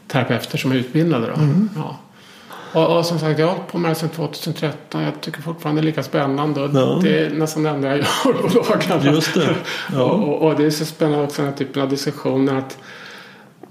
[0.06, 1.26] terapeuter som är utbildade.
[1.26, 1.34] Då.
[1.34, 1.68] Mm.
[1.76, 1.98] Ja.
[2.72, 5.02] Och, och, som sagt, jag har hållit på med det sedan 2013.
[5.02, 6.60] Jag tycker fortfarande det är lika spännande.
[6.60, 7.00] Och ja.
[7.02, 9.12] Det är nästan det enda jag gör på dagarna.
[9.12, 9.56] Just det.
[9.92, 10.02] Ja.
[10.02, 12.54] och, och, och, det är så spännande också den här typen av diskussioner.
[12.54, 12.78] Att,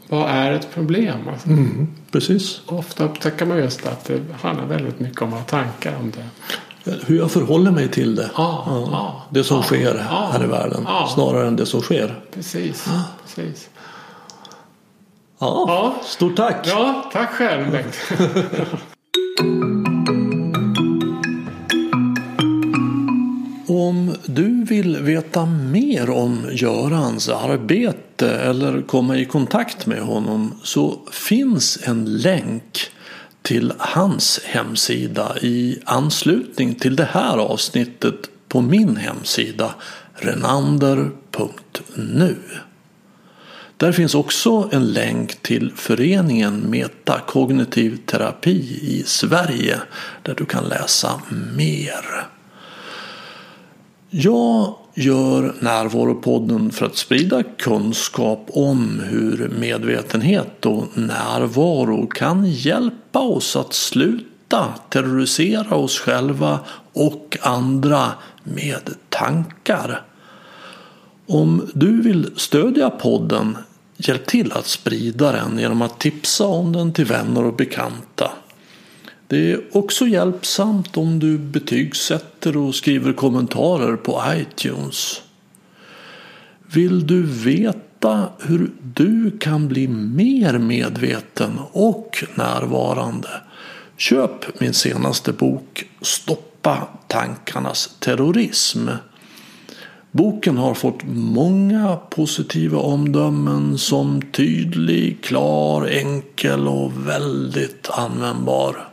[0.08, 1.18] vad är ett problem?
[1.32, 2.62] Alltså, mm, precis.
[2.66, 6.26] Ofta upptäcker man just att det handlar väldigt mycket om att ha tankar om det.
[6.84, 8.30] Hur jag förhåller mig till det.
[8.36, 8.66] Ja.
[8.92, 10.88] ah, det som ah, sker här i världen.
[11.14, 12.20] Snarare än det som sker.
[12.34, 12.88] Precis.
[13.24, 13.70] precis.
[15.40, 16.68] Ja, ja, stort tack.
[16.68, 17.96] Ja, tack själv Bengt.
[23.68, 31.00] Om du vill veta mer om Görans arbete eller komma i kontakt med honom så
[31.12, 32.92] finns en länk
[33.44, 38.16] till hans hemsida i anslutning till det här avsnittet
[38.48, 39.76] på min hemsida
[40.16, 41.16] renander.nu.
[43.78, 49.80] Där finns också en länk till föreningen Metakognitiv terapi i Sverige
[50.22, 51.22] där du kan läsa
[51.56, 52.28] mer.
[54.10, 63.56] Jag gör Närvaropodden för att sprida kunskap om hur medvetenhet och närvaro kan hjälpa oss
[63.56, 66.60] att sluta terrorisera oss själva
[66.94, 68.12] och andra
[68.44, 70.02] med tankar.
[71.28, 73.58] Om du vill stödja podden
[73.98, 78.32] Hjälp till att sprida den genom att tipsa om den till vänner och bekanta.
[79.34, 85.22] Det är också hjälpsamt om du betygsätter och skriver kommentarer på iTunes.
[86.74, 93.30] Vill du veta hur du kan bli mer medveten och närvarande?
[93.98, 98.90] Köp min senaste bok Stoppa tankarnas terrorism
[100.12, 108.93] Boken har fått många positiva omdömen som tydlig, klar, enkel och väldigt användbar.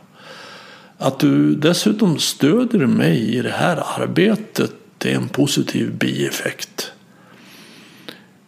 [1.01, 4.73] Att du dessutom stöder mig i det här arbetet
[5.05, 6.91] är en positiv bieffekt.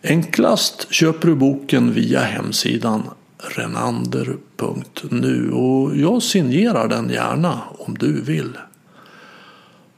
[0.04, 3.04] Enklast köper du boken via hemsidan
[3.58, 8.58] renander.nu och jag signerar den gärna om du vill.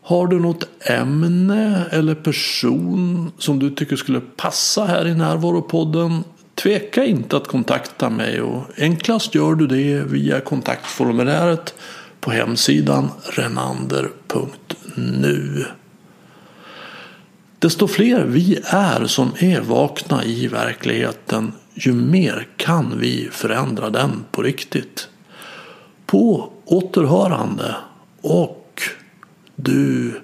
[0.02, 6.24] Har du något ämne eller person som du tycker skulle passa här i Närvaropodden?
[6.56, 11.74] Tveka inte att kontakta mig och enklast gör du det via kontaktformuläret
[12.26, 14.06] på hemsidan renander.nu.
[17.60, 24.24] Desto fler vi är som är vakna i verkligheten, ju mer kan vi förändra den
[24.32, 25.10] på riktigt.
[26.06, 27.76] På återhörande
[28.22, 28.82] och
[29.56, 30.22] du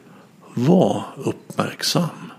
[0.53, 2.31] var uppmärksam.